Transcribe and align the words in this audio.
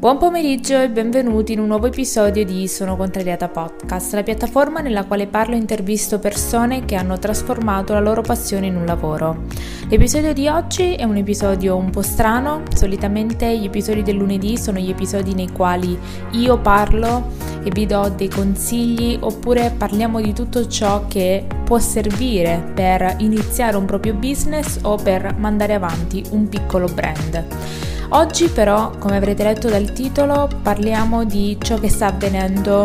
Buon 0.00 0.16
pomeriggio 0.16 0.80
e 0.80 0.88
benvenuti 0.88 1.52
in 1.52 1.60
un 1.60 1.66
nuovo 1.66 1.88
episodio 1.88 2.42
di 2.42 2.66
Sono 2.68 2.96
Contrariata 2.96 3.48
Podcast, 3.48 4.14
la 4.14 4.22
piattaforma 4.22 4.80
nella 4.80 5.04
quale 5.04 5.26
parlo 5.26 5.56
e 5.56 5.58
intervisto 5.58 6.18
persone 6.18 6.86
che 6.86 6.94
hanno 6.94 7.18
trasformato 7.18 7.92
la 7.92 8.00
loro 8.00 8.22
passione 8.22 8.68
in 8.68 8.76
un 8.76 8.86
lavoro. 8.86 9.42
L'episodio 9.90 10.32
di 10.32 10.48
oggi 10.48 10.94
è 10.94 11.04
un 11.04 11.16
episodio 11.16 11.76
un 11.76 11.90
po' 11.90 12.00
strano, 12.00 12.62
solitamente 12.74 13.58
gli 13.58 13.66
episodi 13.66 14.02
del 14.02 14.16
lunedì 14.16 14.56
sono 14.56 14.78
gli 14.78 14.88
episodi 14.88 15.34
nei 15.34 15.52
quali 15.52 15.98
io 16.30 16.58
parlo 16.60 17.32
e 17.62 17.70
vi 17.70 17.84
do 17.84 18.08
dei 18.08 18.30
consigli 18.30 19.18
oppure 19.20 19.74
parliamo 19.76 20.22
di 20.22 20.32
tutto 20.32 20.66
ciò 20.66 21.04
che 21.08 21.44
può 21.62 21.78
servire 21.78 22.72
per 22.74 23.16
iniziare 23.18 23.76
un 23.76 23.84
proprio 23.84 24.14
business 24.14 24.78
o 24.80 24.96
per 24.96 25.34
mandare 25.36 25.74
avanti 25.74 26.24
un 26.30 26.48
piccolo 26.48 26.86
brand. 26.86 27.89
Oggi 28.12 28.48
però, 28.48 28.90
come 28.98 29.16
avrete 29.16 29.44
letto 29.44 29.68
dal 29.68 29.92
titolo, 29.92 30.48
parliamo 30.62 31.24
di 31.24 31.56
ciò 31.60 31.78
che 31.78 31.88
sta 31.88 32.06
avvenendo 32.06 32.84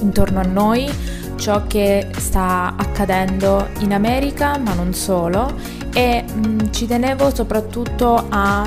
intorno 0.00 0.40
a 0.40 0.44
noi, 0.44 0.90
ciò 1.36 1.66
che 1.66 2.08
sta 2.16 2.74
accadendo 2.74 3.68
in 3.80 3.92
America, 3.92 4.56
ma 4.56 4.72
non 4.72 4.94
solo, 4.94 5.52
e 5.92 6.24
mh, 6.26 6.46
mm, 6.46 6.58
ci 6.70 6.86
tenevo 6.86 7.34
soprattutto 7.34 8.24
a 8.30 8.66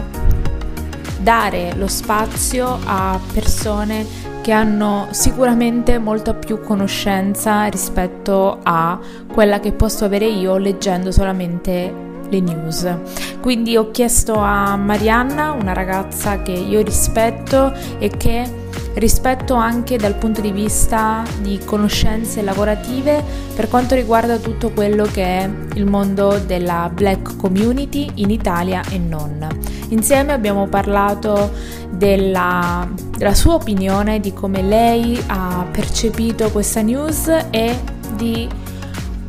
dare 1.20 1.74
lo 1.76 1.88
spazio 1.88 2.78
a 2.86 3.20
persone 3.34 4.06
che 4.42 4.52
hanno 4.52 5.08
sicuramente 5.10 5.98
molta 5.98 6.36
più 6.36 6.62
conoscenza 6.62 7.66
rispetto 7.66 8.60
a 8.62 9.00
quella 9.34 9.60
che 9.60 9.72
posso 9.72 10.06
avere 10.06 10.28
io 10.28 10.58
leggendo 10.58 11.12
solamente 11.12 12.07
le 12.30 12.40
news. 12.40 12.96
Quindi 13.42 13.78
ho 13.78 13.92
chiesto 13.92 14.36
a 14.36 14.76
Marianna, 14.76 15.52
una 15.52 15.74
ragazza 15.74 16.42
che 16.42 16.52
io 16.52 16.82
rispetto 16.82 17.74
e 18.00 18.10
che 18.10 18.66
rispetto 18.96 19.54
anche 19.54 19.98
dal 19.98 20.16
punto 20.16 20.42
di 20.42 20.52
vista 20.52 21.24
di 21.40 21.60
conoscenze 21.64 22.42
lavorative 22.42 23.24
per 23.56 23.70
quanto 23.70 23.96
riguarda 23.96 24.38
tutto 24.38 24.72
quello 24.72 25.06
che 25.06 25.24
è 25.24 25.50
il 25.76 25.86
mondo 25.86 26.40
della 26.40 26.90
black 26.92 27.38
community 27.38 28.10
in 28.16 28.32
Italia 28.32 28.82
e 28.90 28.98
non. 28.98 29.48
Insieme 29.90 30.34
abbiamo 30.34 30.68
parlato 30.68 31.52
della, 31.92 32.88
della 33.18 33.34
sua 33.34 33.54
opinione, 33.54 34.20
di 34.20 34.34
come 34.34 34.62
lei 34.62 35.22
ha 35.28 35.66
percepito 35.72 36.50
questa 36.52 36.82
news 36.82 37.28
e 37.50 37.80
di 38.16 38.48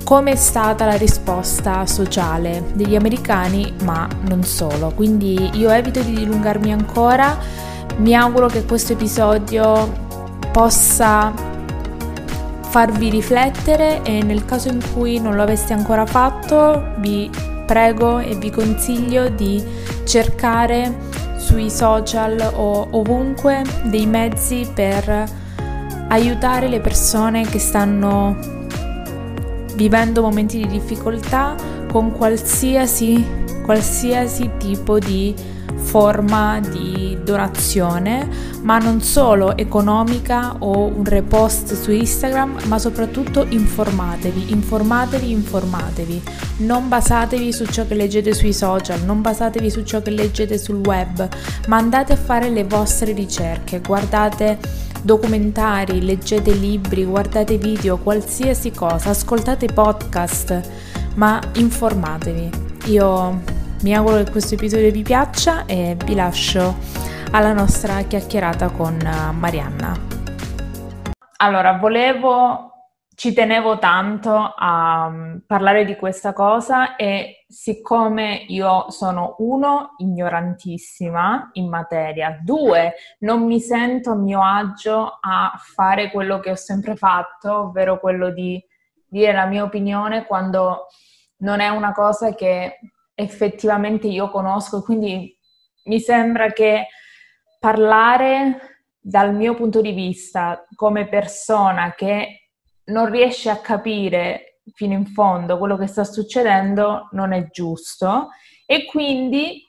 come 0.08 0.32
è 0.32 0.36
stata 0.36 0.86
la 0.86 0.96
risposta 0.96 1.84
sociale 1.84 2.64
degli 2.72 2.96
americani, 2.96 3.74
ma 3.82 4.08
non 4.26 4.42
solo. 4.42 4.90
Quindi 4.94 5.50
io 5.52 5.68
evito 5.68 6.00
di 6.00 6.14
dilungarmi 6.14 6.72
ancora, 6.72 7.36
mi 7.98 8.14
auguro 8.14 8.46
che 8.46 8.64
questo 8.64 8.94
episodio 8.94 9.86
possa 10.50 11.30
farvi 12.70 13.10
riflettere 13.10 14.00
e 14.02 14.22
nel 14.22 14.46
caso 14.46 14.68
in 14.70 14.80
cui 14.94 15.20
non 15.20 15.34
lo 15.34 15.42
aveste 15.42 15.74
ancora 15.74 16.06
fatto 16.06 16.94
vi 17.00 17.30
prego 17.66 18.18
e 18.18 18.34
vi 18.34 18.48
consiglio 18.48 19.28
di 19.28 19.62
cercare 20.04 21.36
sui 21.36 21.68
social 21.68 22.50
o 22.54 22.88
ovunque 22.92 23.62
dei 23.84 24.06
mezzi 24.06 24.66
per 24.74 25.26
aiutare 26.08 26.66
le 26.68 26.80
persone 26.80 27.44
che 27.44 27.58
stanno 27.58 28.56
vivendo 29.78 30.22
momenti 30.22 30.58
di 30.58 30.66
difficoltà 30.66 31.54
con 31.88 32.10
qualsiasi, 32.10 33.24
qualsiasi 33.62 34.50
tipo 34.58 34.98
di 34.98 35.32
forma 35.76 36.58
di 36.58 37.16
donazione, 37.22 38.28
ma 38.62 38.78
non 38.78 39.00
solo 39.00 39.56
economica 39.56 40.56
o 40.58 40.86
un 40.86 41.04
repost 41.04 41.74
su 41.80 41.92
Instagram, 41.92 42.58
ma 42.64 42.78
soprattutto 42.80 43.46
informatevi, 43.48 44.50
informatevi, 44.50 45.30
informatevi. 45.30 46.22
Non 46.58 46.88
basatevi 46.88 47.52
su 47.52 47.64
ciò 47.66 47.86
che 47.86 47.94
leggete 47.94 48.34
sui 48.34 48.52
social, 48.52 49.02
non 49.04 49.22
basatevi 49.22 49.70
su 49.70 49.84
ciò 49.84 50.02
che 50.02 50.10
leggete 50.10 50.58
sul 50.58 50.80
web, 50.84 51.26
ma 51.68 51.76
andate 51.76 52.14
a 52.14 52.16
fare 52.16 52.50
le 52.50 52.64
vostre 52.64 53.12
ricerche, 53.12 53.80
guardate 53.80 54.86
documentari, 55.02 56.04
leggete 56.04 56.52
libri, 56.52 57.04
guardate 57.04 57.56
video, 57.56 57.98
qualsiasi 57.98 58.70
cosa, 58.70 59.10
ascoltate 59.10 59.66
podcast, 59.66 60.60
ma 61.14 61.40
informatevi. 61.54 62.50
Io 62.86 63.40
mi 63.82 63.94
auguro 63.94 64.22
che 64.22 64.30
questo 64.30 64.54
episodio 64.54 64.90
vi 64.90 65.02
piaccia 65.02 65.64
e 65.66 65.96
vi 66.04 66.14
lascio 66.14 66.76
alla 67.30 67.52
nostra 67.52 68.02
chiacchierata 68.02 68.70
con 68.70 68.98
eh, 68.98 69.32
Marianna. 69.32 69.96
Allora, 71.36 71.78
volevo 71.78 72.77
ci 73.18 73.32
tenevo 73.32 73.80
tanto 73.80 74.54
a 74.56 75.10
mm, 75.10 75.38
parlare 75.44 75.84
di 75.84 75.96
questa 75.96 76.32
cosa 76.32 76.94
e 76.94 77.44
siccome 77.48 78.44
io 78.46 78.90
sono 78.90 79.34
uno 79.38 79.96
ignorantissima 79.96 81.50
in 81.54 81.68
materia, 81.68 82.38
due 82.40 82.94
non 83.20 83.44
mi 83.44 83.58
sento 83.58 84.12
a 84.12 84.14
mio 84.14 84.40
agio 84.40 85.18
a 85.20 85.52
fare 85.56 86.12
quello 86.12 86.38
che 86.38 86.52
ho 86.52 86.54
sempre 86.54 86.94
fatto, 86.94 87.52
ovvero 87.62 87.98
quello 87.98 88.30
di 88.30 88.64
dire 89.08 89.32
la 89.32 89.46
mia 89.46 89.64
opinione 89.64 90.24
quando 90.24 90.86
non 91.38 91.58
è 91.58 91.70
una 91.70 91.90
cosa 91.90 92.36
che 92.36 92.78
effettivamente 93.14 94.06
io 94.06 94.30
conosco, 94.30 94.80
quindi 94.80 95.36
mi 95.86 95.98
sembra 95.98 96.52
che 96.52 96.86
parlare 97.58 98.84
dal 99.00 99.34
mio 99.34 99.56
punto 99.56 99.80
di 99.80 99.90
vista 99.90 100.64
come 100.76 101.08
persona 101.08 101.94
che 101.96 102.47
non 102.88 103.10
riesce 103.10 103.50
a 103.50 103.58
capire 103.58 104.60
fino 104.74 104.92
in 104.92 105.06
fondo 105.06 105.58
quello 105.58 105.76
che 105.76 105.86
sta 105.86 106.04
succedendo 106.04 107.08
non 107.12 107.32
è 107.32 107.48
giusto. 107.50 108.28
E 108.66 108.84
quindi 108.84 109.66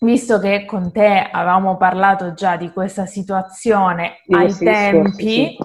visto 0.00 0.38
che 0.38 0.64
con 0.66 0.92
te 0.92 1.28
avevamo 1.30 1.76
parlato 1.76 2.34
già 2.34 2.56
di 2.56 2.70
questa 2.70 3.06
situazione 3.06 4.20
sì, 4.26 4.34
ai 4.34 4.50
sì, 4.50 4.64
tempi 4.64 5.12
sì, 5.26 5.56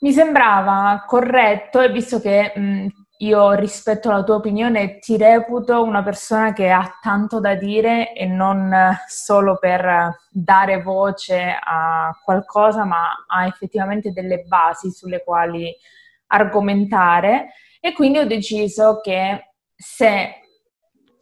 mi 0.00 0.12
sembrava 0.12 1.04
corretto 1.06 1.80
e 1.80 1.90
visto 1.90 2.20
che 2.20 2.52
mh, 2.54 2.86
io 3.18 3.52
rispetto 3.52 4.10
la 4.10 4.22
tua 4.22 4.36
opinione 4.36 4.98
ti 4.98 5.16
reputo 5.16 5.82
una 5.82 6.02
persona 6.02 6.52
che 6.52 6.70
ha 6.70 6.98
tanto 7.00 7.40
da 7.40 7.54
dire 7.54 8.12
e 8.12 8.26
non 8.26 8.72
solo 9.08 9.56
per 9.58 10.18
dare 10.30 10.82
voce 10.82 11.58
a 11.60 12.16
qualcosa, 12.22 12.84
ma 12.84 13.24
ha 13.26 13.46
effettivamente 13.46 14.12
delle 14.12 14.44
basi 14.46 14.90
sulle 14.90 15.24
quali 15.24 15.74
argomentare. 16.28 17.48
E 17.80 17.92
quindi 17.92 18.18
ho 18.18 18.26
deciso 18.26 19.00
che 19.00 19.54
se 19.74 20.34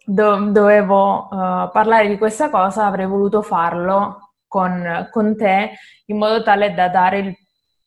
do- 0.05 0.51
dovevo 0.51 1.29
uh, 1.31 1.71
parlare 1.71 2.09
di 2.09 2.19
questa 2.19 2.51
cosa 2.51 2.85
avrei 2.85 3.07
voluto 3.07 3.41
farlo 3.41 4.33
con, 4.47 5.09
con 5.11 5.37
te 5.37 5.73
in 6.07 6.19
modo 6.19 6.43
tale 6.43 6.75
da 6.75 6.89
dare 6.89 7.19
il 7.19 7.37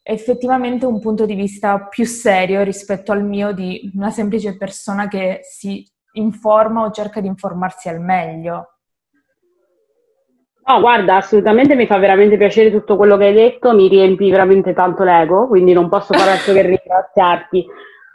effettivamente 0.09 0.86
un 0.86 1.00
punto 1.00 1.25
di 1.25 1.36
vista 1.36 1.88
più 1.88 2.03
serio 2.03 2.64
rispetto 2.64 3.12
al 3.12 3.24
mio 3.24 3.52
di 3.52 3.92
una 3.94 4.09
semplice 4.09 4.58
persona 4.58 5.08
che 5.08 5.42
si 5.44 5.88
informa 6.14 6.84
o 6.84 6.92
cerca 6.92 7.22
di 7.22 7.28
informarsi 7.28 7.90
al 7.90 8.02
meglio. 8.02 8.74
No, 10.66 10.80
guarda, 10.80 11.18
assolutamente 11.18 11.75
mi 11.75 11.86
fa 11.86 11.97
veramente 11.97 12.38
piacere 12.38 12.72
tutto 12.72 12.96
quello 12.96 13.18
che 13.18 13.25
hai 13.25 13.34
detto, 13.34 13.74
mi 13.74 13.88
riempi 13.88 14.30
veramente 14.30 14.74
tanto 14.74 15.03
l'ego, 15.03 15.47
quindi 15.47 15.74
non 15.74 15.90
posso 15.90 16.14
fare 16.14 16.31
altro 16.31 16.53
che 16.53 16.62
ringraziarti. 16.62 17.66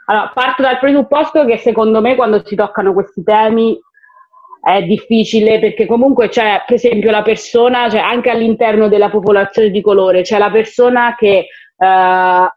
Allora, 0.07 0.31
parto 0.33 0.61
dal 0.61 0.79
presupposto 0.79 1.45
che 1.45 1.57
secondo 1.57 2.01
me 2.01 2.15
quando 2.15 2.45
si 2.45 2.55
toccano 2.55 2.93
questi 2.93 3.23
temi 3.23 3.79
è 4.61 4.83
difficile 4.83 5.59
perché 5.59 5.85
comunque 5.85 6.27
c'è, 6.27 6.63
per 6.65 6.75
esempio, 6.75 7.11
la 7.11 7.21
persona, 7.21 7.89
cioè 7.89 7.99
anche 7.99 8.29
all'interno 8.29 8.87
della 8.87 9.09
popolazione 9.09 9.69
di 9.69 9.81
colore, 9.81 10.21
c'è 10.21 10.37
la 10.37 10.49
persona 10.49 11.15
che 11.15 11.47
a 11.77 12.53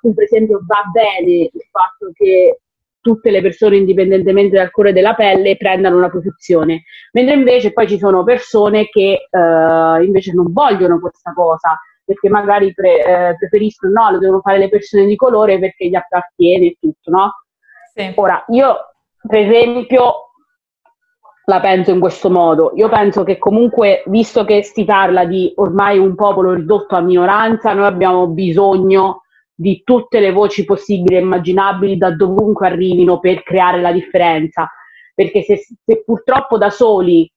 cui 0.00 0.14
per 0.14 0.24
esempio 0.24 0.60
va 0.66 0.82
bene 0.92 1.50
il 1.52 1.68
fatto 1.70 2.10
che 2.12 2.60
tutte 3.00 3.30
le 3.30 3.40
persone, 3.40 3.76
indipendentemente 3.76 4.56
dal 4.56 4.70
colore 4.70 4.92
della 4.92 5.14
pelle, 5.14 5.56
prendano 5.56 5.96
una 5.96 6.10
posizione, 6.10 6.84
mentre 7.12 7.34
invece 7.34 7.72
poi 7.72 7.88
ci 7.88 7.98
sono 7.98 8.22
persone 8.24 8.88
che 8.88 9.26
eh, 9.30 10.04
invece 10.04 10.32
non 10.34 10.52
vogliono 10.52 11.00
questa 11.00 11.32
cosa, 11.32 11.78
perché 12.04 12.28
magari 12.28 12.74
pre- 12.74 13.04
eh, 13.04 13.36
preferiscono 13.36 13.92
no, 13.92 14.10
lo 14.10 14.18
devono 14.18 14.40
fare 14.40 14.58
le 14.58 14.68
persone 14.68 15.06
di 15.06 15.16
colore 15.16 15.58
perché 15.58 15.88
gli 15.88 15.94
appartiene 15.94 16.66
e 16.66 16.76
tutto, 16.78 17.10
no? 17.10 17.32
Sì. 17.94 18.12
Ora, 18.16 18.44
io 18.48 18.76
per 19.26 19.38
esempio 19.38 20.29
la 21.50 21.60
penso 21.60 21.90
in 21.90 21.98
questo 21.98 22.30
modo. 22.30 22.72
Io 22.76 22.88
penso 22.88 23.24
che 23.24 23.36
comunque, 23.36 24.04
visto 24.06 24.44
che 24.44 24.62
si 24.62 24.84
parla 24.84 25.24
di 25.24 25.52
ormai 25.56 25.98
un 25.98 26.14
popolo 26.14 26.54
ridotto 26.54 26.94
a 26.94 27.00
minoranza, 27.00 27.74
noi 27.74 27.86
abbiamo 27.86 28.28
bisogno 28.28 29.22
di 29.52 29.82
tutte 29.84 30.20
le 30.20 30.32
voci 30.32 30.64
possibili 30.64 31.16
e 31.16 31.20
immaginabili 31.20 31.98
da 31.98 32.14
dovunque 32.14 32.68
arrivino 32.68 33.18
per 33.18 33.42
creare 33.42 33.80
la 33.80 33.92
differenza. 33.92 34.70
Perché 35.14 35.42
se, 35.42 35.58
se 35.84 36.02
purtroppo 36.04 36.56
da 36.56 36.70
soli 36.70 37.30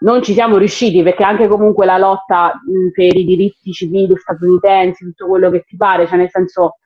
non 0.00 0.22
ci 0.22 0.32
siamo 0.32 0.56
riusciti 0.56 1.02
perché 1.02 1.24
anche 1.24 1.48
comunque 1.48 1.84
la 1.84 1.98
lotta 1.98 2.58
per 2.94 3.16
i 3.16 3.24
diritti 3.24 3.72
civili 3.72 4.16
statunitensi, 4.16 5.04
tutto 5.04 5.26
quello 5.26 5.50
che 5.50 5.62
ti 5.62 5.76
pare, 5.76 6.06
cioè 6.06 6.18
nel 6.18 6.30
senso 6.30 6.76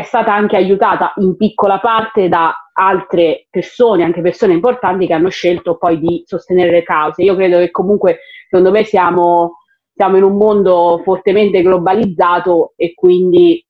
è 0.00 0.02
stata 0.02 0.34
anche 0.34 0.56
aiutata 0.56 1.12
in 1.16 1.36
piccola 1.36 1.78
parte 1.78 2.28
da 2.28 2.54
altre 2.72 3.46
persone, 3.50 4.02
anche 4.02 4.22
persone 4.22 4.54
importanti 4.54 5.06
che 5.06 5.12
hanno 5.12 5.28
scelto 5.28 5.76
poi 5.76 5.98
di 5.98 6.22
sostenere 6.26 6.70
le 6.70 6.82
cause. 6.82 7.22
Io 7.22 7.36
credo 7.36 7.58
che 7.58 7.70
comunque, 7.70 8.20
secondo 8.48 8.70
me, 8.70 8.84
siamo, 8.84 9.58
siamo 9.94 10.16
in 10.16 10.22
un 10.22 10.36
mondo 10.36 11.00
fortemente 11.04 11.60
globalizzato 11.62 12.72
e 12.76 12.94
quindi 12.94 13.64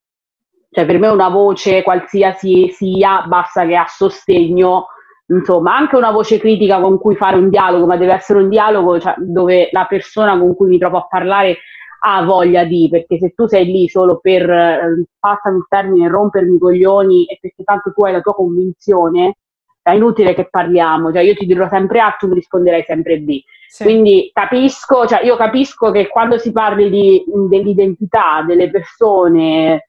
cioè, 0.70 0.86
per 0.86 1.00
me 1.00 1.08
una 1.08 1.28
voce 1.28 1.82
qualsiasi 1.82 2.70
sia, 2.70 3.24
basta 3.26 3.66
che 3.66 3.74
ha 3.74 3.86
sostegno, 3.88 4.86
insomma, 5.26 5.76
anche 5.76 5.96
una 5.96 6.12
voce 6.12 6.38
critica 6.38 6.80
con 6.80 6.96
cui 6.98 7.16
fare 7.16 7.36
un 7.36 7.50
dialogo, 7.50 7.86
ma 7.86 7.96
deve 7.96 8.14
essere 8.14 8.38
un 8.38 8.48
dialogo 8.48 9.00
cioè, 9.00 9.14
dove 9.18 9.68
la 9.72 9.86
persona 9.86 10.38
con 10.38 10.54
cui 10.54 10.68
mi 10.68 10.78
trovo 10.78 10.98
a 10.98 11.06
parlare 11.08 11.58
ha 12.02 12.24
voglia 12.24 12.64
di, 12.64 12.88
perché 12.90 13.18
se 13.18 13.30
tu 13.30 13.46
sei 13.46 13.66
lì 13.66 13.88
solo 13.88 14.18
per, 14.20 14.48
eh, 14.48 15.04
passami 15.18 15.58
il 15.58 15.66
termine, 15.68 16.08
rompermi 16.08 16.56
i 16.56 16.58
coglioni 16.58 17.26
e 17.26 17.38
perché 17.40 17.62
tanto 17.62 17.92
tu 17.92 18.04
hai 18.04 18.12
la 18.12 18.20
tua 18.20 18.34
convinzione, 18.34 19.36
è 19.82 19.92
inutile 19.92 20.34
che 20.34 20.48
parliamo, 20.48 21.12
cioè 21.12 21.22
io 21.22 21.34
ti 21.34 21.46
dirò 21.46 21.68
sempre 21.68 22.00
A, 22.00 22.14
tu 22.18 22.28
mi 22.28 22.34
risponderai 22.34 22.84
sempre 22.86 23.18
B. 23.18 23.40
Sì. 23.68 23.84
Quindi 23.84 24.30
capisco, 24.32 25.06
cioè 25.06 25.24
io 25.24 25.36
capisco 25.36 25.90
che 25.90 26.08
quando 26.08 26.38
si 26.38 26.52
parli 26.52 26.90
di, 26.90 27.24
dell'identità 27.48 28.42
delle 28.46 28.70
persone 28.70 29.74
eh, 29.74 29.84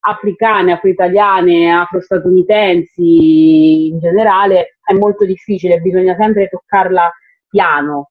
africane, 0.00 0.72
afro-italiane, 0.72 1.70
afro-statunitensi 1.70 3.88
in 3.88 3.98
generale, 3.98 4.78
è 4.82 4.94
molto 4.94 5.24
difficile, 5.24 5.80
bisogna 5.80 6.16
sempre 6.18 6.48
toccarla 6.48 7.10
piano, 7.48 8.10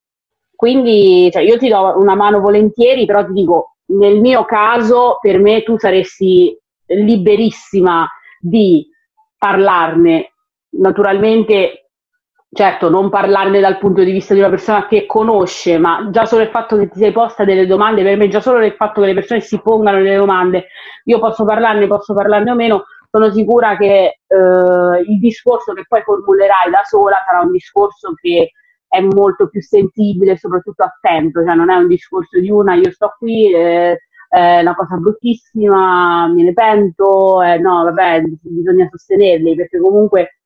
quindi 0.58 1.30
cioè, 1.32 1.44
io 1.44 1.56
ti 1.60 1.70
do 1.70 2.00
una 2.00 2.16
mano 2.16 2.40
volentieri, 2.40 3.06
però 3.06 3.24
ti 3.24 3.32
dico, 3.32 3.76
nel 3.90 4.20
mio 4.20 4.44
caso, 4.44 5.20
per 5.22 5.40
me 5.40 5.62
tu 5.62 5.78
saresti 5.78 6.58
liberissima 6.88 8.10
di 8.40 8.90
parlarne. 9.38 10.34
Naturalmente, 10.70 11.92
certo, 12.52 12.90
non 12.90 13.12
parlarne 13.12 13.60
dal 13.60 13.78
punto 13.78 14.04
di 14.04 14.12
vista 14.12 14.34
di 14.34 14.40
una 14.40 14.50
persona 14.50 14.88
che 14.88 15.06
conosce, 15.06 15.78
ma 15.78 16.08
già 16.10 16.26
solo 16.26 16.42
il 16.42 16.50
fatto 16.50 16.76
che 16.76 16.90
ti 16.90 16.98
sei 16.98 17.12
posta 17.12 17.46
delle 17.46 17.68
domande, 17.68 18.02
per 18.02 18.18
me 18.18 18.28
già 18.28 18.42
solo 18.42 18.66
il 18.66 18.74
fatto 18.74 19.02
che 19.02 19.08
le 19.08 19.14
persone 19.14 19.42
si 19.42 19.62
pongano 19.62 20.02
delle 20.02 20.18
domande, 20.18 20.70
io 21.04 21.20
posso 21.20 21.46
parlarne, 21.46 21.86
posso 21.86 22.16
parlarne 22.16 22.50
o 22.50 22.56
meno, 22.56 22.86
sono 23.12 23.30
sicura 23.30 23.78
che 23.78 24.22
eh, 24.26 25.02
il 25.06 25.20
discorso 25.20 25.74
che 25.74 25.86
poi 25.88 26.02
formulerai 26.02 26.72
da 26.72 26.82
sola 26.84 27.18
sarà 27.28 27.42
un 27.42 27.52
discorso 27.52 28.14
che 28.20 28.54
è 28.88 29.02
molto 29.02 29.50
più 29.50 29.62
sensibile 29.62 30.38
soprattutto 30.38 30.84
attento, 30.84 31.44
cioè 31.46 31.56
non 31.56 31.70
è 31.70 31.76
un 31.76 31.88
discorso 31.88 32.40
di 32.40 32.50
una 32.50 32.76
io 32.76 32.92
sto 32.92 33.14
qui, 33.18 33.54
eh, 33.54 34.00
è 34.30 34.60
una 34.62 34.76
cosa 34.76 34.96
bruttissima, 34.98 36.28
me 36.28 36.44
ne 36.44 36.54
pento, 36.54 37.42
eh, 37.42 37.58
no 37.58 37.84
vabbè 37.84 38.24
bisogna 38.42 38.88
sostenerli 38.90 39.56
perché 39.56 39.80
comunque 39.80 40.40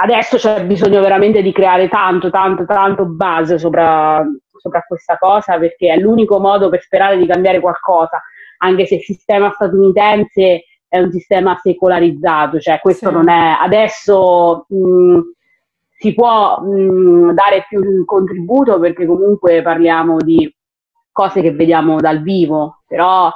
adesso 0.00 0.36
c'è 0.36 0.64
bisogno 0.64 1.00
veramente 1.00 1.42
di 1.42 1.52
creare 1.52 1.88
tanto, 1.88 2.30
tanto, 2.30 2.64
tanto 2.64 3.04
base 3.06 3.58
sopra, 3.58 4.24
sopra 4.56 4.82
questa 4.86 5.16
cosa 5.18 5.58
perché 5.58 5.92
è 5.92 5.96
l'unico 5.96 6.38
modo 6.38 6.68
per 6.68 6.82
sperare 6.82 7.16
di 7.16 7.26
cambiare 7.26 7.60
qualcosa, 7.60 8.22
anche 8.58 8.86
se 8.86 8.96
il 8.96 9.02
sistema 9.02 9.50
statunitense 9.50 10.64
è 10.86 10.98
un 10.98 11.10
sistema 11.10 11.56
secolarizzato, 11.60 12.58
cioè 12.60 12.78
questo 12.80 13.08
sì. 13.08 13.14
non 13.14 13.28
è 13.28 13.56
adesso... 13.60 14.66
Mh, 14.68 15.36
si 15.98 16.14
può 16.14 16.60
mh, 16.60 17.34
dare 17.34 17.66
più 17.68 18.04
contributo 18.04 18.78
perché 18.78 19.04
comunque 19.04 19.62
parliamo 19.62 20.18
di 20.18 20.50
cose 21.10 21.42
che 21.42 21.50
vediamo 21.50 22.00
dal 22.00 22.22
vivo, 22.22 22.82
però 22.86 23.28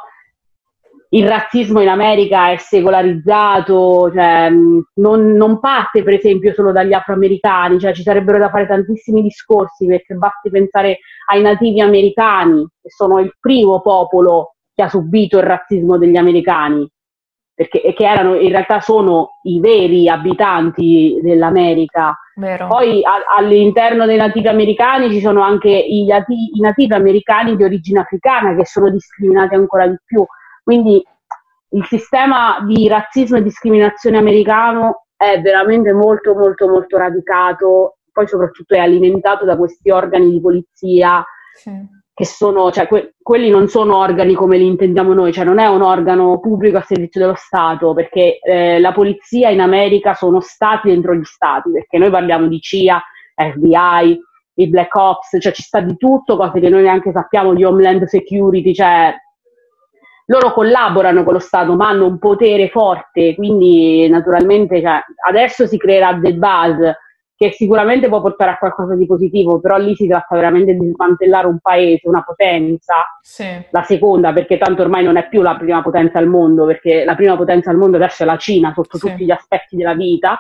il 1.08 1.28
razzismo 1.28 1.80
in 1.80 1.88
America 1.88 2.52
è 2.52 2.56
secolarizzato, 2.56 4.12
cioè, 4.14 4.48
non, 4.50 5.32
non, 5.32 5.58
parte 5.58 6.04
per 6.04 6.14
esempio 6.14 6.54
solo 6.54 6.70
dagli 6.70 6.92
afroamericani, 6.92 7.80
cioè, 7.80 7.92
ci 7.92 8.02
sarebbero 8.02 8.38
da 8.38 8.48
fare 8.48 8.68
tantissimi 8.68 9.22
discorsi 9.22 9.84
perché 9.84 10.14
basti 10.14 10.48
pensare 10.48 11.00
ai 11.30 11.42
nativi 11.42 11.80
americani, 11.80 12.64
che 12.80 12.88
sono 12.90 13.18
il 13.18 13.36
primo 13.40 13.80
popolo 13.80 14.54
che 14.72 14.82
ha 14.84 14.88
subito 14.88 15.38
il 15.38 15.44
razzismo 15.44 15.98
degli 15.98 16.16
americani, 16.16 16.88
perché, 17.68 17.92
che 17.92 18.04
erano 18.04 18.34
in 18.34 18.50
realtà 18.50 18.80
sono 18.80 19.38
i 19.42 19.60
veri 19.60 20.08
abitanti 20.08 21.18
dell'America 21.22 22.16
Vero. 22.34 22.66
Poi 22.66 23.04
a, 23.04 23.36
all'interno 23.36 24.06
dei 24.06 24.16
nativi 24.16 24.48
americani 24.48 25.10
ci 25.10 25.20
sono 25.20 25.42
anche 25.42 25.68
i, 25.68 26.06
i, 26.06 26.60
nativi 26.60 26.94
americani 26.94 27.56
di 27.56 27.62
origine 27.62 28.00
africana 28.00 28.54
che 28.54 28.64
sono 28.64 28.88
discriminati 28.88 29.54
ancora 29.54 29.86
di 29.86 29.96
più. 30.02 30.24
Quindi 30.62 31.04
il 31.74 31.84
sistema 31.84 32.64
di 32.66 32.88
razzismo 32.88 33.36
e 33.36 33.42
discriminazione 33.42 34.16
americano 34.16 35.04
è 35.14 35.40
veramente 35.42 35.92
molto 35.92 36.34
molto 36.34 36.68
molto 36.68 36.96
radicato, 36.96 37.98
poi 38.10 38.26
soprattutto 38.26 38.74
è 38.74 38.78
alimentato 38.78 39.44
da 39.44 39.56
questi 39.56 39.90
organi 39.90 40.30
di 40.30 40.40
polizia 40.40 41.22
sì 41.54 42.00
che 42.14 42.26
sono, 42.26 42.70
cioè 42.70 42.86
que- 42.86 43.14
quelli 43.22 43.48
non 43.48 43.68
sono 43.68 43.96
organi 43.96 44.34
come 44.34 44.58
li 44.58 44.66
intendiamo 44.66 45.14
noi, 45.14 45.32
cioè 45.32 45.44
non 45.44 45.58
è 45.58 45.66
un 45.66 45.82
organo 45.82 46.38
pubblico 46.40 46.78
a 46.78 46.82
servizio 46.82 47.20
dello 47.20 47.34
Stato, 47.36 47.94
perché 47.94 48.38
eh, 48.40 48.78
la 48.80 48.92
polizia 48.92 49.48
in 49.48 49.60
America 49.60 50.14
sono 50.14 50.40
stati 50.40 50.88
dentro 50.88 51.14
gli 51.14 51.24
stati, 51.24 51.70
perché 51.70 51.98
noi 51.98 52.10
parliamo 52.10 52.46
di 52.48 52.60
CIA, 52.60 53.02
FBI, 53.34 54.20
i 54.54 54.68
Black 54.68 54.94
Ops, 54.94 55.38
cioè 55.40 55.52
ci 55.52 55.62
sta 55.62 55.80
di 55.80 55.96
tutto, 55.96 56.36
cose 56.36 56.60
che 56.60 56.68
noi 56.68 56.82
neanche 56.82 57.12
sappiamo 57.12 57.54
di 57.54 57.64
Homeland 57.64 58.04
Security, 58.04 58.74
cioè 58.74 59.14
loro 60.26 60.52
collaborano 60.52 61.24
con 61.24 61.32
lo 61.32 61.38
Stato 61.38 61.74
ma 61.74 61.88
hanno 61.88 62.06
un 62.06 62.18
potere 62.18 62.68
forte, 62.68 63.34
quindi 63.34 64.08
naturalmente 64.08 64.80
cioè, 64.80 65.00
adesso 65.26 65.66
si 65.66 65.78
creerà 65.78 66.18
The 66.20 66.34
Buzz, 66.34 66.90
che 67.42 67.50
sicuramente 67.50 68.08
può 68.08 68.20
portare 68.20 68.52
a 68.52 68.56
qualcosa 68.56 68.94
di 68.94 69.04
positivo, 69.04 69.58
però 69.58 69.76
lì 69.76 69.96
si 69.96 70.06
tratta 70.06 70.36
veramente 70.36 70.74
di 70.74 70.92
smantellare 70.92 71.48
un 71.48 71.58
paese, 71.58 72.06
una 72.06 72.22
potenza, 72.22 72.94
sì. 73.20 73.44
la 73.70 73.82
seconda, 73.82 74.32
perché 74.32 74.58
tanto 74.58 74.82
ormai 74.82 75.02
non 75.02 75.16
è 75.16 75.26
più 75.28 75.42
la 75.42 75.56
prima 75.56 75.82
potenza 75.82 76.20
al 76.20 76.28
mondo, 76.28 76.66
perché 76.66 77.04
la 77.04 77.16
prima 77.16 77.36
potenza 77.36 77.70
al 77.70 77.78
mondo 77.78 77.96
adesso 77.96 78.22
è 78.22 78.26
la 78.26 78.36
Cina 78.36 78.72
sotto 78.72 78.96
sì. 78.96 79.08
tutti 79.08 79.24
gli 79.24 79.32
aspetti 79.32 79.74
della 79.74 79.94
vita. 79.94 80.38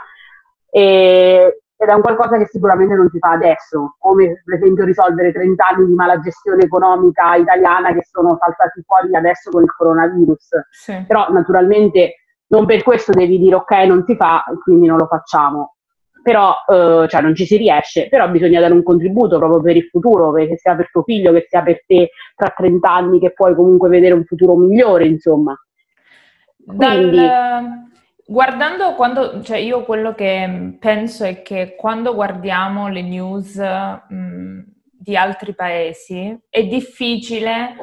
E, 0.70 1.62
ed 1.76 1.88
è 1.88 1.92
un 1.92 2.02
qualcosa 2.02 2.38
che 2.38 2.46
sicuramente 2.46 2.94
non 2.94 3.08
si 3.10 3.18
fa 3.18 3.32
adesso, 3.32 3.96
come 3.98 4.40
per 4.44 4.54
esempio 4.54 4.84
risolvere 4.84 5.32
30 5.32 5.66
anni 5.66 5.86
di 5.86 5.94
mala 5.94 6.20
gestione 6.20 6.62
economica 6.62 7.34
italiana 7.34 7.92
che 7.92 8.06
sono 8.08 8.38
saltati 8.38 8.80
fuori 8.86 9.12
adesso 9.16 9.50
con 9.50 9.64
il 9.64 9.74
coronavirus. 9.74 10.48
Sì. 10.70 11.04
Però 11.08 11.32
naturalmente 11.32 12.18
non 12.46 12.64
per 12.66 12.84
questo 12.84 13.10
devi 13.10 13.38
dire 13.38 13.56
ok 13.56 13.72
non 13.86 14.04
si 14.06 14.14
fa, 14.14 14.44
quindi 14.62 14.86
non 14.86 14.98
lo 14.98 15.06
facciamo 15.06 15.71
però 16.22 16.54
eh, 16.66 17.06
cioè 17.08 17.20
non 17.20 17.34
ci 17.34 17.44
si 17.44 17.56
riesce, 17.56 18.08
però 18.08 18.28
bisogna 18.30 18.60
dare 18.60 18.72
un 18.72 18.82
contributo 18.82 19.38
proprio 19.38 19.60
per 19.60 19.76
il 19.76 19.84
futuro, 19.84 20.32
che 20.32 20.56
sia 20.56 20.74
per 20.74 20.90
tuo 20.90 21.02
figlio, 21.02 21.32
che 21.32 21.46
sia 21.48 21.62
per 21.62 21.84
te 21.86 22.10
tra 22.34 22.52
30 22.56 22.90
anni, 22.90 23.20
che 23.20 23.32
puoi 23.32 23.54
comunque 23.54 23.88
vedere 23.88 24.14
un 24.14 24.24
futuro 24.24 24.56
migliore, 24.56 25.06
insomma. 25.06 25.54
Quindi... 26.64 27.16
Dal, 27.16 27.90
guardando 28.24 28.94
quando, 28.94 29.42
cioè 29.42 29.58
io 29.58 29.82
quello 29.82 30.14
che 30.14 30.76
penso 30.78 31.24
è 31.24 31.42
che 31.42 31.74
quando 31.76 32.14
guardiamo 32.14 32.88
le 32.88 33.02
news 33.02 33.56
mh, 33.56 34.60
di 34.98 35.16
altri 35.16 35.54
paesi 35.54 36.38
è 36.48 36.64
difficile 36.64 37.74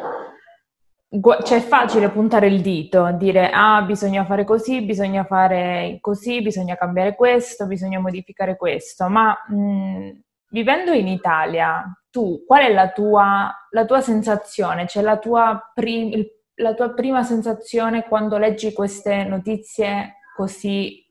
cioè 1.44 1.58
è 1.58 1.62
facile 1.62 2.10
puntare 2.10 2.48
il 2.48 2.62
dito, 2.62 3.12
dire 3.14 3.50
ah 3.52 3.82
bisogna 3.82 4.26
fare 4.26 4.44
così, 4.44 4.82
bisogna 4.82 5.24
fare 5.24 5.98
così, 6.02 6.42
bisogna 6.42 6.76
cambiare 6.76 7.16
questo, 7.16 7.66
bisogna 7.66 8.00
modificare 8.00 8.56
questo, 8.56 9.08
ma 9.10 9.36
mh, 9.48 10.22
vivendo 10.50 10.92
in 10.92 11.08
Italia, 11.08 11.84
tu 12.12 12.44
qual 12.46 12.62
è 12.64 12.72
la 12.72 12.90
tua, 12.92 13.52
la 13.72 13.86
tua 13.86 14.02
sensazione, 14.02 14.88
cioè 14.88 15.02
la 15.02 15.18
tua, 15.18 15.72
prim- 15.74 16.28
la 16.56 16.74
tua 16.76 16.92
prima 16.94 17.24
sensazione 17.24 18.04
quando 18.08 18.38
leggi 18.38 18.72
queste 18.74 19.24
notizie 19.24 20.18
così 20.36 21.04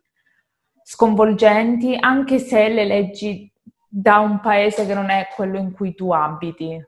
sconvolgenti, 0.85 1.97
anche 1.99 2.39
se 2.39 2.69
le 2.69 2.85
leggi 2.85 3.53
da 3.89 4.19
un 4.19 4.41
paese 4.41 4.87
che 4.87 4.95
non 4.95 5.11
è 5.11 5.29
quello 5.35 5.59
in 5.59 5.73
cui 5.73 5.95
tu 5.95 6.13
abiti? 6.13 6.87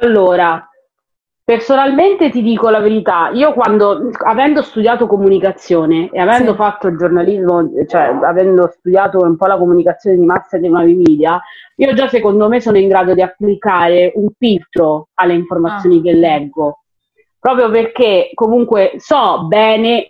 Allora, 0.00 0.69
Personalmente 1.50 2.30
ti 2.30 2.42
dico 2.42 2.70
la 2.70 2.78
verità, 2.78 3.30
io 3.34 3.52
quando, 3.54 4.08
avendo 4.24 4.62
studiato 4.62 5.08
comunicazione 5.08 6.08
e 6.12 6.20
avendo 6.20 6.52
sì. 6.52 6.56
fatto 6.56 6.94
giornalismo, 6.94 7.68
cioè 7.88 8.16
avendo 8.22 8.72
studiato 8.72 9.18
un 9.18 9.36
po' 9.36 9.46
la 9.46 9.58
comunicazione 9.58 10.16
di 10.16 10.24
massa 10.24 10.58
dei 10.58 10.70
nuovi 10.70 10.94
media, 10.94 11.42
io 11.74 11.92
già 11.94 12.06
secondo 12.06 12.46
me 12.48 12.60
sono 12.60 12.78
in 12.78 12.86
grado 12.86 13.14
di 13.14 13.22
applicare 13.22 14.12
un 14.14 14.28
filtro 14.38 15.08
alle 15.14 15.34
informazioni 15.34 15.98
ah. 15.98 16.02
che 16.02 16.12
leggo, 16.12 16.84
proprio 17.40 17.68
perché 17.68 18.30
comunque 18.32 18.92
so 18.98 19.48
bene, 19.48 20.06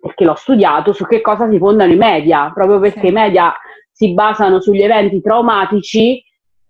perché 0.00 0.24
l'ho 0.24 0.36
studiato, 0.36 0.92
su 0.92 1.04
che 1.04 1.20
cosa 1.20 1.48
si 1.48 1.58
fondano 1.58 1.90
i 1.90 1.96
media, 1.96 2.52
proprio 2.54 2.78
perché 2.78 3.00
sì. 3.00 3.06
i 3.08 3.12
media 3.12 3.52
si 3.90 4.14
basano 4.14 4.60
sugli 4.60 4.82
eventi 4.82 5.20
traumatici 5.20 6.22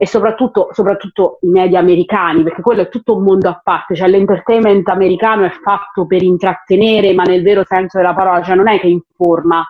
e 0.02 0.06
soprattutto, 0.06 0.70
soprattutto, 0.72 1.36
i 1.42 1.48
media 1.48 1.78
americani, 1.78 2.42
perché 2.42 2.62
quello 2.62 2.80
è 2.80 2.88
tutto 2.88 3.18
un 3.18 3.22
mondo 3.22 3.50
a 3.50 3.60
parte, 3.62 3.94
cioè 3.94 4.08
l'entertainment 4.08 4.88
americano 4.88 5.44
è 5.44 5.50
fatto 5.50 6.06
per 6.06 6.22
intrattenere, 6.22 7.12
ma 7.12 7.22
nel 7.24 7.42
vero 7.42 7.64
senso 7.66 7.98
della 7.98 8.14
parola, 8.14 8.42
cioè 8.42 8.54
non 8.54 8.66
è 8.66 8.80
che 8.80 8.86
informa, 8.86 9.62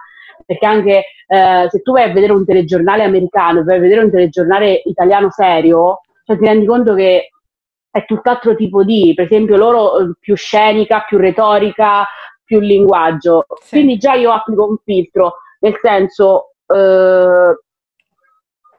perché 0.47 0.65
anche 0.65 1.05
eh, 1.27 1.67
se 1.69 1.83
tu 1.83 1.91
vai 1.91 2.09
a 2.09 2.13
vedere 2.13 2.33
un 2.33 2.45
telegiornale 2.45 3.03
americano, 3.03 3.65
vai 3.65 3.79
a 3.79 3.81
vedere 3.81 4.05
un 4.05 4.11
telegiornale 4.13 4.83
italiano 4.85 5.33
serio, 5.33 6.03
cioè 6.25 6.39
ti 6.39 6.47
rendi 6.47 6.65
conto 6.65 6.95
che 6.95 7.31
è 7.91 8.05
tutt'altro 8.05 8.55
tipo 8.55 8.85
di, 8.85 9.13
per 9.17 9.25
esempio 9.25 9.57
loro 9.57 9.99
eh, 9.99 10.13
più 10.21 10.37
scenica, 10.37 11.07
più 11.09 11.19
retorica, 11.19 12.07
più 12.45 12.61
linguaggio, 12.61 13.47
sì. 13.63 13.71
quindi 13.71 13.97
già 13.97 14.15
io 14.15 14.31
applico 14.31 14.65
un 14.65 14.77
filtro, 14.85 15.39
nel 15.59 15.75
senso 15.83 16.53
eh, 16.73 17.59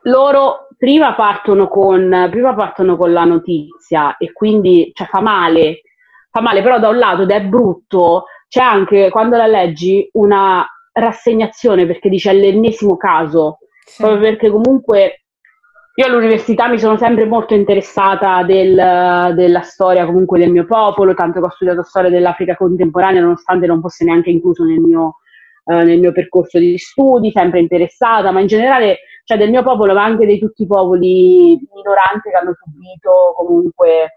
loro 0.04 0.68
prima 0.82 1.14
partono, 1.14 1.68
con, 1.68 2.28
prima 2.32 2.56
partono 2.56 2.98
con 2.98 3.14
la 3.14 3.24
notizia 3.24 4.18
e 4.18 4.34
quindi 4.34 4.90
cioè, 4.96 5.06
fa 5.06 5.22
male, 5.22 5.82
fa 6.32 6.42
male, 6.42 6.64
però 6.64 6.80
da 6.80 6.90
un 6.90 6.98
lato 6.98 7.22
ed 7.22 7.30
è 7.30 7.44
brutto, 7.44 8.24
c'è 8.48 8.64
anche 8.64 9.12
quando 9.12 9.38
la 9.38 9.46
leggi 9.46 10.10
una 10.14 10.68
rassegnazione 10.92 11.86
perché 11.86 12.10
dice 12.10 12.34
l'ennesimo 12.34 12.98
caso, 12.98 13.60
sì. 13.86 14.02
proprio 14.02 14.22
perché 14.22 14.50
comunque 14.50 15.26
io 15.94 16.06
all'università 16.08 16.68
mi 16.68 16.80
sono 16.80 16.98
sempre 16.98 17.26
molto 17.26 17.54
interessata 17.54 18.42
del, 18.42 18.74
della 19.36 19.62
storia 19.62 20.08
comunque 20.08 20.40
del 20.40 20.50
mio 20.50 20.66
popolo, 20.66 21.14
tanto 21.14 21.40
che 21.40 21.46
ho 21.46 21.52
studiato 21.52 21.84
storia 21.84 22.10
dell'Africa 22.10 22.56
contemporanea 22.56 23.22
nonostante 23.22 23.68
non 23.68 23.82
fosse 23.82 24.04
neanche 24.04 24.32
incluso 24.32 24.64
nel 24.64 24.80
mio, 24.80 25.18
eh, 25.66 25.84
nel 25.84 26.00
mio 26.00 26.12
percorso 26.12 26.58
di 26.58 26.76
studi, 26.80 27.30
sempre 27.30 27.60
interessata, 27.60 28.32
ma 28.32 28.40
in 28.40 28.48
generale 28.48 29.02
cioè 29.24 29.38
del 29.38 29.50
mio 29.50 29.64
popolo, 29.64 29.94
ma 29.94 30.04
anche 30.04 30.26
di 30.26 30.40
tutti 30.40 30.64
i 30.64 30.68
popoli 30.68 31.60
minoranti 31.74 32.30
che 32.30 32.38
hanno 32.38 32.54
subito 32.54 33.34
comunque 33.36 34.14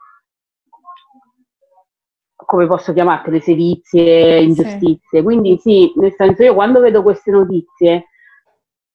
come 2.45 2.67
posso 2.67 2.93
chiamarle, 2.93 3.41
sevizie, 3.41 4.41
ingiustizie. 4.41 5.19
Sì. 5.19 5.23
Quindi 5.23 5.59
sì, 5.59 5.93
nel 5.97 6.15
senso 6.17 6.43
io 6.43 6.55
quando 6.55 6.81
vedo 6.81 7.03
queste 7.03 7.31
notizie, 7.31 8.09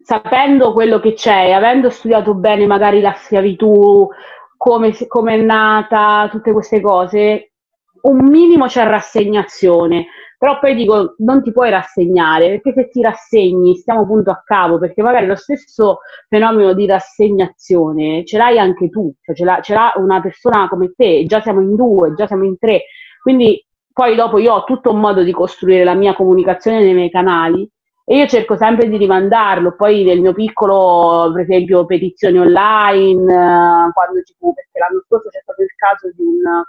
sapendo 0.02 0.72
quello 0.72 1.00
che 1.00 1.14
c'è 1.14 1.52
avendo 1.52 1.90
studiato 1.90 2.36
bene 2.36 2.66
magari 2.66 3.02
la 3.02 3.14
schiavitù, 3.14 4.08
come, 4.56 4.96
come 5.08 5.34
è 5.36 5.42
nata, 5.42 6.28
tutte 6.32 6.52
queste 6.52 6.82
cose, 6.82 7.54
un 8.02 8.18
minimo 8.18 8.66
c'è 8.66 8.86
rassegnazione. 8.86 10.08
Però 10.40 10.58
poi 10.58 10.74
dico, 10.74 11.16
non 11.18 11.44
ti 11.44 11.52
puoi 11.52 11.70
rassegnare, 11.70 12.62
perché 12.62 12.72
se 12.74 12.90
ti 12.90 13.02
rassegni 13.02 13.76
stiamo 13.76 14.06
punto 14.06 14.32
a 14.32 14.42
capo, 14.42 14.80
perché 14.80 15.02
magari 15.02 15.26
lo 15.26 15.36
stesso 15.36 16.00
fenomeno 16.30 16.72
di 16.74 16.86
rassegnazione 16.86 18.24
ce 18.24 18.38
l'hai 18.38 18.58
anche 18.58 18.90
tu, 18.90 19.14
cioè 19.22 19.36
ce 19.36 19.44
l'ha, 19.44 19.60
ce 19.62 19.74
l'ha 19.74 19.92
una 19.98 20.22
persona 20.22 20.70
come 20.70 20.94
te, 20.96 21.26
già 21.26 21.42
siamo 21.42 21.60
in 21.60 21.76
due, 21.76 22.14
già 22.14 22.26
siamo 22.26 22.46
in 22.46 22.58
tre, 22.58 22.84
quindi 23.22 23.62
poi 23.92 24.16
dopo 24.16 24.38
io 24.38 24.54
ho 24.54 24.64
tutto 24.64 24.94
un 24.94 25.02
modo 25.02 25.24
di 25.24 25.34
costruire 25.34 25.84
la 25.84 25.94
mia 25.94 26.16
comunicazione 26.16 26.80
nei 26.80 26.94
miei 26.94 27.10
canali 27.10 27.70
e 28.06 28.16
io 28.16 28.26
cerco 28.26 28.56
sempre 28.56 28.88
di 28.88 28.96
rimandarlo, 28.96 29.76
poi 29.76 30.06
nel 30.06 30.22
mio 30.22 30.32
piccolo, 30.32 31.32
per 31.34 31.42
esempio, 31.42 31.86
petizioni 31.86 32.40
online, 32.40 33.24
eh, 33.24 33.92
quando 33.92 34.22
ci 34.24 34.34
fu, 34.40 34.54
perché 34.54 34.80
l'anno 34.80 35.04
scorso 35.06 35.28
c'è 35.28 35.42
stato 35.44 35.62
il 35.64 35.76
caso 35.76 36.10
di 36.16 36.24
un 36.24 36.64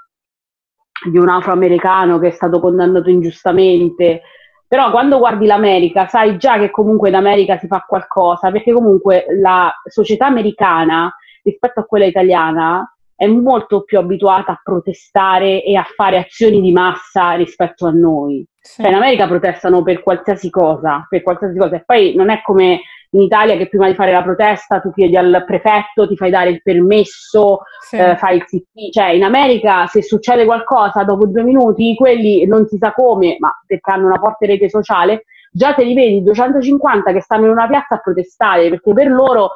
di 1.09 1.19
un 1.19 1.29
afroamericano 1.29 2.19
che 2.19 2.29
è 2.29 2.33
stato 2.33 2.61
condannato 2.61 3.09
ingiustamente. 3.09 4.23
Però 4.67 4.91
quando 4.91 5.19
guardi 5.19 5.47
l'America 5.47 6.07
sai 6.07 6.37
già 6.37 6.59
che 6.59 6.71
comunque 6.71 7.09
in 7.09 7.17
America 7.17 7.59
si 7.59 7.67
fa 7.67 7.85
qualcosa, 7.87 8.51
perché 8.51 8.73
comunque 8.73 9.27
la 9.41 9.73
società 9.85 10.27
americana 10.27 11.15
rispetto 11.43 11.81
a 11.81 11.85
quella 11.85 12.05
italiana 12.05 12.95
è 13.17 13.27
molto 13.27 13.83
più 13.83 13.99
abituata 13.99 14.53
a 14.53 14.61
protestare 14.63 15.63
e 15.63 15.77
a 15.77 15.87
fare 15.95 16.19
azioni 16.19 16.61
di 16.61 16.73
massa 16.73 17.33
rispetto 17.33 17.87
a 17.87 17.91
noi. 17.91 18.47
Sì. 18.61 18.81
Cioè 18.81 18.91
in 18.91 18.97
America 18.97 19.27
protestano 19.27 19.83
per 19.83 20.03
qualsiasi 20.03 20.49
cosa, 20.49 21.07
per 21.09 21.23
qualsiasi 21.23 21.59
cosa. 21.59 21.77
E 21.77 21.83
poi 21.85 22.15
non 22.15 22.31
è 22.31 22.41
come 22.41 22.81
in 23.11 23.23
Italia 23.23 23.57
che 23.57 23.69
prima 23.69 23.89
di 23.89 23.95
fare 23.95 24.13
la 24.13 24.23
protesta 24.23 24.81
tu 24.81 24.93
chiedi 24.93 25.17
al 25.17 25.45
prefetto, 25.47 26.07
ti 26.07 26.17
fai 26.17 26.31
dare 26.31 26.51
il 26.51 26.63
permesso, 26.63 27.63
sì. 27.81 27.97
eh, 27.97 28.17
fai 28.17 28.37
il 28.37 28.45
CT, 28.45 28.93
cioè 28.93 29.09
in 29.11 29.25
America 29.25 29.87
se 29.87 30.03
succede 30.03 30.45
qualcosa 30.45 31.03
dopo 31.03 31.27
due 31.27 31.43
minuti, 31.43 31.95
quelli 31.97 32.47
non 32.47 32.67
si 32.67 32.77
sa 32.77 32.93
come, 32.93 33.37
ma 33.39 33.53
perché 33.67 33.91
hanno 33.91 34.07
una 34.07 34.19
forte 34.19 34.47
rete 34.47 34.69
sociale, 34.69 35.25
già 35.51 35.75
te 35.75 35.83
li 35.83 35.95
vedi 35.95 36.23
250 36.23 37.13
che 37.13 37.21
stanno 37.21 37.47
in 37.47 37.51
una 37.51 37.67
piazza 37.67 37.97
a 37.97 38.01
protestare, 38.01 38.69
perché 38.69 38.93
per 38.93 39.09
loro 39.09 39.53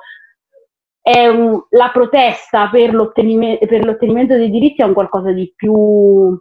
è 1.01 1.29
un, 1.29 1.63
la 1.71 1.91
protesta 1.93 2.69
per 2.71 2.93
l'ottenimento, 2.93 3.67
per 3.67 3.85
l'ottenimento 3.85 4.35
dei 4.37 4.51
diritti 4.51 4.83
è 4.83 4.87
un 4.87 4.95
qualcosa 4.95 5.31
di 5.33 5.53
più 5.55 6.37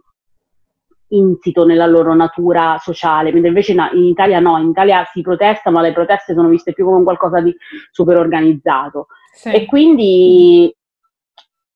insito 1.16 1.64
nella 1.64 1.86
loro 1.86 2.14
natura 2.14 2.76
sociale, 2.80 3.32
mentre 3.32 3.48
invece 3.48 3.72
in 3.72 4.04
Italia 4.04 4.40
no, 4.40 4.58
in 4.58 4.68
Italia 4.68 5.04
si 5.12 5.20
protesta, 5.20 5.70
ma 5.70 5.80
le 5.80 5.92
proteste 5.92 6.34
sono 6.34 6.48
viste 6.48 6.72
più 6.72 6.84
come 6.84 7.02
qualcosa 7.02 7.40
di 7.40 7.54
super 7.90 8.16
organizzato. 8.16 9.08
Sì. 9.32 9.52
E 9.52 9.66
quindi 9.66 10.74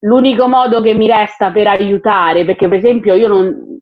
l'unico 0.00 0.48
modo 0.48 0.80
che 0.80 0.94
mi 0.94 1.06
resta 1.06 1.50
per 1.50 1.66
aiutare, 1.66 2.44
perché 2.44 2.68
per 2.68 2.78
esempio 2.78 3.14
io 3.14 3.28
non, 3.28 3.80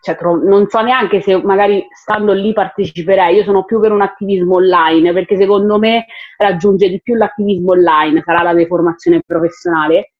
cioè, 0.00 0.16
non 0.20 0.68
so 0.68 0.80
neanche 0.80 1.20
se 1.20 1.36
magari 1.42 1.86
stando 1.90 2.32
lì 2.32 2.52
parteciperei, 2.52 3.36
io 3.36 3.42
sono 3.42 3.64
più 3.64 3.80
per 3.80 3.92
un 3.92 4.00
attivismo 4.00 4.56
online, 4.56 5.12
perché 5.12 5.36
secondo 5.36 5.78
me 5.78 6.06
raggiunge 6.36 6.88
di 6.88 7.00
più 7.02 7.14
l'attivismo 7.14 7.72
online, 7.72 8.22
sarà 8.24 8.42
la 8.42 8.54
deformazione 8.54 9.22
professionale 9.26 10.12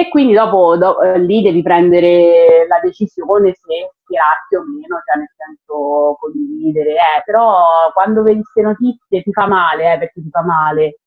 e 0.00 0.08
quindi 0.10 0.32
dopo 0.32 0.76
do, 0.76 1.02
eh, 1.02 1.18
lì 1.18 1.42
devi 1.42 1.60
prendere 1.60 2.68
la 2.68 2.78
decisione 2.80 3.52
se 3.52 3.90
schierarti 4.04 4.54
o 4.54 4.62
meno, 4.62 5.02
cioè 5.04 5.18
nel 5.18 5.28
senso 5.34 6.16
condividere, 6.20 6.92
eh. 6.92 7.22
però 7.24 7.90
quando 7.92 8.22
vedi 8.22 8.40
queste 8.42 8.62
notizie 8.62 9.22
ti 9.24 9.32
fa 9.32 9.48
male, 9.48 9.94
eh, 9.94 9.98
perché 9.98 10.22
ti 10.22 10.28
fa 10.30 10.44
male. 10.44 11.00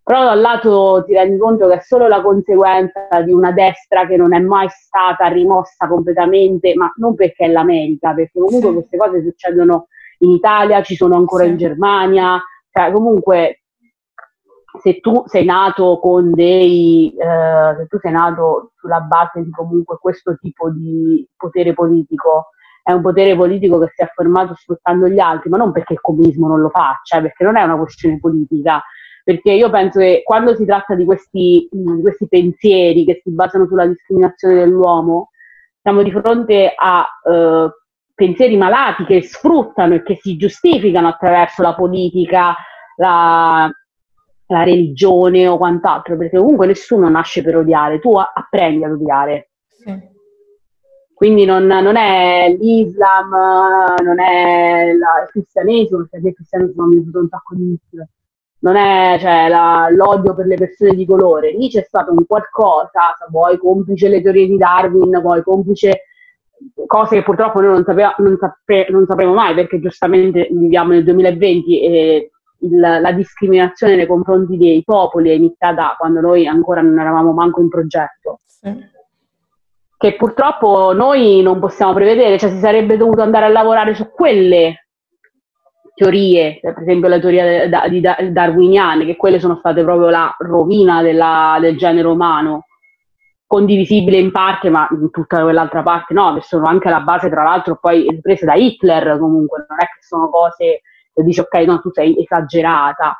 Però 0.00 0.22
da 0.22 0.32
un 0.34 0.40
lato 0.42 1.02
ti 1.04 1.14
rendi 1.14 1.38
conto 1.38 1.66
che 1.66 1.74
è 1.74 1.80
solo 1.80 2.06
la 2.06 2.22
conseguenza 2.22 3.20
di 3.24 3.32
una 3.32 3.50
destra 3.50 4.06
che 4.06 4.16
non 4.16 4.32
è 4.32 4.38
mai 4.38 4.68
stata 4.68 5.26
rimossa 5.26 5.88
completamente, 5.88 6.72
ma 6.76 6.92
non 6.98 7.16
perché 7.16 7.46
è 7.46 7.48
l'America, 7.48 8.14
perché 8.14 8.38
comunque 8.38 8.68
sì. 8.68 8.74
queste 8.74 8.96
cose 8.96 9.22
succedono 9.22 9.88
in 10.18 10.30
Italia, 10.30 10.84
ci 10.84 10.94
sono 10.94 11.16
ancora 11.16 11.42
sì. 11.42 11.50
in 11.50 11.56
Germania, 11.56 12.40
cioè 12.70 12.92
comunque 12.92 13.62
se 14.80 15.00
tu 15.00 15.24
sei 15.26 15.44
nato 15.44 15.98
con 15.98 16.32
dei, 16.32 17.14
eh, 17.16 17.76
se 17.76 17.86
tu 17.86 17.98
sei 17.98 18.12
nato 18.12 18.72
sulla 18.76 19.00
base 19.00 19.42
di 19.42 19.50
comunque 19.50 19.98
questo 20.00 20.36
tipo 20.36 20.70
di 20.70 21.26
potere 21.36 21.74
politico, 21.74 22.50
è 22.82 22.92
un 22.92 23.02
potere 23.02 23.34
politico 23.34 23.78
che 23.78 23.90
si 23.94 24.02
è 24.02 24.04
affermato 24.04 24.54
sfruttando 24.54 25.08
gli 25.08 25.18
altri, 25.18 25.50
ma 25.50 25.56
non 25.56 25.72
perché 25.72 25.94
il 25.94 26.00
comunismo 26.00 26.46
non 26.46 26.60
lo 26.60 26.70
faccia, 26.70 27.20
perché 27.20 27.42
non 27.42 27.56
è 27.56 27.62
una 27.62 27.76
questione 27.76 28.20
politica, 28.20 28.82
perché 29.24 29.52
io 29.52 29.70
penso 29.70 29.98
che 29.98 30.22
quando 30.24 30.54
si 30.54 30.64
tratta 30.64 30.94
di 30.94 31.04
questi, 31.04 31.68
di 31.70 32.00
questi 32.00 32.28
pensieri 32.28 33.04
che 33.04 33.20
si 33.24 33.32
basano 33.32 33.66
sulla 33.66 33.86
discriminazione 33.86 34.54
dell'uomo, 34.54 35.30
siamo 35.82 36.02
di 36.02 36.12
fronte 36.12 36.72
a 36.76 37.04
eh, 37.28 37.70
pensieri 38.14 38.56
malati 38.56 39.04
che 39.04 39.22
sfruttano 39.22 39.94
e 39.94 40.02
che 40.02 40.16
si 40.20 40.36
giustificano 40.36 41.08
attraverso 41.08 41.62
la 41.62 41.74
politica, 41.74 42.54
la, 42.96 43.68
la 44.48 44.62
religione 44.62 45.46
o 45.48 45.56
quant'altro, 45.56 46.16
perché 46.16 46.38
comunque 46.38 46.66
nessuno 46.66 47.08
nasce 47.08 47.42
per 47.42 47.56
odiare, 47.56 47.98
tu 47.98 48.14
apprendi 48.14 48.84
ad 48.84 48.92
odiare. 48.92 49.50
Sì. 49.66 50.14
Quindi 51.12 51.44
non, 51.44 51.64
non, 51.64 51.96
è 51.96 52.54
l'Islam, 52.58 53.30
non 54.02 54.20
è 54.20 54.92
la, 54.92 55.22
il 55.22 55.30
cristianesimo, 55.30 56.06
perché 56.10 56.28
il 56.28 56.34
cristianesimo 56.34 56.86
mi 56.86 56.96
è 56.96 57.16
un 57.16 57.28
sacco 57.28 57.54
di. 57.54 57.78
Non 58.58 58.76
è 58.76 59.16
cioè, 59.20 59.48
la, 59.48 59.88
l'odio 59.90 60.34
per 60.34 60.46
le 60.46 60.56
persone 60.56 60.94
di 60.94 61.06
colore, 61.06 61.52
lì 61.52 61.68
c'è 61.68 61.82
stato 61.82 62.12
un 62.12 62.26
qualcosa, 62.26 63.14
vuoi 63.30 63.58
complice 63.58 64.08
le 64.08 64.22
teorie 64.22 64.46
di 64.46 64.56
Darwin, 64.56 65.20
vuoi 65.20 65.42
complice 65.42 66.02
cose 66.86 67.16
che 67.16 67.22
purtroppo 67.22 67.60
noi 67.60 67.74
non, 67.74 67.84
sapeva, 67.84 68.14
non, 68.18 68.36
sape, 68.38 68.86
non 68.90 69.06
sapremo 69.06 69.34
mai 69.34 69.54
perché 69.54 69.78
giustamente 69.78 70.48
viviamo 70.50 70.92
nel 70.92 71.04
2020 71.04 71.80
e 71.80 72.30
il, 72.60 72.78
la 72.78 73.12
discriminazione 73.12 73.96
nei 73.96 74.06
confronti 74.06 74.56
dei 74.56 74.82
popoli 74.84 75.30
è 75.30 75.34
iniziata 75.34 75.94
quando 75.98 76.20
noi 76.20 76.46
ancora 76.46 76.80
non 76.80 76.98
eravamo 76.98 77.32
manco 77.32 77.60
in 77.60 77.68
progetto. 77.68 78.40
Sì. 78.44 78.94
Che 79.98 80.16
purtroppo 80.16 80.92
noi 80.92 81.42
non 81.42 81.58
possiamo 81.58 81.94
prevedere, 81.94 82.38
cioè 82.38 82.50
si 82.50 82.58
sarebbe 82.58 82.96
dovuto 82.96 83.22
andare 83.22 83.46
a 83.46 83.48
lavorare 83.48 83.94
su 83.94 84.10
quelle 84.10 84.86
teorie, 85.94 86.58
per 86.60 86.82
esempio 86.82 87.08
le 87.08 87.20
teorie 87.20 87.68
da, 87.70 87.88
di 87.88 88.00
da, 88.00 88.16
darwiniane, 88.30 89.06
che 89.06 89.16
quelle 89.16 89.40
sono 89.40 89.56
state 89.56 89.82
proprio 89.82 90.10
la 90.10 90.34
rovina 90.38 91.00
della, 91.00 91.56
del 91.58 91.78
genere 91.78 92.06
umano, 92.08 92.66
condivisibile 93.46 94.18
in 94.18 94.30
parte, 94.32 94.68
ma 94.68 94.86
in 94.90 95.10
tutta 95.10 95.40
quell'altra 95.40 95.82
parte 95.82 96.12
no, 96.12 96.34
che 96.34 96.42
sono 96.42 96.66
anche 96.66 96.90
la 96.90 97.00
base, 97.00 97.30
tra 97.30 97.42
l'altro, 97.42 97.78
poi 97.80 98.06
riprese 98.10 98.44
da 98.44 98.54
Hitler 98.54 99.18
comunque, 99.18 99.64
non 99.66 99.78
è 99.78 99.84
che 99.84 100.02
sono 100.02 100.28
cose 100.28 100.82
e 101.18 101.22
dici 101.22 101.40
ok, 101.40 101.54
no, 101.64 101.80
tu 101.80 101.90
sei 101.90 102.20
esagerata. 102.20 103.16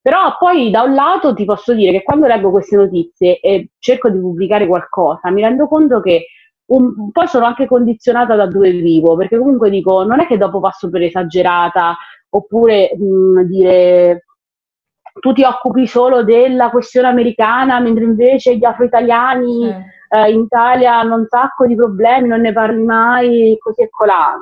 Però 0.00 0.36
poi 0.38 0.70
da 0.70 0.82
un 0.82 0.94
lato 0.94 1.34
ti 1.34 1.44
posso 1.44 1.74
dire 1.74 1.92
che 1.92 2.02
quando 2.02 2.26
leggo 2.26 2.50
queste 2.50 2.76
notizie 2.76 3.40
e 3.40 3.70
cerco 3.78 4.10
di 4.10 4.18
pubblicare 4.18 4.66
qualcosa, 4.66 5.30
mi 5.30 5.42
rendo 5.42 5.66
conto 5.66 6.00
che 6.00 6.26
un, 6.66 7.10
poi 7.10 7.26
sono 7.26 7.46
anche 7.46 7.66
condizionata 7.66 8.34
da 8.34 8.46
dove 8.46 8.70
vivo, 8.70 9.16
perché 9.16 9.38
comunque 9.38 9.70
dico, 9.70 10.04
non 10.04 10.20
è 10.20 10.26
che 10.26 10.36
dopo 10.36 10.60
passo 10.60 10.90
per 10.90 11.02
esagerata, 11.02 11.96
oppure 12.30 12.90
mh, 12.96 13.42
dire 13.44 14.24
tu 15.20 15.32
ti 15.32 15.42
occupi 15.42 15.86
solo 15.86 16.22
della 16.22 16.70
questione 16.70 17.08
americana, 17.08 17.80
mentre 17.80 18.04
invece 18.04 18.56
gli 18.56 18.64
afro-italiani 18.64 19.68
eh. 19.68 19.84
Eh, 20.10 20.30
in 20.30 20.40
Italia 20.40 20.98
hanno 20.98 21.16
un 21.16 21.26
sacco 21.28 21.66
di 21.66 21.74
problemi, 21.74 22.28
non 22.28 22.40
ne 22.40 22.52
parli 22.52 22.82
mai, 22.82 23.56
così 23.58 23.82
e 23.82 23.88
colà. 23.90 24.38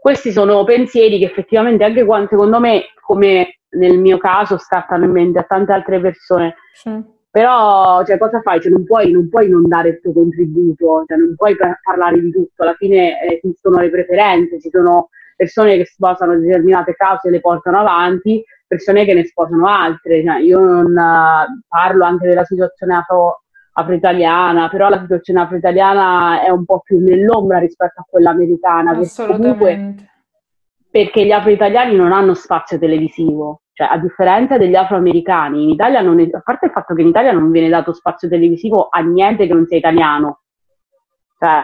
Questi 0.00 0.32
sono 0.32 0.64
pensieri 0.64 1.18
che 1.18 1.26
effettivamente 1.26 1.84
anche 1.84 2.04
quando, 2.04 2.28
secondo 2.28 2.60
me, 2.60 2.84
come 3.00 3.58
nel 3.70 3.98
mio 3.98 4.18
caso, 4.18 4.56
scattano 4.58 5.04
in 5.04 5.10
mente 5.10 5.38
a 5.38 5.44
tante 5.44 5.72
altre 5.72 6.00
persone. 6.00 6.54
Sì. 6.72 7.16
Però, 7.30 8.02
cioè, 8.04 8.16
cosa 8.16 8.40
fai? 8.40 8.60
Cioè, 8.60 8.72
non, 8.72 8.84
puoi, 8.84 9.10
non, 9.12 9.28
puoi, 9.28 9.48
non 9.48 9.68
dare 9.68 9.90
il 9.90 10.00
tuo 10.00 10.12
contributo, 10.12 11.04
cioè, 11.06 11.18
non 11.18 11.34
puoi 11.36 11.56
parlare 11.82 12.20
di 12.20 12.30
tutto. 12.30 12.62
Alla 12.62 12.74
fine 12.74 13.20
eh, 13.22 13.40
esistono 13.42 13.78
le 13.78 13.90
preferenze, 13.90 14.60
ci 14.60 14.70
sono 14.70 15.10
persone 15.36 15.76
che 15.76 15.84
sposano 15.84 16.38
determinate 16.38 16.94
cause 16.94 17.28
e 17.28 17.30
le 17.30 17.40
portano 17.40 17.78
avanti, 17.78 18.42
persone 18.66 19.04
che 19.04 19.14
ne 19.14 19.24
sposano 19.24 19.68
altre. 19.68 20.24
Cioè, 20.24 20.40
io 20.40 20.58
non 20.58 20.86
uh, 20.86 21.62
parlo 21.68 22.04
anche 22.04 22.26
della 22.26 22.44
situazione 22.44 22.94
afro, 22.94 23.42
afro-italiana, 23.78 24.68
però 24.68 24.88
la 24.88 25.00
situazione 25.00 25.40
afro-italiana 25.40 26.42
è 26.42 26.50
un 26.50 26.64
po' 26.64 26.80
più 26.80 26.98
nell'ombra 26.98 27.58
rispetto 27.58 28.00
a 28.00 28.06
quella 28.08 28.30
americana. 28.30 28.90
Assolutamente. 28.90 29.58
Comunque, 29.58 29.94
perché 30.90 31.24
gli 31.24 31.30
afro-italiani 31.30 31.94
non 31.94 32.12
hanno 32.12 32.34
spazio 32.34 32.78
televisivo. 32.78 33.62
Cioè, 33.72 33.88
a 33.88 33.98
differenza 33.98 34.58
degli 34.58 34.74
afroamericani, 34.74 35.62
in 35.62 35.70
Italia 35.70 36.00
non 36.00 36.18
è, 36.18 36.28
a 36.32 36.40
parte 36.44 36.66
il 36.66 36.72
fatto 36.72 36.94
che 36.94 37.02
in 37.02 37.08
Italia 37.08 37.30
non 37.30 37.50
viene 37.52 37.68
dato 37.68 37.92
spazio 37.92 38.28
televisivo 38.28 38.88
a 38.90 39.00
niente 39.00 39.46
che 39.46 39.54
non 39.54 39.66
sia 39.66 39.76
italiano. 39.76 40.40
Cioè, 41.38 41.62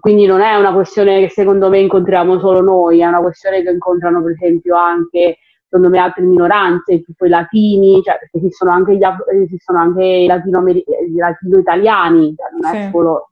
quindi 0.00 0.26
non 0.26 0.40
è 0.40 0.56
una 0.56 0.72
questione 0.72 1.20
che 1.20 1.28
secondo 1.28 1.68
me 1.68 1.78
incontriamo 1.78 2.40
solo 2.40 2.60
noi, 2.60 3.00
è 3.00 3.06
una 3.06 3.20
questione 3.20 3.62
che 3.62 3.70
incontrano 3.70 4.20
per 4.22 4.32
esempio 4.32 4.76
anche 4.76 5.38
secondo 5.74 5.88
me 5.88 5.98
altre 5.98 6.22
minoranze, 6.22 7.02
tipo 7.02 7.26
i 7.26 7.28
latini, 7.28 8.00
cioè 8.04 8.16
perché 8.18 8.38
esistono 8.38 8.70
anche, 8.70 8.96
gli, 8.96 9.02
esistono 9.42 9.80
anche 9.80 10.04
i 10.04 10.26
latino-italiani, 10.26 12.34
cioè 12.36 12.50
non 12.52 12.70
sì. 12.70 12.76
è 12.76 12.90
solo 12.92 13.30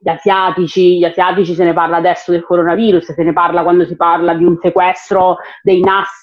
gli 0.00 0.08
asiatici, 0.08 0.98
gli 0.98 1.04
asiatici 1.04 1.54
se 1.54 1.64
ne 1.64 1.72
parla 1.72 1.96
adesso 1.96 2.30
del 2.30 2.44
coronavirus, 2.44 3.14
se 3.14 3.22
ne 3.24 3.32
parla 3.32 3.64
quando 3.64 3.84
si 3.84 3.96
parla 3.96 4.34
di 4.34 4.44
un 4.44 4.58
sequestro 4.60 5.38
dei 5.60 5.80
NAS 5.80 6.22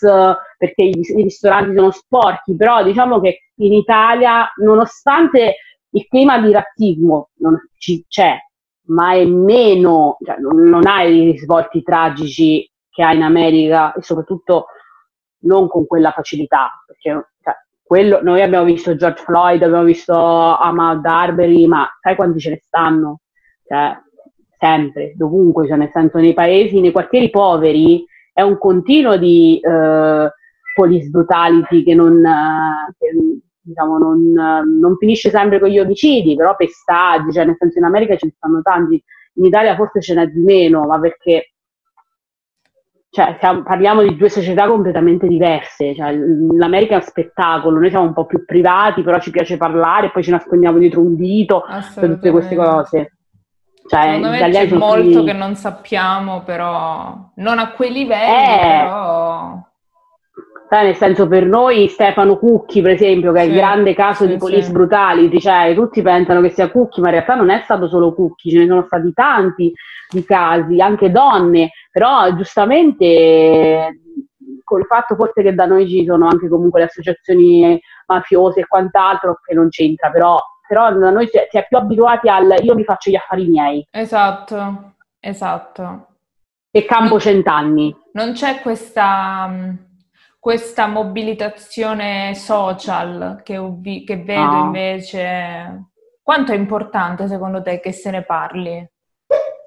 perché 0.57 0.83
i, 0.83 0.97
i 0.97 1.23
ristoranti 1.23 1.75
sono 1.75 1.91
sporchi, 1.91 2.55
però 2.55 2.81
diciamo 2.81 3.19
che 3.19 3.49
in 3.55 3.73
Italia, 3.73 4.49
nonostante 4.61 5.55
il 5.89 6.07
clima 6.07 6.39
di 6.39 6.53
razzismo 6.53 7.31
non 7.39 7.59
ci, 7.77 8.05
c'è, 8.07 8.37
ma 8.87 9.13
è 9.13 9.25
meno, 9.25 10.15
cioè 10.23 10.37
non, 10.37 10.69
non 10.69 10.87
ha 10.87 11.03
i 11.03 11.31
risvolti 11.31 11.83
tragici 11.83 12.65
che 12.89 13.03
ha 13.03 13.11
in 13.11 13.23
America 13.23 13.93
e 13.93 14.01
soprattutto 14.01 14.67
non 15.39 15.67
con 15.67 15.85
quella 15.85 16.11
facilità, 16.11 16.83
perché 16.85 17.29
cioè, 17.41 17.53
quello, 17.83 18.21
noi 18.23 18.41
abbiamo 18.41 18.65
visto 18.65 18.95
George 18.95 19.23
Floyd, 19.23 19.61
abbiamo 19.61 19.83
visto 19.83 20.13
Ahmad 20.13 21.05
Arbery, 21.05 21.67
ma 21.67 21.87
sai 22.01 22.15
quanti 22.15 22.39
ce 22.39 22.49
ne 22.51 22.59
stanno? 22.63 23.19
cioè, 23.67 23.97
sempre, 24.57 25.13
dovunque, 25.15 25.67
cioè 25.67 25.77
nel 25.77 25.89
senso 25.91 26.17
nei 26.19 26.33
paesi, 26.33 26.79
nei 26.79 26.91
quartieri 26.91 27.29
poveri 27.29 28.05
è 28.31 28.41
un 28.41 28.57
continuo 28.57 29.17
di 29.17 29.59
uh, 29.61 30.27
police 30.73 31.09
brutality 31.09 31.83
che 31.83 31.93
non, 31.93 32.17
uh, 32.17 32.93
che, 32.97 33.11
diciamo, 33.61 33.97
non, 33.97 34.31
non, 34.31 34.97
finisce 34.97 35.29
sempre 35.29 35.59
con 35.59 35.69
gli 35.69 35.79
omicidi, 35.79 36.35
però 36.35 36.55
pestaggi, 36.55 37.31
cioè 37.31 37.45
nel 37.45 37.55
senso 37.57 37.79
in 37.79 37.85
America 37.85 38.15
ce 38.15 38.27
ne 38.27 38.33
stanno 38.35 38.61
tanti, 38.61 39.01
in 39.37 39.45
Italia 39.45 39.75
forse 39.75 40.01
ce 40.01 40.13
n'è 40.13 40.27
di 40.27 40.41
meno, 40.41 40.85
ma 40.85 40.99
perché 40.99 41.54
cioè, 43.15 43.37
siamo, 43.39 43.63
parliamo 43.63 44.01
di 44.01 44.17
due 44.17 44.27
società 44.27 44.67
completamente 44.67 45.25
diverse. 45.25 45.95
Cioè, 45.95 46.13
L'America 46.57 46.95
è 46.95 46.97
un 46.97 47.01
spettacolo, 47.01 47.79
noi 47.79 47.89
siamo 47.89 48.07
un 48.07 48.13
po' 48.13 48.25
più 48.25 48.43
privati, 48.43 49.03
però 49.03 49.19
ci 49.19 49.31
piace 49.31 49.55
parlare, 49.55 50.11
poi 50.11 50.21
ci 50.21 50.31
nascondiamo 50.31 50.77
dietro 50.79 50.99
un 50.99 51.15
dito, 51.15 51.63
tutte 51.97 52.29
queste 52.29 52.57
cose. 52.57 53.13
Cioè, 53.87 54.01
Secondo 54.01 54.29
me 54.31 54.49
c'è 54.49 54.73
molto 54.73 55.23
che 55.23 55.31
non 55.31 55.55
sappiamo, 55.55 56.41
però 56.43 57.15
non 57.35 57.57
a 57.57 57.71
quei 57.71 57.93
livelli, 57.93 58.53
eh, 58.53 58.59
però... 58.59 59.63
Sai, 60.67 60.85
nel 60.85 60.95
senso, 60.95 61.27
per 61.29 61.45
noi 61.45 61.87
Stefano 61.87 62.37
Cucchi, 62.37 62.81
per 62.81 62.91
esempio, 62.91 63.31
che 63.31 63.39
sì, 63.39 63.45
è 63.45 63.47
il 63.47 63.55
grande 63.55 63.93
caso 63.93 64.25
sì, 64.25 64.31
di 64.31 64.37
police 64.37 64.63
sì. 64.63 64.71
brutality, 64.73 65.39
cioè 65.39 65.73
tutti 65.73 66.01
pensano 66.01 66.41
che 66.41 66.49
sia 66.49 66.69
Cucchi, 66.69 66.99
ma 66.99 67.07
in 67.07 67.13
realtà 67.13 67.35
non 67.35 67.49
è 67.49 67.61
stato 67.63 67.87
solo 67.87 68.13
Cucchi, 68.13 68.49
ce 68.49 68.57
ne 68.57 68.67
sono 68.67 68.83
stati 68.85 69.13
tanti 69.13 69.71
di 70.09 70.25
casi, 70.25 70.81
anche 70.81 71.11
donne, 71.11 71.69
però 71.95 72.29
giustamente 72.35 74.01
col 74.65 74.85
fatto 74.85 75.15
forse 75.15 75.41
che 75.41 75.53
da 75.53 75.65
noi 75.65 75.87
ci 75.87 76.03
sono 76.03 76.27
anche 76.27 76.49
comunque 76.49 76.81
le 76.81 76.87
associazioni 76.87 77.79
mafiose 78.07 78.59
e 78.59 78.67
quant'altro, 78.67 79.39
che 79.41 79.53
non 79.53 79.69
c'entra, 79.69 80.09
però 80.09 80.37
però 80.67 80.89
noi 80.89 81.25
si 81.29 81.37
è, 81.37 81.47
si 81.49 81.57
è 81.57 81.65
più 81.65 81.77
abituati 81.77 82.27
al 82.27 82.53
io 82.61 82.75
mi 82.75 82.83
faccio 82.83 83.09
gli 83.09 83.15
affari 83.15 83.47
miei. 83.47 83.87
Esatto, 83.89 84.95
esatto. 85.21 86.07
E 86.69 86.83
campo 86.83 87.17
cent'anni. 87.17 87.95
Non 88.11 88.33
c'è 88.33 88.59
questa, 88.59 89.49
questa 90.37 90.87
mobilitazione 90.87 92.35
social 92.35 93.39
che, 93.41 93.57
che 94.05 94.17
vedo 94.17 94.41
no. 94.41 94.63
invece. 94.65 95.91
Quanto 96.21 96.51
è 96.51 96.55
importante 96.55 97.27
secondo 97.29 97.61
te 97.61 97.79
che 97.79 97.93
se 97.93 98.11
ne 98.11 98.23
parli? 98.23 98.85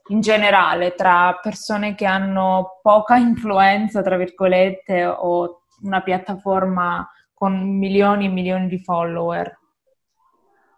In 0.09 0.21
generale 0.21 0.95
tra 0.95 1.39
persone 1.41 1.95
che 1.95 2.07
hanno 2.07 2.79
poca 2.83 3.17
influenza, 3.17 4.03
tra 4.03 4.17
virgolette, 4.17 5.05
o 5.05 5.63
una 5.83 6.01
piattaforma 6.03 7.09
con 7.35 7.77
milioni 7.79 8.27
e 8.27 8.31
milioni 8.31 8.69
di 8.69 8.79
follower? 8.79 9.59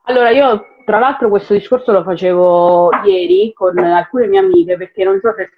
Allora, 0.04 0.30
io 0.30 0.64
tra 0.84 0.98
l'altro 0.98 1.28
questo 1.28 1.54
discorso 1.54 1.92
lo 1.92 2.02
facevo 2.02 2.90
ieri 3.04 3.52
con 3.52 3.78
alcune 3.78 4.26
mie 4.26 4.40
amiche 4.40 4.76
perché 4.76 5.04
non 5.04 5.20
so 5.20 5.32
se, 5.36 5.50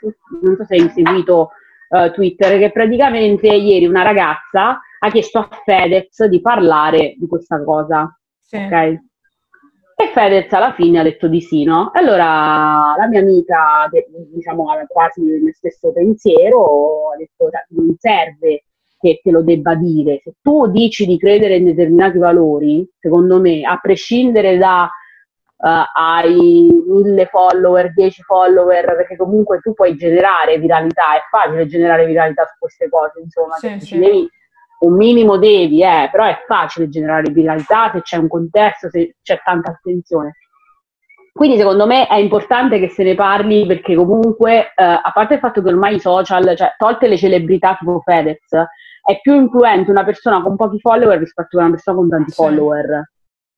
non 0.42 0.56
so 0.56 0.64
se 0.64 0.74
hai 0.74 0.88
seguito 0.90 1.50
uh, 1.88 2.10
Twitter, 2.10 2.58
che 2.58 2.70
praticamente 2.70 3.46
ieri 3.48 3.86
una 3.86 4.02
ragazza 4.02 4.80
ha 4.98 5.10
chiesto 5.10 5.38
a 5.38 5.48
Fedez 5.64 6.24
di 6.26 6.40
parlare 6.40 7.14
di 7.18 7.26
questa 7.26 7.62
cosa. 7.64 8.14
Sì. 8.40 8.56
Ok? 8.56 8.98
E 10.02 10.08
Fedez 10.08 10.52
alla 10.52 10.72
fine 10.72 10.98
ha 10.98 11.04
detto 11.04 11.28
di 11.28 11.40
sì, 11.40 11.62
no? 11.62 11.92
Allora 11.94 12.96
la 12.96 13.06
mia 13.08 13.20
amica, 13.20 13.88
diciamo, 14.32 14.68
aveva 14.68 14.86
quasi 14.88 15.20
il 15.22 15.54
stesso 15.54 15.92
pensiero, 15.92 17.12
ha 17.12 17.16
detto 17.16 17.48
non 17.68 17.94
serve 17.98 18.64
che 18.98 19.20
te 19.22 19.30
lo 19.30 19.42
debba 19.42 19.76
dire. 19.76 20.20
Se 20.24 20.34
tu 20.42 20.66
dici 20.66 21.06
di 21.06 21.16
credere 21.18 21.56
in 21.56 21.66
determinati 21.66 22.18
valori, 22.18 22.84
secondo 22.98 23.40
me, 23.40 23.62
a 23.62 23.78
prescindere 23.80 24.58
da 24.58 24.90
uh, 25.56 25.68
hai 25.94 26.82
mille 26.84 27.26
follower, 27.26 27.92
dieci 27.92 28.22
follower, 28.22 28.96
perché 28.96 29.16
comunque 29.16 29.60
tu 29.60 29.72
puoi 29.72 29.94
generare 29.94 30.58
viralità, 30.58 31.14
è 31.14 31.20
facile 31.30 31.66
generare 31.66 32.06
viralità 32.06 32.44
su 32.46 32.54
queste 32.58 32.88
cose, 32.88 33.20
insomma, 33.20 33.54
sì, 33.54 33.78
sì. 33.78 33.98
Devi, 33.98 34.28
un 34.82 34.94
minimo 34.94 35.36
devi, 35.36 35.82
eh, 35.82 36.08
però 36.10 36.24
è 36.24 36.42
facile 36.46 36.88
generare 36.88 37.30
viralità 37.30 37.90
se 37.92 38.02
c'è 38.02 38.16
un 38.16 38.28
contesto, 38.28 38.88
se 38.90 39.16
c'è 39.22 39.40
tanta 39.44 39.70
attenzione. 39.70 40.36
Quindi 41.32 41.56
secondo 41.56 41.86
me 41.86 42.06
è 42.06 42.16
importante 42.16 42.78
che 42.78 42.90
se 42.90 43.02
ne 43.04 43.14
parli 43.14 43.64
perché 43.66 43.94
comunque, 43.94 44.72
eh, 44.74 44.84
a 44.84 45.10
parte 45.14 45.34
il 45.34 45.40
fatto 45.40 45.62
che 45.62 45.68
ormai 45.70 45.94
i 45.94 46.00
social, 46.00 46.54
cioè 46.56 46.74
tolte 46.76 47.08
le 47.08 47.16
celebrità 47.16 47.74
tipo 47.78 48.02
Fedez, 48.04 48.50
è 49.02 49.18
più 49.20 49.34
influente 49.34 49.90
una 49.90 50.04
persona 50.04 50.42
con 50.42 50.56
pochi 50.56 50.78
follower 50.78 51.18
rispetto 51.18 51.58
a 51.58 51.62
una 51.62 51.70
persona 51.70 51.96
con 51.96 52.08
tanti 52.08 52.30
sì. 52.30 52.36
follower. 52.36 53.10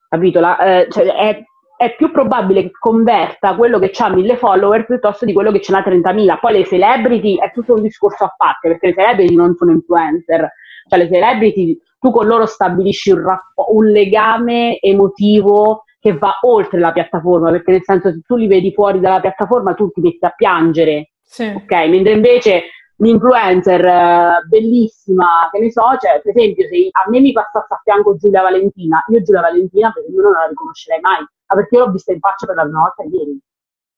Capito? 0.09 0.41
La, 0.41 0.59
eh, 0.59 0.87
cioè 0.89 1.07
è, 1.15 1.43
è, 1.77 1.97
più 1.97 2.13
probabile 2.13 2.63
che 2.63 2.71
converta 2.79 3.57
quello 3.57 3.81
che 3.81 3.91
ha 3.99 4.09
mille 4.09 4.37
follower 4.37 4.87
piuttosto 4.87 5.25
di 5.25 5.33
quello 5.33 5.51
che 5.51 5.61
ce 5.61 5.73
n'ha 5.73 5.81
30.000. 5.81 6.39
Poi 6.39 6.53
le 6.53 6.65
celebrity 6.65 7.37
è 7.39 7.51
tutto 7.51 7.75
un 7.75 7.83
discorso 7.83 8.25
a 8.25 8.35
parte, 8.37 8.69
perché 8.69 8.87
le 8.89 8.95
celebrity 8.95 9.35
non 9.35 9.57
sono 9.57 9.73
influencer. 9.73 10.49
Cioè 10.87 10.99
le 10.99 11.09
celebrity, 11.09 11.79
tu 11.99 12.11
con 12.11 12.27
loro 12.27 12.47
stabilisci 12.47 13.11
un, 13.11 13.23
rapp- 13.23 13.59
un 13.73 13.87
legame 13.87 14.79
emotivo 14.81 15.85
che 15.99 16.17
va 16.19 16.39
oltre 16.43 16.79
la 16.79 16.93
piattaforma, 16.93 17.51
perché 17.51 17.71
nel 17.73 17.83
senso 17.83 18.11
se 18.13 18.21
tu 18.27 18.37
li 18.37 18.47
vedi 18.47 18.73
fuori 18.73 19.01
dalla 19.01 19.21
piattaforma 19.21 19.75
tu 19.75 19.91
ti 19.91 20.01
metti 20.03 20.25
a 20.25 20.35
piangere. 20.37 21.13
Sì. 21.23 21.45
Ok, 21.45 21.73
mentre 21.89 22.13
invece 22.13 22.63
l'influencer 22.97 23.81
uh, 23.81 24.47
bellissima, 24.47 25.49
che 25.51 25.59
ne 25.61 25.71
so, 25.71 25.97
cioè 25.99 26.21
per 26.23 26.37
esempio 26.37 26.69
se 26.69 26.89
a 26.91 27.09
me 27.09 27.21
mi 27.21 27.33
passasse 27.33 27.73
a 27.73 27.81
fianco 27.83 28.17
Giulia 28.17 28.43
Valentina, 28.43 29.03
io 29.09 29.23
Giulia 29.23 29.41
Valentina 29.41 29.91
per 29.93 30.03
esempio 30.03 30.23
non 30.25 30.33
la 30.33 30.47
riconoscerei 30.47 31.01
mai, 31.01 31.19
ma 31.21 31.57
perché 31.57 31.79
l'ho 31.79 31.91
vista 31.91 32.13
in 32.13 32.21
faccia 32.21 32.47
per 32.47 32.57
la 32.57 32.63
prima 32.63 32.81
volta 32.81 33.03
ieri. 33.03 33.39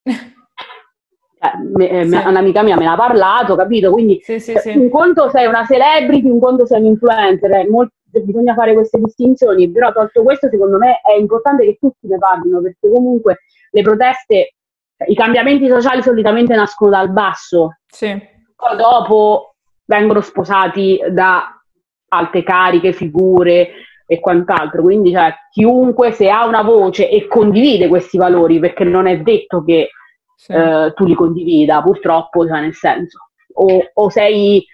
Eh, 1.39 2.07
sì. 2.07 2.17
un'amica 2.27 2.63
mia 2.63 2.77
me 2.77 2.85
l'ha 2.85 2.97
parlato, 2.97 3.55
capito? 3.57 3.91
Quindi 3.91 4.21
sì, 4.23 4.41
sì, 4.41 4.55
sì. 4.57 4.71
un 4.71 4.89
conto 4.89 5.29
sei 5.29 5.47
una 5.47 5.67
celebrity, 5.67 6.29
un 6.29 6.41
conto 6.41 6.67
sei 6.67 6.81
un 6.81 6.87
influencer, 6.87 7.51
eh, 7.53 7.69
molto, 7.69 7.93
bisogna 8.25 8.55
fare 8.55 8.73
queste 8.73 8.99
distinzioni, 8.99 9.71
però 9.71 9.93
tolto 9.93 10.23
questo 10.23 10.49
secondo 10.49 10.79
me 10.79 11.01
è 11.03 11.19
importante 11.19 11.65
che 11.65 11.77
tutti 11.79 12.07
ne 12.09 12.17
parlino 12.17 12.63
perché 12.63 12.89
comunque 12.91 13.41
le 13.71 13.83
proteste, 13.83 14.55
i 15.07 15.15
cambiamenti 15.15 15.69
sociali 15.69 16.03
solitamente 16.03 16.55
nascono 16.55 16.91
dal 16.91 17.11
basso, 17.11 17.77
sì. 17.87 18.19
poi 18.57 18.77
dopo 18.77 19.57
vengono 19.85 20.23
sposati 20.23 20.99
da 21.11 21.51
alte 22.09 22.43
cariche, 22.43 22.93
figure 22.93 23.69
e 24.07 24.21
quant'altro, 24.21 24.81
quindi 24.81 25.11
cioè, 25.11 25.35
chiunque 25.51 26.13
se 26.13 26.31
ha 26.31 26.47
una 26.47 26.63
voce 26.63 27.11
e 27.11 27.27
condivide 27.27 27.89
questi 27.89 28.17
valori, 28.17 28.59
perché 28.59 28.85
non 28.85 29.07
è 29.07 29.19
detto 29.19 29.63
che 29.63 29.91
sì. 30.37 30.53
eh, 30.53 30.93
tu 30.95 31.05
li 31.05 31.15
condivida, 31.15 31.83
purtroppo, 31.83 32.47
cioè 32.47 32.61
nel 32.61 32.75
senso, 32.75 33.31
o, 33.55 33.91
o 33.93 34.11
sei 34.11 34.65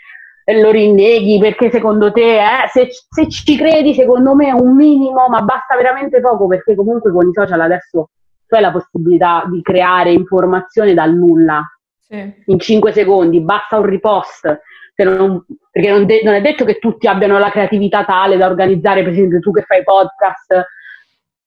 lo 0.44 0.70
rinneghi 0.70 1.38
perché 1.38 1.70
secondo 1.70 2.10
te, 2.10 2.38
eh, 2.38 2.68
se, 2.68 2.88
se, 3.08 3.28
ci 3.28 3.56
credi, 3.56 3.94
secondo 3.94 4.34
me 4.34 4.48
è 4.48 4.52
un 4.52 4.74
minimo, 4.74 5.28
ma 5.28 5.40
basta 5.42 5.76
veramente 5.76 6.20
poco 6.20 6.48
perché 6.48 6.74
comunque 6.74 7.12
con 7.12 7.28
i 7.28 7.32
social 7.32 7.60
adesso 7.60 8.10
tu 8.46 8.54
hai 8.56 8.60
la 8.60 8.72
possibilità 8.72 9.44
di 9.48 9.62
creare 9.62 10.10
informazione 10.10 10.94
dal 10.94 11.14
nulla 11.14 11.64
sì. 12.00 12.42
in 12.46 12.58
5 12.58 12.92
secondi, 12.92 13.40
basta 13.40 13.78
un 13.78 13.86
ripost. 13.86 14.60
Non, 14.94 15.44
perché 15.70 15.90
non, 15.90 16.06
de- 16.06 16.20
non, 16.22 16.34
è 16.34 16.40
detto 16.40 16.64
che 16.64 16.78
tutti 16.78 17.08
abbiano 17.08 17.36
la 17.38 17.50
creatività 17.50 18.04
tale 18.04 18.36
da 18.36 18.46
organizzare, 18.46 19.02
per 19.02 19.12
esempio 19.12 19.40
tu 19.40 19.50
che 19.50 19.62
fai 19.62 19.82
podcast, 19.82 20.64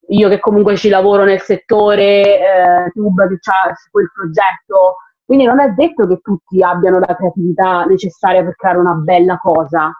io 0.08 0.28
che 0.28 0.38
comunque 0.38 0.76
ci 0.76 0.88
lavoro 0.88 1.24
nel 1.24 1.40
settore, 1.40 2.38
eh, 2.38 2.90
Tube 2.92 3.28
che 3.28 3.50
ha 3.50 3.74
quel 3.90 4.10
progetto, 4.14 4.96
quindi 5.24 5.44
non 5.44 5.60
è 5.60 5.70
detto 5.70 6.06
che 6.06 6.20
tutti 6.22 6.62
abbiano 6.62 6.98
la 7.00 7.16
creatività 7.16 7.84
necessaria 7.84 8.44
per 8.44 8.54
creare 8.54 8.78
una 8.78 8.94
bella 8.94 9.38
cosa, 9.38 9.90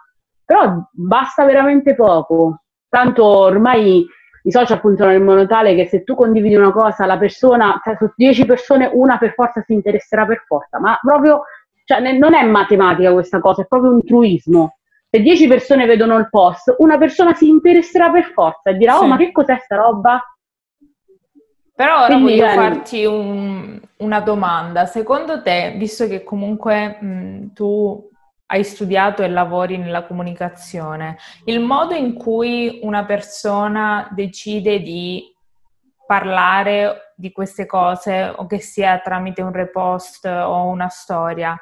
però 0.45 0.81
basta 0.91 1.43
veramente 1.43 1.95
poco. 1.95 2.61
Tanto 2.87 3.25
ormai 3.25 4.07
i 4.43 4.51
social 4.51 4.79
funzionano 4.79 5.17
in 5.17 5.25
modo 5.25 5.45
tale 5.45 5.75
che 5.75 5.87
se 5.87 6.05
tu 6.05 6.15
condividi 6.15 6.55
una 6.55 6.71
cosa, 6.71 7.05
la 7.05 7.17
persona, 7.17 7.81
cioè 7.83 7.97
su 7.97 8.09
10 8.15 8.45
persone 8.45 8.89
una 8.93 9.17
per 9.17 9.33
forza 9.33 9.61
si 9.61 9.73
interesserà 9.73 10.25
per 10.25 10.43
forza, 10.47 10.79
ma 10.79 10.97
proprio, 11.01 11.41
cioè, 11.83 11.99
non 12.17 12.33
è 12.33 12.45
matematica 12.45 13.11
questa 13.11 13.41
cosa, 13.41 13.63
è 13.63 13.67
proprio 13.67 13.91
un 13.91 14.05
truismo. 14.05 14.76
Se 15.17 15.23
10 15.23 15.47
persone 15.47 15.87
vedono 15.87 16.15
il 16.17 16.29
post, 16.29 16.75
una 16.77 16.99
persona 16.99 17.33
si 17.33 17.47
interesserà 17.47 18.11
per 18.11 18.31
forza 18.33 18.69
e 18.69 18.75
dirà, 18.75 18.97
oh, 18.97 18.99
sì. 18.99 19.03
oh 19.03 19.07
ma 19.07 19.17
che 19.17 19.31
cos'è 19.31 19.57
sta 19.63 19.75
roba? 19.75 20.21
Però 21.73 22.03
ora 22.03 22.13
Quindi, 22.13 22.39
voglio 22.39 22.49
farti 22.49 23.05
un, 23.05 23.79
una 23.97 24.19
domanda. 24.19 24.85
Secondo 24.85 25.41
te, 25.41 25.73
visto 25.77 26.07
che 26.07 26.23
comunque 26.23 27.01
mh, 27.01 27.53
tu 27.53 28.09
hai 28.47 28.63
studiato 28.63 29.23
e 29.23 29.29
lavori 29.29 29.77
nella 29.77 30.05
comunicazione, 30.05 31.17
il 31.45 31.61
modo 31.61 31.95
in 31.95 32.13
cui 32.13 32.79
una 32.83 33.03
persona 33.03 34.07
decide 34.11 34.81
di 34.81 35.35
parlare 36.05 37.13
di 37.15 37.31
queste 37.31 37.65
cose, 37.65 38.31
o 38.35 38.45
che 38.45 38.59
sia 38.59 38.99
tramite 38.99 39.41
un 39.41 39.51
repost 39.51 40.25
o 40.25 40.65
una 40.65 40.87
storia, 40.87 41.59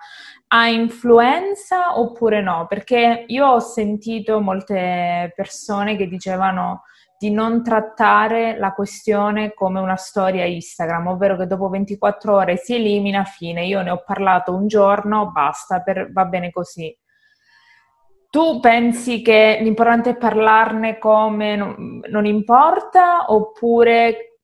ha 0.55 0.69
influenza 0.69 1.99
oppure 1.99 2.41
no? 2.41 2.65
Perché 2.69 3.25
io 3.27 3.45
ho 3.45 3.59
sentito 3.59 4.39
molte 4.39 5.33
persone 5.35 5.97
che 5.97 6.07
dicevano 6.07 6.83
di 7.17 7.29
non 7.29 7.61
trattare 7.61 8.57
la 8.57 8.71
questione 8.73 9.53
come 9.53 9.81
una 9.81 9.97
storia 9.97 10.45
Instagram, 10.45 11.07
ovvero 11.07 11.35
che 11.35 11.45
dopo 11.45 11.67
24 11.67 12.33
ore 12.33 12.55
si 12.55 12.73
elimina, 12.75 13.25
fine, 13.25 13.65
io 13.65 13.81
ne 13.81 13.89
ho 13.89 14.01
parlato 14.05 14.55
un 14.55 14.67
giorno, 14.67 15.29
basta, 15.29 15.81
per, 15.81 16.11
va 16.13 16.23
bene 16.23 16.51
così. 16.51 16.97
Tu 18.29 18.59
pensi 18.61 19.21
che 19.21 19.59
l'importante 19.61 20.11
è 20.11 20.17
parlarne 20.17 20.97
come 20.97 21.57
non, 21.57 21.99
non 22.09 22.25
importa 22.25 23.25
oppure 23.27 24.39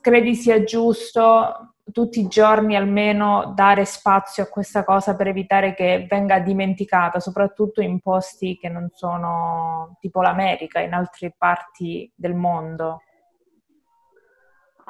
credi 0.00 0.34
sia 0.34 0.64
giusto 0.64 1.74
tutti 1.92 2.20
i 2.20 2.28
giorni 2.28 2.76
almeno 2.76 3.52
dare 3.54 3.84
spazio 3.84 4.42
a 4.42 4.48
questa 4.48 4.84
cosa 4.84 5.16
per 5.16 5.28
evitare 5.28 5.74
che 5.74 6.06
venga 6.08 6.38
dimenticata, 6.40 7.20
soprattutto 7.20 7.80
in 7.80 8.00
posti 8.00 8.56
che 8.56 8.68
non 8.68 8.88
sono 8.92 9.96
tipo 10.00 10.20
l'America, 10.22 10.80
in 10.80 10.92
altre 10.92 11.34
parti 11.36 12.10
del 12.14 12.34
mondo? 12.34 13.02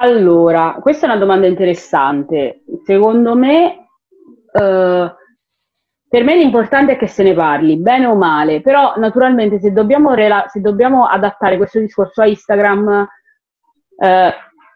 Allora, 0.01 0.79
questa 0.81 1.07
è 1.07 1.11
una 1.11 1.19
domanda 1.19 1.47
interessante. 1.47 2.63
Secondo 2.85 3.35
me, 3.35 3.89
eh, 4.53 5.15
per 6.09 6.25
me 6.25 6.37
l'importante 6.37 6.93
è 6.93 6.97
che 6.97 7.09
se 7.09 7.23
ne 7.23 7.35
parli, 7.35 7.77
bene 7.79 8.07
o 8.07 8.15
male, 8.15 8.61
però 8.61 8.95
naturalmente 8.97 9.59
se 9.59 9.73
dobbiamo, 9.73 10.15
rela- 10.15 10.47
se 10.49 10.61
dobbiamo 10.61 11.07
adattare 11.07 11.57
questo 11.57 11.81
discorso 11.81 12.23
a 12.23 12.29
Instagram, 12.29 13.09
eh, 14.01 14.33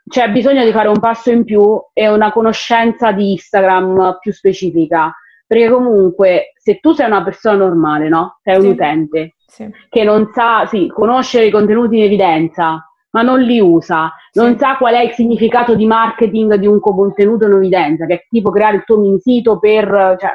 c'è 0.09 0.31
bisogno 0.31 0.65
di 0.65 0.73
fare 0.73 0.89
un 0.89 0.99
passo 0.99 1.31
in 1.31 1.45
più 1.45 1.81
e 1.93 2.09
una 2.09 2.33
conoscenza 2.33 3.13
di 3.13 3.33
Instagram 3.33 4.19
più 4.21 4.33
specifica. 4.33 5.15
Perché 5.47 5.69
comunque, 5.69 6.53
se 6.55 6.79
tu 6.81 6.93
sei 6.93 7.07
una 7.07 7.23
persona 7.23 7.57
normale, 7.59 8.09
no? 8.09 8.39
Sei 8.43 8.57
un 8.57 8.63
sì. 8.63 8.69
utente 8.69 9.35
sì. 9.47 9.71
che 9.89 10.03
non 10.03 10.31
sa, 10.33 10.65
sì, 10.67 10.89
conoscere 10.89 11.47
i 11.47 11.51
contenuti 11.51 11.99
in 11.99 12.05
evidenza, 12.05 12.91
ma 13.11 13.23
non 13.23 13.41
li 13.41 13.61
usa, 13.61 14.13
non 14.33 14.57
sa 14.57 14.77
qual 14.79 14.95
è 14.95 15.03
il 15.03 15.13
significato 15.13 15.75
di 15.75 15.85
marketing 15.85 16.55
di 16.55 16.67
un 16.67 16.81
contenuto 16.81 17.47
in 17.47 17.53
evidenza, 17.53 18.07
che 18.07 18.15
è 18.15 18.27
tipo 18.29 18.51
creare 18.51 18.77
il 18.77 18.85
tuo 18.85 18.99
mini 18.99 19.19
sito 19.21 19.59
per... 19.59 20.17
Cioè, 20.19 20.31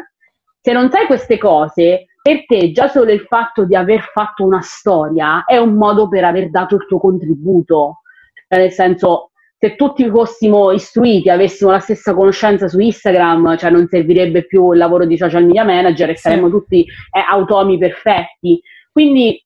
se 0.62 0.74
non 0.74 0.92
sai 0.92 1.08
queste 1.08 1.38
cose, 1.38 2.08
per 2.22 2.46
te 2.46 2.72
già 2.72 2.88
solo 2.88 3.12
il 3.12 3.22
fatto 3.22 3.64
di 3.64 3.76
aver 3.76 4.02
fatto 4.02 4.44
una 4.44 4.62
storia 4.62 5.46
è 5.46 5.58
un 5.58 5.76
modo 5.76 6.10
per 6.10 6.26
aver 6.26 6.50
dato 6.50 6.76
il 6.76 6.86
tuo 6.86 7.00
contributo. 7.00 8.02
Cioè, 8.48 8.60
nel 8.60 8.72
senso, 8.72 9.32
se 9.60 9.76
tutti 9.76 10.08
fossimo 10.10 10.72
istruiti, 10.72 11.30
avessimo 11.30 11.72
la 11.72 11.80
stessa 11.80 12.14
conoscenza 12.14 12.68
su 12.68 12.80
Instagram, 12.80 13.58
cioè 13.58 13.72
non 13.72 13.88
servirebbe 13.88 14.46
più 14.46 14.72
il 14.72 14.78
lavoro 14.78 15.06
di 15.06 15.18
social 15.18 15.46
media 15.46 15.64
manager 15.64 16.12
e 16.12 16.16
sì. 16.16 16.22
saremmo 16.22 16.50
tutti 16.50 16.82
eh, 16.82 17.24
automi 17.28 17.80
perfetti. 17.80 18.62
Quindi 18.92 19.44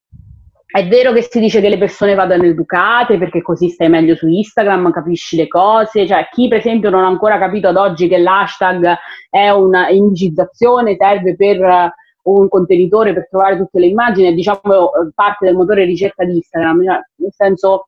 è 0.65 0.87
vero 0.87 1.13
che 1.13 1.21
si 1.21 1.39
dice 1.39 1.61
che 1.61 1.69
le 1.69 1.77
persone 1.77 2.13
vadano 2.13 2.43
educate 2.43 3.17
perché 3.17 3.41
così 3.41 3.69
stai 3.69 3.87
meglio 3.87 4.15
su 4.15 4.27
Instagram, 4.27 4.91
capisci 4.91 5.37
le 5.37 5.47
cose, 5.47 6.05
cioè 6.05 6.27
chi 6.29 6.49
per 6.49 6.59
esempio 6.59 6.89
non 6.89 7.03
ha 7.03 7.07
ancora 7.07 7.37
capito 7.37 7.69
ad 7.69 7.77
oggi 7.77 8.09
che 8.09 8.17
l'hashtag 8.17 8.95
è 9.29 9.49
una 9.49 9.89
indicizzazione, 9.89 10.97
serve 10.97 11.35
per 11.35 11.93
un 12.23 12.49
contenitore 12.49 13.13
per 13.13 13.27
trovare 13.29 13.57
tutte 13.57 13.79
le 13.79 13.87
immagini, 13.87 14.27
è 14.27 14.33
diciamo 14.33 14.91
parte 15.15 15.45
del 15.45 15.55
motore 15.55 15.85
ricerca 15.85 16.25
di 16.25 16.35
Instagram, 16.35 16.83
cioè, 16.83 16.99
nel 17.15 17.33
senso 17.33 17.87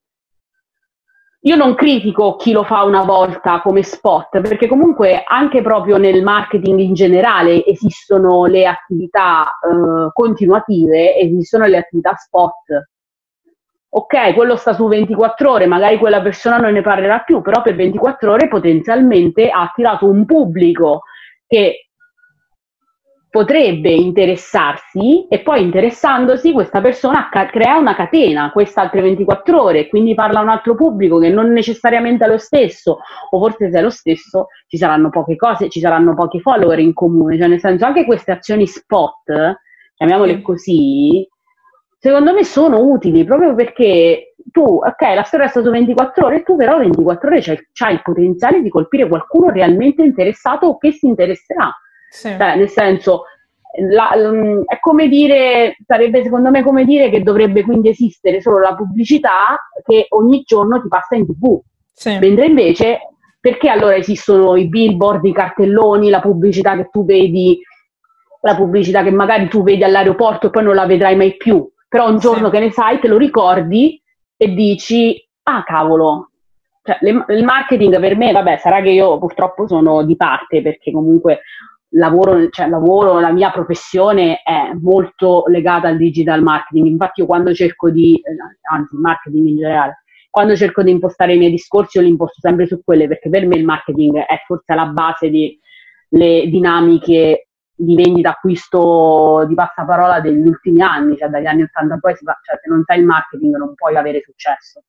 io 1.46 1.56
non 1.58 1.76
critico 1.76 2.38
chi 2.38 2.54
lo 2.54 2.64
fa 2.64 2.84
una 2.84 3.04
volta 3.04 3.60
come 3.62 3.84
spot, 3.84 4.40
perché 4.40 4.68
comunque 4.68 5.24
anche 5.26 5.62
proprio 5.62 5.98
nel 5.98 6.24
marketing 6.24 6.80
in 6.80 6.94
generale 6.94 7.66
esistono 7.66 8.46
le 8.46 8.66
attività 8.66 9.44
eh, 9.46 10.10
continuative, 10.14 11.18
esistono 11.18 11.66
le 11.66 11.78
attività 11.78 12.16
spot. 12.16 12.88
Ok, 13.90 14.34
quello 14.34 14.56
sta 14.56 14.74
su 14.74 14.88
24 14.88 15.52
ore, 15.52 15.66
magari 15.68 15.98
quella 15.98 16.22
persona 16.22 16.58
non 16.58 16.72
ne 16.72 16.82
parlerà 16.82 17.20
più, 17.20 17.42
però 17.42 17.62
per 17.62 17.76
24 17.76 18.32
ore 18.32 18.48
potenzialmente 18.48 19.50
ha 19.50 19.64
attirato 19.64 20.08
un 20.08 20.26
pubblico 20.26 21.02
che 21.46 21.90
potrebbe 23.34 23.90
interessarsi 23.90 25.26
e 25.28 25.40
poi 25.40 25.64
interessandosi 25.64 26.52
questa 26.52 26.82
persona 26.82 27.30
ca- 27.32 27.48
crea 27.48 27.78
una 27.78 27.96
catena, 27.96 28.52
questa 28.52 28.82
altre 28.82 29.02
24 29.02 29.60
ore, 29.60 29.88
quindi 29.88 30.14
parla 30.14 30.38
a 30.38 30.44
un 30.44 30.50
altro 30.50 30.76
pubblico 30.76 31.18
che 31.18 31.30
non 31.30 31.52
necessariamente 31.52 32.26
è 32.26 32.28
lo 32.28 32.38
stesso, 32.38 33.00
o 33.32 33.40
forse 33.40 33.72
se 33.72 33.80
è 33.80 33.82
lo 33.82 33.90
stesso 33.90 34.50
ci 34.68 34.78
saranno 34.78 35.10
poche 35.10 35.36
cose, 35.36 35.68
ci 35.70 35.80
saranno 35.80 36.14
pochi 36.14 36.42
follower 36.42 36.78
in 36.78 36.94
comune, 36.94 37.36
cioè 37.40 37.48
nel 37.48 37.60
senso 37.60 37.86
anche 37.86 38.06
queste 38.06 38.34
azioni 38.34 38.68
spot, 38.68 39.58
chiamiamole 39.96 40.40
così, 40.44 41.28
secondo 41.98 42.34
me 42.34 42.44
sono 42.44 42.82
utili 42.84 43.24
proprio 43.24 43.56
perché 43.56 44.36
tu, 44.52 44.62
ok, 44.62 45.02
la 45.16 45.24
storia 45.24 45.48
è 45.48 45.50
stata 45.50 45.72
24 45.72 46.28
ore, 46.28 46.44
tu 46.44 46.56
però 46.56 46.78
24 46.78 47.30
ore 47.30 47.42
c'hai, 47.42 47.68
c'hai 47.74 47.94
il 47.96 48.02
potenziale 48.04 48.62
di 48.62 48.70
colpire 48.70 49.08
qualcuno 49.08 49.50
realmente 49.50 50.04
interessato 50.04 50.68
o 50.68 50.78
che 50.78 50.92
si 50.92 51.08
interesserà 51.08 51.76
sì. 52.14 52.30
Cioè, 52.30 52.56
nel 52.56 52.70
senso, 52.70 53.24
la, 53.90 54.12
è 54.12 54.80
come 54.80 55.08
dire, 55.08 55.76
sarebbe 55.84 56.22
secondo 56.22 56.52
me 56.52 56.62
come 56.62 56.86
dire 56.86 57.10
che 57.10 57.24
dovrebbe 57.24 57.64
quindi 57.64 57.90
esistere 57.90 58.40
solo 58.40 58.60
la 58.60 58.76
pubblicità 58.76 59.58
che 59.84 60.06
ogni 60.10 60.44
giorno 60.46 60.80
ti 60.80 60.88
passa 60.88 61.16
in 61.16 61.26
tv. 61.26 61.60
Sì. 61.92 62.20
Mentre 62.20 62.46
invece, 62.46 63.00
perché 63.40 63.68
allora 63.68 63.96
esistono 63.96 64.56
i 64.56 64.68
billboard, 64.68 65.26
i 65.26 65.34
cartelloni, 65.34 66.12
la 66.12 66.22
pubblicità 66.22 66.76
che 66.76 66.90
tu 66.92 67.04
vedi, 67.04 67.60
la 68.42 68.56
pubblicità 68.56 69.02
che 69.02 69.12
magari 69.12 69.48
tu 69.48 69.64
vedi 69.64 69.84
all'aeroporto 69.84 70.48
e 70.48 70.50
poi 70.52 70.64
non 70.64 70.76
la 70.76 70.86
vedrai 70.86 71.16
mai 71.16 71.36
più, 71.36 71.68
però 71.90 72.10
un 72.10 72.20
giorno 72.20 72.46
sì. 72.46 72.52
che 72.52 72.60
ne 72.60 72.72
sai, 72.72 73.00
te 73.00 73.08
lo 73.08 73.18
ricordi 73.18 74.00
e 74.38 74.54
dici, 74.54 75.20
ah 75.44 75.64
cavolo, 75.64 76.30
cioè, 76.84 76.98
le, 77.02 77.26
il 77.30 77.44
marketing 77.44 78.00
per 78.00 78.16
me, 78.16 78.32
vabbè, 78.32 78.58
sarà 78.58 78.82
che 78.82 78.90
io 78.90 79.18
purtroppo 79.18 79.68
sono 79.68 80.04
di 80.04 80.16
parte 80.16 80.62
perché 80.62 80.92
comunque 80.92 81.42
lavoro, 81.94 82.50
cioè, 82.50 82.68
lavoro, 82.68 83.20
la 83.20 83.32
mia 83.32 83.52
professione 83.52 84.42
è 84.44 84.74
molto 84.80 85.44
legata 85.48 85.88
al 85.88 85.98
digital 85.98 86.42
marketing. 86.42 86.88
Infatti, 86.88 87.22
io 87.22 87.26
quando 87.26 87.54
cerco 87.54 87.90
di, 87.90 88.16
eh, 88.16 88.36
anzi, 88.72 88.96
marketing 88.96 89.48
in 89.48 89.58
generale, 89.58 90.04
quando 90.30 90.56
cerco 90.56 90.82
di 90.82 90.92
impostare 90.92 91.36
i 91.36 91.38
miei 91.38 91.52
discorsi, 91.52 91.98
io 91.98 92.04
li 92.04 92.10
imposto 92.10 92.40
sempre 92.40 92.66
su 92.66 92.82
quelle 92.84 93.08
perché 93.08 93.30
per 93.30 93.46
me 93.46 93.56
il 93.56 93.66
marketing 93.66 94.18
è 94.18 94.42
forse 94.48 94.74
la 94.74 94.88
base 94.88 95.30
delle 95.30 96.48
dinamiche 96.48 97.48
di 97.76 97.96
vendita 97.96 98.30
acquisto 98.30 99.46
di 99.48 99.54
passaparola 99.54 100.22
degli 100.22 100.48
ultimi 100.48 100.82
anni, 100.82 101.18
cioè 101.18 101.30
dagli 101.30 101.46
anni 101.46 101.64
80 101.64 101.98
poi 101.98 102.16
si 102.16 102.24
fa, 102.24 102.40
cioè, 102.42 102.58
se 102.62 102.70
non 102.70 102.84
sai 102.86 103.00
il 103.00 103.06
marketing 103.06 103.56
non 103.58 103.76
puoi 103.76 103.96
avere 103.96 104.22
successo. 104.22 104.84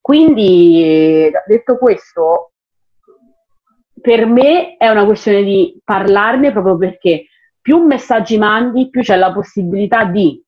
Quindi, 0.00 1.30
detto 1.46 1.76
questo, 1.76 2.49
per 4.00 4.26
me 4.26 4.76
è 4.76 4.88
una 4.88 5.04
questione 5.04 5.42
di 5.42 5.78
parlarne 5.84 6.52
proprio 6.52 6.76
perché 6.76 7.26
più 7.60 7.84
messaggi 7.84 8.38
mandi, 8.38 8.88
più 8.88 9.02
c'è 9.02 9.16
la 9.16 9.32
possibilità 9.32 10.04
di... 10.04 10.42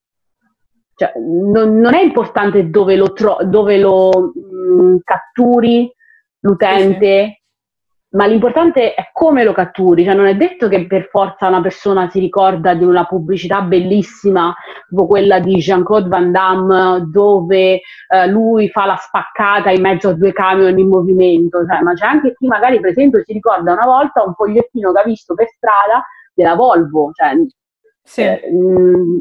Cioè, 0.94 1.12
non, 1.16 1.78
non, 1.78 1.94
è 1.94 2.02
importante 2.02 2.68
dove 2.68 2.96
lo, 2.96 3.12
tro- 3.12 3.40
dove 3.44 3.78
lo 3.78 4.32
mh, 4.34 4.82
mm, 4.82 4.96
catturi 5.02 5.90
l'utente, 6.40 7.41
ma 8.12 8.26
l'importante 8.26 8.94
è 8.94 9.10
come 9.12 9.42
lo 9.44 9.52
catturi, 9.52 10.04
cioè 10.04 10.14
non 10.14 10.26
è 10.26 10.36
detto 10.36 10.68
che 10.68 10.86
per 10.86 11.08
forza 11.08 11.48
una 11.48 11.60
persona 11.60 12.08
si 12.10 12.18
ricorda 12.18 12.74
di 12.74 12.84
una 12.84 13.04
pubblicità 13.06 13.62
bellissima, 13.62 14.54
tipo 14.88 15.06
quella 15.06 15.38
di 15.38 15.56
Jean-Claude 15.56 16.08
Van 16.08 16.30
Damme, 16.30 17.06
dove 17.10 17.80
eh, 18.08 18.26
lui 18.28 18.68
fa 18.68 18.84
la 18.84 18.96
spaccata 18.96 19.70
in 19.70 19.80
mezzo 19.80 20.10
a 20.10 20.14
due 20.14 20.32
camion 20.32 20.78
in 20.78 20.88
movimento, 20.88 21.64
cioè, 21.66 21.80
ma 21.80 21.94
c'è 21.94 22.06
anche 22.06 22.34
chi 22.34 22.46
magari 22.46 22.80
per 22.80 22.90
esempio 22.90 23.22
si 23.24 23.32
ricorda 23.32 23.72
una 23.72 23.86
volta 23.86 24.22
un 24.22 24.34
fogliettino 24.34 24.92
che 24.92 25.00
ha 25.00 25.04
visto 25.04 25.34
per 25.34 25.48
strada 25.48 26.04
della 26.34 26.54
Volvo, 26.54 27.10
cioè, 27.12 27.34
sì. 28.02 28.22
eh, 28.22 28.50
mh, 28.50 29.20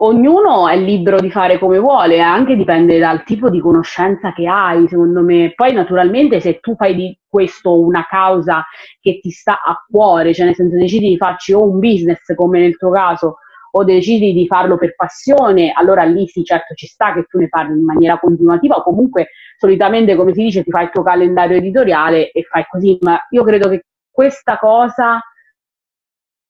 ognuno 0.00 0.68
è 0.68 0.76
libero 0.76 1.18
di 1.18 1.30
fare 1.30 1.58
come 1.58 1.78
vuole, 1.78 2.20
anche 2.20 2.56
dipende 2.56 2.98
dal 2.98 3.24
tipo 3.24 3.50
di 3.50 3.60
conoscenza 3.60 4.32
che 4.32 4.46
hai, 4.46 4.86
secondo 4.88 5.22
me. 5.22 5.52
Poi 5.54 5.72
naturalmente 5.72 6.40
se 6.40 6.60
tu 6.60 6.76
fai 6.76 6.94
di 6.94 7.18
questo 7.26 7.80
una 7.80 8.06
causa 8.06 8.64
che 9.00 9.18
ti 9.20 9.30
sta 9.30 9.62
a 9.62 9.76
cuore, 9.88 10.34
cioè 10.34 10.46
nel 10.46 10.54
senso 10.54 10.76
decidi 10.76 11.08
di 11.08 11.16
farci 11.16 11.52
o 11.52 11.64
un 11.64 11.78
business 11.78 12.34
come 12.34 12.60
nel 12.60 12.76
tuo 12.76 12.90
caso 12.90 13.36
o 13.70 13.84
decidi 13.84 14.32
di 14.32 14.46
farlo 14.46 14.78
per 14.78 14.94
passione, 14.94 15.72
allora 15.74 16.04
lì 16.04 16.26
sì, 16.26 16.42
certo 16.42 16.74
ci 16.74 16.86
sta 16.86 17.12
che 17.12 17.24
tu 17.24 17.38
ne 17.38 17.48
parli 17.48 17.78
in 17.78 17.84
maniera 17.84 18.18
continuativa 18.18 18.76
o 18.76 18.82
comunque 18.82 19.28
solitamente, 19.58 20.14
come 20.14 20.32
si 20.32 20.42
dice, 20.42 20.62
ti 20.62 20.70
fai 20.70 20.84
il 20.84 20.90
tuo 20.90 21.02
calendario 21.02 21.56
editoriale 21.58 22.30
e 22.30 22.44
fai 22.44 22.64
così, 22.68 22.96
ma 23.02 23.18
io 23.30 23.44
credo 23.44 23.68
che 23.68 23.84
questa 24.10 24.56
cosa, 24.58 25.20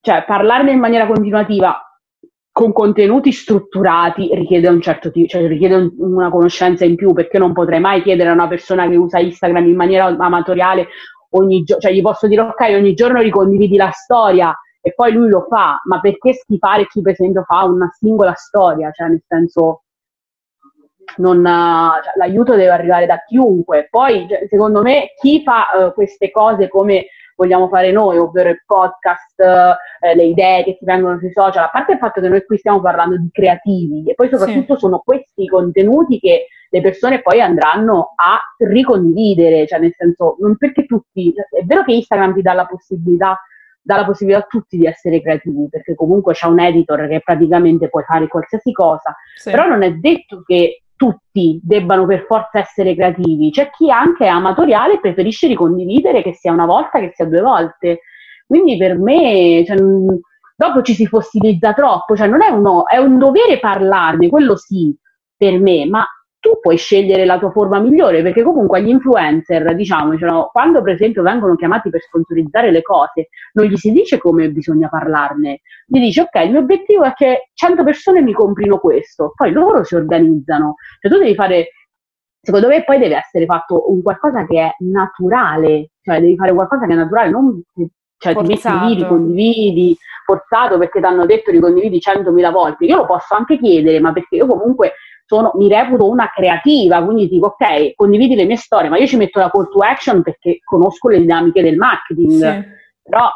cioè 0.00 0.24
parlarne 0.24 0.70
in 0.70 0.78
maniera 0.78 1.06
continuativa 1.06 1.87
con 2.58 2.72
contenuti 2.72 3.30
strutturati 3.30 4.30
richiede 4.34 4.66
un 4.66 4.80
certo 4.80 5.12
tipo, 5.12 5.28
cioè 5.28 5.46
richiede 5.46 5.76
un, 5.76 5.92
una 5.98 6.28
conoscenza 6.28 6.84
in 6.84 6.96
più, 6.96 7.12
perché 7.12 7.38
non 7.38 7.52
potrei 7.52 7.78
mai 7.78 8.02
chiedere 8.02 8.30
a 8.30 8.32
una 8.32 8.48
persona 8.48 8.88
che 8.88 8.96
usa 8.96 9.20
Instagram 9.20 9.68
in 9.68 9.76
maniera 9.76 10.06
amatoriale 10.06 10.88
ogni 11.34 11.62
giorno, 11.62 11.82
cioè 11.82 11.92
gli 11.92 12.02
posso 12.02 12.26
dire 12.26 12.40
ok, 12.40 12.60
ogni 12.74 12.94
giorno 12.94 13.20
ricondividi 13.20 13.76
la 13.76 13.92
storia 13.92 14.52
e 14.80 14.92
poi 14.92 15.12
lui 15.12 15.28
lo 15.28 15.46
fa, 15.48 15.80
ma 15.84 16.00
perché 16.00 16.34
schifare 16.34 16.88
chi 16.88 17.00
per 17.00 17.12
esempio 17.12 17.44
fa 17.44 17.62
una 17.62 17.88
singola 17.96 18.32
storia, 18.34 18.90
cioè 18.90 19.06
nel 19.06 19.22
senso 19.24 19.84
non, 21.18 21.44
cioè, 21.44 22.12
l'aiuto 22.16 22.56
deve 22.56 22.70
arrivare 22.70 23.06
da 23.06 23.22
chiunque. 23.24 23.86
Poi 23.88 24.26
cioè, 24.28 24.48
secondo 24.48 24.82
me 24.82 25.12
chi 25.20 25.44
fa 25.44 25.66
uh, 25.78 25.94
queste 25.94 26.32
cose 26.32 26.68
come 26.68 27.06
vogliamo 27.38 27.68
fare 27.68 27.92
noi, 27.92 28.18
ovvero 28.18 28.48
il 28.48 28.62
podcast, 28.66 29.40
eh, 29.40 30.14
le 30.16 30.24
idee 30.24 30.64
che 30.64 30.76
ti 30.76 30.84
vengono 30.84 31.18
sui 31.18 31.30
social, 31.30 31.64
a 31.64 31.70
parte 31.70 31.92
il 31.92 31.98
fatto 31.98 32.20
che 32.20 32.28
noi 32.28 32.44
qui 32.44 32.58
stiamo 32.58 32.80
parlando 32.80 33.16
di 33.16 33.28
creativi 33.30 34.10
e 34.10 34.14
poi 34.14 34.28
soprattutto 34.28 34.74
sì. 34.74 34.80
sono 34.80 35.00
questi 35.04 35.46
contenuti 35.46 36.18
che 36.18 36.48
le 36.68 36.80
persone 36.80 37.22
poi 37.22 37.40
andranno 37.40 38.12
a 38.16 38.40
ricondividere, 38.58 39.68
cioè 39.68 39.78
nel 39.78 39.94
senso, 39.96 40.36
non 40.40 40.56
perché 40.56 40.84
tutti, 40.84 41.32
è 41.32 41.64
vero 41.64 41.84
che 41.84 41.92
Instagram 41.92 42.34
ti 42.34 42.42
dà 42.42 42.52
la 42.52 42.66
possibilità 42.66 43.40
dà 43.80 43.96
la 43.96 44.04
possibilità 44.04 44.42
a 44.42 44.46
tutti 44.46 44.76
di 44.76 44.84
essere 44.84 45.22
creativi, 45.22 45.66
perché 45.70 45.94
comunque 45.94 46.34
c'è 46.34 46.46
un 46.46 46.60
editor 46.60 47.08
che 47.08 47.22
praticamente 47.24 47.88
puoi 47.88 48.02
fare 48.02 48.28
qualsiasi 48.28 48.70
cosa, 48.70 49.16
sì. 49.34 49.50
però 49.50 49.66
non 49.66 49.82
è 49.82 49.92
detto 49.92 50.42
che 50.44 50.82
tutti 50.98 51.58
debbano 51.62 52.04
per 52.04 52.26
forza 52.26 52.58
essere 52.58 52.94
creativi, 52.94 53.50
c'è 53.50 53.70
chi 53.70 53.90
anche 53.90 54.26
è 54.26 54.28
amatoriale 54.28 54.94
e 54.94 55.00
preferisce 55.00 55.46
ricondividere 55.46 56.22
che 56.22 56.34
sia 56.34 56.52
una 56.52 56.66
volta 56.66 56.98
che 56.98 57.12
sia 57.14 57.24
due 57.24 57.40
volte. 57.40 58.00
Quindi 58.46 58.76
per 58.76 58.98
me, 58.98 59.62
cioè, 59.64 59.76
dopo 60.56 60.82
ci 60.82 60.94
si 60.94 61.06
fossilizza 61.06 61.72
troppo, 61.72 62.16
cioè 62.16 62.26
non 62.26 62.42
è, 62.42 62.48
uno, 62.48 62.86
è 62.86 62.98
un 62.98 63.18
dovere 63.18 63.60
parlarne, 63.60 64.28
quello 64.28 64.56
sì, 64.56 64.94
per 65.36 65.60
me, 65.60 65.86
ma 65.86 66.04
tu 66.40 66.60
puoi 66.60 66.76
scegliere 66.76 67.24
la 67.24 67.38
tua 67.38 67.50
forma 67.50 67.80
migliore, 67.80 68.22
perché 68.22 68.42
comunque 68.42 68.78
agli 68.78 68.88
influencer, 68.88 69.74
diciamo, 69.74 70.16
cioè, 70.16 70.48
quando 70.52 70.82
per 70.82 70.94
esempio 70.94 71.22
vengono 71.22 71.56
chiamati 71.56 71.90
per 71.90 72.00
sponsorizzare 72.00 72.70
le 72.70 72.82
cose, 72.82 73.28
non 73.54 73.66
gli 73.66 73.76
si 73.76 73.92
dice 73.92 74.18
come 74.18 74.50
bisogna 74.50 74.88
parlarne, 74.88 75.60
gli 75.86 75.98
dice 75.98 76.22
ok, 76.22 76.44
il 76.44 76.50
mio 76.50 76.60
obiettivo 76.60 77.02
è 77.02 77.12
che 77.14 77.50
100 77.54 77.82
persone 77.82 78.22
mi 78.22 78.32
comprino 78.32 78.78
questo, 78.78 79.32
poi 79.34 79.50
loro 79.50 79.82
si 79.84 79.96
organizzano, 79.96 80.74
cioè 81.00 81.10
tu 81.10 81.18
devi 81.18 81.34
fare, 81.34 81.70
secondo 82.40 82.68
me 82.68 82.84
poi 82.84 82.98
deve 82.98 83.16
essere 83.16 83.44
fatto 83.44 83.90
un 83.90 84.02
qualcosa 84.02 84.46
che 84.46 84.60
è 84.60 84.70
naturale, 84.78 85.90
cioè 86.02 86.20
devi 86.20 86.36
fare 86.36 86.54
qualcosa 86.54 86.86
che 86.86 86.92
è 86.92 86.96
naturale, 86.96 87.30
non 87.30 87.62
cioè 88.20 88.32
forzato. 88.32 88.68
ti 88.68 88.68
metti 88.68 88.94
lì, 88.94 89.02
ricondividi, 89.02 89.96
forzato 90.24 90.76
perché 90.76 91.00
ti 91.00 91.06
hanno 91.06 91.24
detto 91.24 91.50
ricondividi 91.50 91.98
100.000 91.98 92.50
volte, 92.50 92.84
io 92.84 92.96
lo 92.96 93.06
posso 93.06 93.34
anche 93.34 93.58
chiedere, 93.58 94.00
ma 94.00 94.12
perché 94.12 94.36
io 94.36 94.46
comunque 94.46 94.94
sono, 95.28 95.52
mi 95.56 95.68
reputo 95.68 96.08
una 96.08 96.30
creativa, 96.34 97.04
quindi 97.04 97.28
dico 97.28 97.48
ok, 97.48 97.94
condividi 97.94 98.34
le 98.34 98.46
mie 98.46 98.56
storie, 98.56 98.88
ma 98.88 98.96
io 98.96 99.06
ci 99.06 99.18
metto 99.18 99.38
la 99.38 99.50
call 99.50 99.70
to 99.70 99.78
action 99.80 100.22
perché 100.22 100.60
conosco 100.64 101.08
le 101.08 101.20
dinamiche 101.20 101.62
del 101.62 101.76
marketing, 101.76 102.30
sì. 102.30 102.64
però 103.02 103.30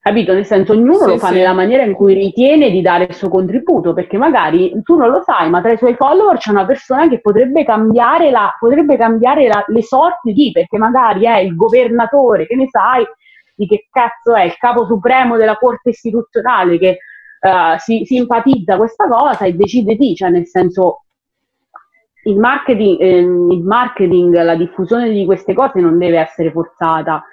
capito? 0.00 0.32
Nel 0.32 0.46
senso, 0.46 0.72
ognuno 0.72 1.04
sì, 1.04 1.06
lo 1.06 1.18
fa 1.18 1.28
sì. 1.28 1.34
nella 1.34 1.52
maniera 1.52 1.84
in 1.84 1.92
cui 1.92 2.14
ritiene 2.14 2.70
di 2.70 2.80
dare 2.80 3.04
il 3.04 3.14
suo 3.14 3.28
contributo, 3.28 3.92
perché 3.92 4.16
magari 4.16 4.72
tu 4.82 4.96
non 4.96 5.10
lo 5.10 5.22
sai, 5.22 5.48
ma 5.48 5.60
tra 5.60 5.72
i 5.72 5.76
suoi 5.76 5.94
follower 5.94 6.38
c'è 6.38 6.50
una 6.50 6.66
persona 6.66 7.08
che 7.08 7.20
potrebbe 7.20 7.64
cambiare, 7.64 8.30
la, 8.30 8.52
potrebbe 8.58 8.96
cambiare 8.96 9.46
la, 9.46 9.64
le 9.68 9.82
sorti 9.82 10.32
di, 10.32 10.50
perché 10.50 10.76
magari 10.76 11.24
è 11.24 11.38
il 11.38 11.54
governatore, 11.54 12.46
che 12.46 12.56
ne 12.56 12.66
sai, 12.68 13.06
di 13.54 13.66
che 13.66 13.86
cazzo 13.90 14.34
è 14.34 14.42
il 14.42 14.56
capo 14.56 14.86
supremo 14.86 15.36
della 15.36 15.56
Corte 15.56 15.90
istituzionale 15.90 16.78
che 16.78 16.98
uh, 17.40 17.78
si 17.78 18.04
simpatizza 18.04 18.76
questa 18.76 19.06
cosa 19.08 19.44
e 19.44 19.54
decide 19.54 19.94
di, 19.94 20.14
cioè 20.14 20.30
nel 20.30 20.46
senso 20.46 21.04
il 22.24 22.38
marketing, 22.38 23.00
eh, 23.00 23.18
il 23.18 23.62
marketing, 23.62 24.34
la 24.42 24.56
diffusione 24.56 25.10
di 25.10 25.24
queste 25.24 25.54
cose 25.54 25.80
non 25.80 25.98
deve 25.98 26.18
essere 26.18 26.50
forzata. 26.50 27.24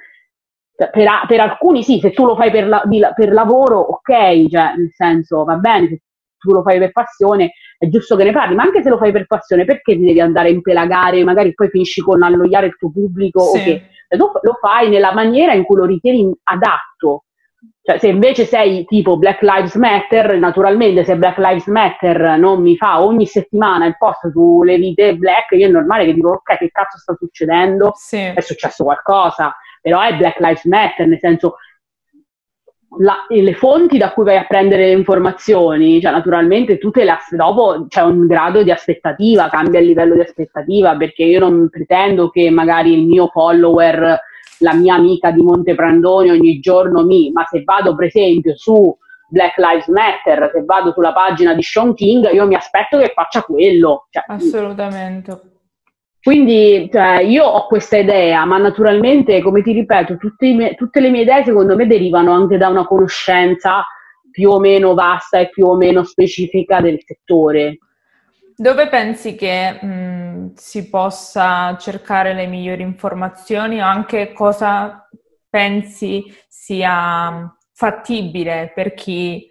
Cioè, 0.77 0.89
per, 0.89 1.07
per, 1.27 1.39
alcuni 1.39 1.83
sì, 1.83 1.99
se 1.99 2.11
tu 2.11 2.25
lo 2.25 2.35
fai 2.35 2.51
per, 2.51 2.67
la, 2.67 2.81
di, 2.85 3.01
per, 3.15 3.31
lavoro, 3.31 3.79
ok, 3.79 4.49
cioè 4.49 4.75
nel 4.75 4.91
senso 4.93 5.43
va 5.43 5.55
bene, 5.55 5.87
se 5.87 6.01
tu 6.37 6.51
lo 6.51 6.61
fai 6.61 6.79
per 6.79 6.91
passione 6.91 7.51
è 7.77 7.87
giusto 7.87 8.15
che 8.15 8.23
ne 8.23 8.31
parli, 8.31 8.55
ma 8.55 8.63
anche 8.63 8.81
se 8.81 8.89
lo 8.89 8.97
fai 8.97 9.11
per 9.11 9.25
passione, 9.25 9.65
perché 9.65 9.95
ti 9.95 10.05
devi 10.05 10.19
andare 10.19 10.49
a 10.49 10.51
impelagare, 10.51 11.23
magari 11.23 11.53
poi 11.53 11.69
finisci 11.69 12.01
con 12.01 12.23
annoiare 12.23 12.67
il 12.67 12.77
tuo 12.77 12.91
pubblico, 12.91 13.41
sì. 13.41 13.59
okay. 13.59 13.81
tu 14.17 14.29
lo 14.41 14.57
fai 14.61 14.89
nella 14.89 15.13
maniera 15.13 15.53
in 15.53 15.63
cui 15.63 15.75
lo 15.75 15.85
ritieni 15.85 16.33
adatto, 16.43 17.24
cioè, 17.85 17.99
se 17.99 18.07
invece 18.07 18.45
sei 18.45 18.83
tipo 18.85 19.15
Black 19.15 19.43
Lives 19.43 19.75
Matter, 19.75 20.39
naturalmente 20.39 21.03
se 21.03 21.15
Black 21.17 21.37
Lives 21.37 21.67
Matter 21.67 22.35
non 22.39 22.59
mi 22.59 22.75
fa 22.75 23.03
ogni 23.03 23.27
settimana 23.27 23.85
il 23.85 23.95
post 23.95 24.31
sulle 24.31 24.77
vite 24.77 25.15
black, 25.15 25.51
io 25.51 25.67
è 25.67 25.69
normale 25.69 26.05
che 26.05 26.15
dico 26.15 26.29
ok, 26.29 26.57
che 26.57 26.71
cazzo 26.71 26.97
sta 26.97 27.13
succedendo? 27.15 27.91
Sì. 27.93 28.17
È 28.17 28.41
successo 28.41 28.85
qualcosa, 28.85 29.55
però 29.79 30.01
è 30.01 30.15
Black 30.15 30.39
Lives 30.39 30.65
Matter, 30.65 31.05
nel 31.05 31.19
senso 31.19 31.57
la, 32.97 33.23
le 33.27 33.53
fonti 33.53 33.99
da 33.99 34.13
cui 34.13 34.23
vai 34.23 34.37
a 34.37 34.45
prendere 34.45 34.87
le 34.87 34.93
informazioni, 34.93 36.01
cioè 36.01 36.11
naturalmente 36.11 36.79
tutte 36.79 37.03
le 37.03 37.15
dopo 37.37 37.85
c'è 37.87 38.01
un 38.01 38.25
grado 38.25 38.63
di 38.63 38.71
aspettativa, 38.71 39.47
cambia 39.47 39.79
il 39.79 39.85
livello 39.85 40.15
di 40.15 40.21
aspettativa, 40.21 40.97
perché 40.97 41.21
io 41.21 41.39
non 41.39 41.69
pretendo 41.69 42.31
che 42.31 42.49
magari 42.49 42.99
il 42.99 43.05
mio 43.05 43.27
follower 43.27 44.21
la 44.59 44.73
mia 44.73 44.95
amica 44.95 45.31
di 45.31 45.41
Monteprandone 45.41 46.31
ogni 46.31 46.59
giorno 46.59 47.05
mi, 47.05 47.31
ma 47.31 47.45
se 47.45 47.63
vado 47.63 47.95
per 47.95 48.07
esempio 48.07 48.55
su 48.55 48.95
Black 49.27 49.57
Lives 49.57 49.87
Matter, 49.87 50.49
se 50.53 50.63
vado 50.63 50.91
sulla 50.93 51.13
pagina 51.13 51.53
di 51.53 51.61
Sean 51.61 51.93
King, 51.93 52.31
io 52.31 52.47
mi 52.47 52.55
aspetto 52.55 52.97
che 52.97 53.11
faccia 53.13 53.41
quello. 53.41 54.07
Cioè, 54.09 54.23
Assolutamente. 54.27 55.53
Quindi 56.21 56.89
cioè, 56.91 57.21
io 57.21 57.45
ho 57.45 57.67
questa 57.67 57.97
idea, 57.97 58.45
ma 58.45 58.57
naturalmente, 58.57 59.41
come 59.41 59.61
ti 59.61 59.73
ripeto, 59.73 60.17
tutte, 60.17 60.73
tutte 60.75 60.99
le 60.99 61.11
mie 61.11 61.21
idee 61.21 61.43
secondo 61.43 61.75
me 61.75 61.85
derivano 61.85 62.31
anche 62.31 62.57
da 62.57 62.67
una 62.67 62.87
conoscenza 62.87 63.85
più 64.31 64.49
o 64.49 64.59
meno 64.59 64.95
vasta 64.95 65.39
e 65.39 65.49
più 65.49 65.67
o 65.67 65.75
meno 65.75 66.03
specifica 66.03 66.81
del 66.81 66.97
settore. 67.05 67.77
Dove 68.57 68.87
pensi 68.87 69.35
che 69.35 69.77
mh, 69.79 69.87
eh, 69.87 70.24
si 70.55 70.89
possa 70.89 71.75
cercare 71.77 72.33
le 72.33 72.45
migliori 72.47 72.81
informazioni 72.81 73.81
o 73.81 73.85
anche 73.85 74.33
cosa 74.33 75.07
pensi 75.49 76.25
sia 76.47 77.55
fattibile 77.71 78.71
per 78.73 78.93
chi, 78.93 79.49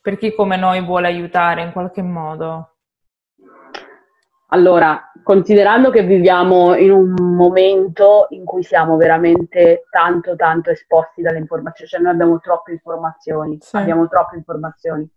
per 0.00 0.18
chi 0.18 0.34
come 0.34 0.56
noi 0.56 0.84
vuole 0.84 1.06
aiutare 1.06 1.62
in 1.62 1.72
qualche 1.72 2.02
modo? 2.02 2.76
Allora, 4.50 5.10
considerando 5.24 5.90
che 5.90 6.02
viviamo 6.02 6.76
in 6.76 6.92
un 6.92 7.14
momento 7.34 8.28
in 8.30 8.44
cui 8.44 8.62
siamo 8.62 8.96
veramente 8.96 9.86
tanto, 9.90 10.36
tanto 10.36 10.70
esposti 10.70 11.20
dalle 11.20 11.38
informazioni, 11.38 11.90
cioè 11.90 12.00
noi 12.00 12.12
abbiamo 12.12 12.38
troppe 12.38 12.70
informazioni, 12.70 13.58
sì. 13.60 13.76
abbiamo 13.76 14.06
troppe 14.06 14.36
informazioni 14.36 15.10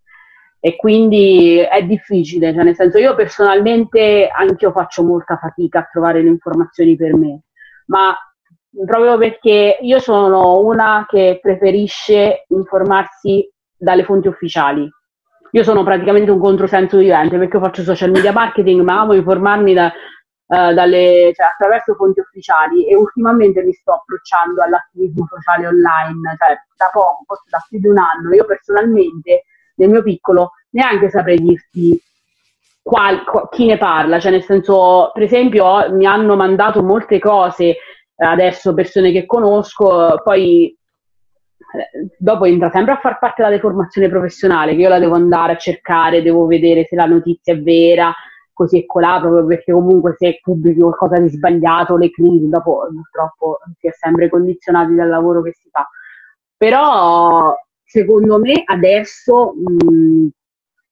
e 0.60 0.76
quindi 0.76 1.58
è 1.60 1.84
difficile, 1.84 2.54
cioè 2.54 2.64
nel 2.64 2.76
senso 2.76 2.98
io 2.98 3.16
personalmente 3.16 4.28
anch'io 4.28 4.72
faccio 4.72 5.04
molta 5.04 5.38
fatica 5.38 5.80
a 5.80 5.90
trovare 5.92 6.22
le 6.22 6.30
informazioni 6.30 6.96
per 6.96 7.16
me, 7.16 7.42
ma 7.88 8.16
proprio 8.86 9.18
perché 9.18 9.78
io 9.82 10.00
sono 10.00 10.60
una 10.60 11.06
che 11.08 11.40
preferisce 11.42 12.46
informarsi 12.50 13.50
dalle 13.78 14.04
fonti 14.04 14.28
ufficiali, 14.28 14.90
io 15.52 15.64
sono 15.64 15.84
praticamente 15.84 16.30
un 16.30 16.40
controsenso 16.40 16.98
vivente 16.98 17.38
perché 17.38 17.58
io 17.58 17.64
faccio 17.64 17.82
social 17.82 18.12
media 18.12 18.32
marketing, 18.32 18.82
ma 18.82 19.00
amo 19.00 19.14
informarmi 19.14 19.74
da, 19.74 19.86
uh, 19.88 20.74
dalle, 20.74 21.32
cioè, 21.34 21.48
attraverso 21.48 21.96
fonti 21.96 22.20
ufficiali 22.20 22.88
e 22.88 22.96
ultimamente 22.96 23.64
mi 23.64 23.74
sto 23.74 23.94
approcciando 23.94 24.62
all'attivismo 24.62 25.26
sociale 25.28 25.66
online, 25.68 26.36
cioè 26.38 26.56
da 26.78 26.90
poco, 26.92 27.24
forse 27.26 27.46
da 27.50 27.66
più 27.68 27.80
di 27.80 27.88
un 27.88 27.98
anno. 27.98 28.34
Io 28.34 28.46
personalmente, 28.46 29.46
nel 29.80 29.90
mio 29.90 30.04
piccolo, 30.04 30.52
neanche 30.72 31.10
saprei 31.10 31.38
dirti 31.38 32.00
qual, 32.82 33.24
qual, 33.24 33.50
chi 33.50 33.66
ne 33.66 33.78
parla, 33.78 34.20
cioè 34.20 34.32
nel 34.32 34.44
senso, 34.44 35.12
per 35.14 35.24
esempio, 35.24 35.92
mi 35.92 36.06
hanno 36.06 36.36
mandato 36.36 36.84
molte 36.84 37.20
cose 37.20 37.64
eh, 37.66 37.78
adesso 38.26 38.74
persone 38.74 39.12
che 39.12 39.26
conosco, 39.26 40.22
poi 40.24 40.68
eh, 40.68 42.08
dopo 42.18 42.46
entra 42.46 42.70
sempre 42.70 42.94
a 42.94 43.00
far 43.00 43.20
parte 43.20 43.42
della 43.44 43.56
deformazione 43.56 44.10
professionale, 44.10 44.76
che 44.76 44.82
io 44.82 44.90
la 44.90 45.00
devo 45.00 45.16
andare 45.16 45.54
a 45.54 45.58
cercare, 45.58 46.22
devo 46.22 46.46
vedere 46.46 46.86
se 46.86 46.96
la 46.96 47.06
notizia 47.06 47.54
è 47.54 47.62
vera, 47.62 48.14
così 48.52 48.86
colà, 48.86 49.20
proprio 49.22 49.46
perché 49.46 49.72
comunque 49.72 50.16
se 50.18 50.40
pubblichi 50.42 50.82
qualcosa 50.82 51.18
di 51.18 51.30
sbagliato, 51.30 51.96
le 51.96 52.10
crisi, 52.10 52.50
dopo 52.50 52.88
purtroppo 52.92 53.60
si 53.80 53.88
è 53.88 53.92
sempre 53.92 54.30
condizionati 54.30 54.96
dal 54.96 55.08
lavoro 55.08 55.42
che 55.42 55.54
si 55.54 55.70
fa. 55.72 55.88
Però 56.58 57.56
secondo 57.90 58.38
me 58.38 58.62
adesso 58.66 59.54
mh, 59.56 60.28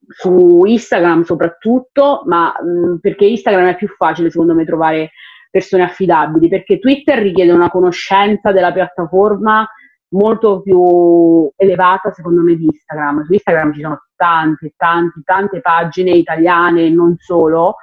su 0.08 0.64
Instagram 0.66 1.22
soprattutto, 1.22 2.24
ma 2.26 2.52
mh, 2.60 2.98
perché 3.02 3.26
Instagram 3.26 3.68
è 3.68 3.76
più 3.76 3.88
facile 3.88 4.32
secondo 4.32 4.56
me 4.56 4.66
trovare 4.66 5.12
persone 5.52 5.84
affidabili, 5.84 6.48
perché 6.48 6.80
Twitter 6.80 7.20
richiede 7.20 7.52
una 7.52 7.70
conoscenza 7.70 8.52
della 8.52 8.74
piattaforma 8.74 9.68
molto 10.10 10.62
più 10.62 11.52
elevata 11.56 12.12
secondo 12.12 12.42
me 12.42 12.56
di 12.56 12.66
Instagram. 12.66 13.26
Su 13.26 13.34
Instagram 13.34 13.74
ci 13.74 13.82
sono 13.82 14.02
tante, 14.16 14.74
tante, 14.76 15.22
tante 15.24 15.62
pagine 15.62 16.12
italiane 16.12 16.90
non 16.90 17.16
solo 17.18 17.76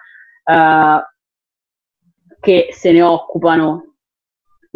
uh, 0.44 0.98
che 2.40 2.68
se 2.72 2.90
ne 2.90 3.02
occupano. 3.02 3.93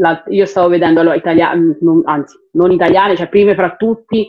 La, 0.00 0.22
io 0.28 0.46
stavo 0.46 0.68
vedendo 0.68 1.00
allora, 1.00 1.16
italiane, 1.16 1.76
non, 1.80 2.02
anzi, 2.04 2.36
non 2.52 2.70
italiane, 2.70 3.16
cioè 3.16 3.28
prime 3.28 3.54
fra 3.54 3.74
tutti, 3.76 4.28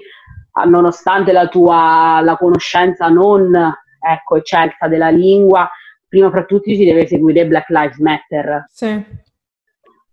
nonostante 0.66 1.32
la 1.32 1.48
tua 1.48 2.22
la 2.24 2.36
conoscenza 2.38 3.08
non 3.08 3.54
ecco, 4.00 4.38
eccelsa 4.38 4.88
della 4.88 5.10
lingua, 5.10 5.70
prima 6.08 6.30
fra 6.32 6.44
tutti 6.44 6.76
si 6.76 6.86
deve 6.86 7.06
seguire 7.06 7.46
Black 7.46 7.70
Lives 7.70 7.98
Matter. 8.00 8.66
Sì. 8.68 9.06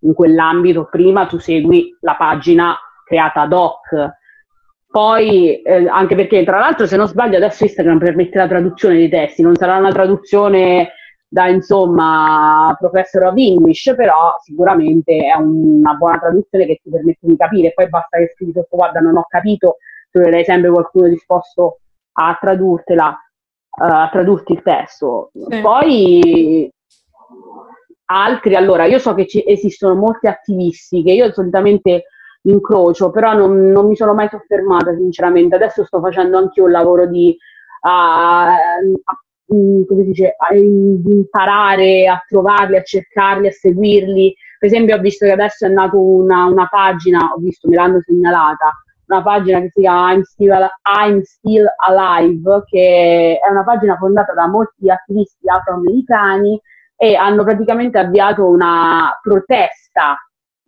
In 0.00 0.12
quell'ambito 0.12 0.88
prima 0.90 1.26
tu 1.26 1.38
segui 1.38 1.96
la 2.00 2.16
pagina 2.16 2.76
creata 3.04 3.42
ad 3.42 3.52
hoc. 3.52 4.14
Poi, 4.86 5.62
eh, 5.62 5.88
anche 5.88 6.14
perché 6.14 6.44
tra 6.44 6.58
l'altro, 6.58 6.86
se 6.86 6.96
non 6.96 7.06
sbaglio, 7.06 7.36
adesso 7.36 7.64
Instagram 7.64 7.98
permette 7.98 8.38
la 8.38 8.48
traduzione 8.48 8.96
dei 8.96 9.08
testi, 9.08 9.42
non 9.42 9.56
sarà 9.56 9.76
una 9.76 9.90
traduzione 9.90 10.92
da 11.28 11.48
insomma 11.48 12.74
professor 12.78 13.24
of 13.24 13.36
English, 13.36 13.92
però 13.96 14.36
sicuramente 14.42 15.16
è 15.16 15.36
una 15.36 15.94
buona 15.94 16.18
traduzione 16.18 16.66
che 16.66 16.80
ti 16.82 16.90
permette 16.90 17.26
di 17.26 17.36
capire. 17.36 17.72
Poi 17.72 17.88
basta 17.88 18.18
che 18.18 18.32
scrivi 18.34 18.52
sotto, 18.52 18.76
guarda, 18.76 19.00
non 19.00 19.16
ho 19.16 19.26
capito, 19.28 19.76
troverai 20.10 20.44
sempre 20.44 20.70
qualcuno 20.70 21.08
disposto 21.08 21.80
a 22.12 22.36
tradurtela, 22.40 23.08
uh, 23.08 23.82
a 23.82 24.08
tradurti 24.10 24.52
il 24.52 24.62
testo. 24.62 25.30
Sì. 25.32 25.60
Poi 25.60 26.70
altri, 28.06 28.54
allora, 28.54 28.84
io 28.84 28.98
so 28.98 29.14
che 29.14 29.26
ci, 29.26 29.42
esistono 29.46 29.94
molti 29.94 30.28
attivisti 30.28 31.02
che 31.02 31.12
io 31.12 31.32
solitamente 31.32 32.04
incrocio, 32.42 33.10
però 33.10 33.34
non, 33.34 33.70
non, 33.70 33.88
mi 33.88 33.96
sono 33.96 34.14
mai 34.14 34.28
soffermata 34.28 34.94
sinceramente. 34.94 35.56
Adesso 35.56 35.84
sto 35.84 36.00
facendo 36.00 36.38
anche 36.38 36.60
un 36.60 36.70
lavoro 36.70 37.06
di 37.06 37.36
a, 37.80 38.54
come 39.46 40.02
si 40.02 40.08
dice, 40.08 40.34
a 40.36 40.54
imparare 40.54 42.08
a 42.08 42.22
trovarli, 42.26 42.76
a 42.76 42.82
cercarli, 42.82 43.48
a 43.48 43.52
seguirli. 43.52 44.34
Per 44.58 44.68
esempio 44.68 44.96
ho 44.96 45.00
visto 45.00 45.24
che 45.26 45.32
adesso 45.32 45.66
è 45.66 45.68
nata 45.68 45.96
una, 45.96 46.44
una, 46.46 46.66
pagina, 46.66 47.30
ho 47.32 47.38
visto, 47.38 47.68
me 47.68 47.76
l'hanno 47.76 48.00
segnalata, 48.00 48.72
una 49.06 49.22
pagina 49.22 49.60
che 49.60 49.70
si 49.70 49.80
chiama 49.80 50.12
I'm 50.12 50.22
Still, 50.22 50.68
I'm 50.82 51.22
Still 51.22 51.66
Alive, 51.86 52.62
che 52.66 53.38
è 53.40 53.50
una 53.50 53.64
pagina 53.64 53.96
fondata 53.96 54.32
da 54.32 54.48
molti 54.48 54.90
attivisti 54.90 55.48
afroamericani 55.48 56.60
e 56.96 57.14
hanno 57.14 57.44
praticamente 57.44 57.98
avviato 57.98 58.46
una 58.48 59.18
protesta 59.22 60.16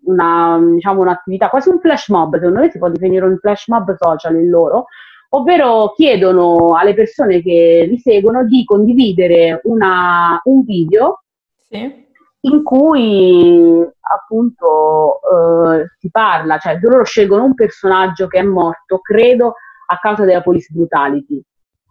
una, 0.05 0.59
diciamo, 0.75 1.01
un'attività, 1.01 1.49
quasi 1.49 1.69
un 1.69 1.81
flash 1.81 2.09
mob, 2.09 2.37
secondo 2.37 2.61
me 2.61 2.71
si 2.71 2.79
può 2.79 2.89
definire 2.89 3.27
un 3.27 3.37
flash 3.39 3.69
mob 3.69 3.95
social 3.99 4.37
il 4.37 4.49
loro, 4.49 4.87
ovvero 5.31 5.93
chiedono 5.95 6.75
alle 6.77 6.95
persone 6.95 7.43
che 7.43 7.87
li 7.89 7.99
seguono 7.99 8.45
di 8.45 8.65
condividere 8.65 9.61
una, 9.65 10.41
un 10.45 10.63
video 10.65 11.23
sì. 11.69 12.07
in 12.41 12.63
cui 12.63 13.87
appunto 14.01 15.21
eh, 15.21 15.87
si 15.99 16.11
parla, 16.11 16.59
cioè 16.59 16.79
loro 16.81 17.05
scelgono 17.05 17.45
un 17.45 17.55
personaggio 17.55 18.27
che 18.27 18.39
è 18.39 18.43
morto, 18.43 19.01
credo, 19.01 19.55
a 19.91 19.99
causa 19.99 20.25
della 20.25 20.43
police 20.43 20.69
brutality, 20.73 21.43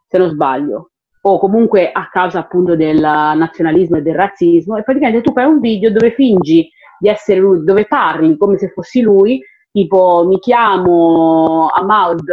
se 0.07 0.17
non 0.17 0.29
sbaglio 0.29 0.91
o 1.27 1.39
comunque 1.39 1.91
a 1.91 2.07
causa 2.09 2.39
appunto 2.39 2.75
del 2.75 2.99
nazionalismo 2.99 3.97
e 3.97 4.01
del 4.01 4.15
razzismo 4.15 4.77
e 4.77 4.83
praticamente 4.83 5.21
tu 5.21 5.33
fai 5.33 5.45
un 5.45 5.59
video 5.59 5.91
dove 5.91 6.11
fingi 6.11 6.69
di 6.99 7.09
essere 7.09 7.39
lui, 7.39 7.63
dove 7.63 7.85
parli 7.85 8.37
come 8.37 8.57
se 8.57 8.69
fossi 8.69 9.01
lui, 9.01 9.41
tipo 9.77 10.25
mi 10.25 10.39
chiamo 10.39 11.67
Ahmad 11.67 12.27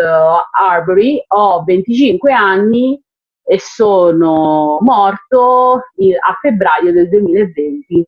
Arbery, 0.51 1.23
ho 1.27 1.63
25 1.63 2.33
anni 2.33 2.99
e 3.47 3.61
sono 3.61 4.79
morto 4.81 5.73
a 5.75 6.39
febbraio 6.41 6.91
del 6.91 7.11
2020 7.11 8.07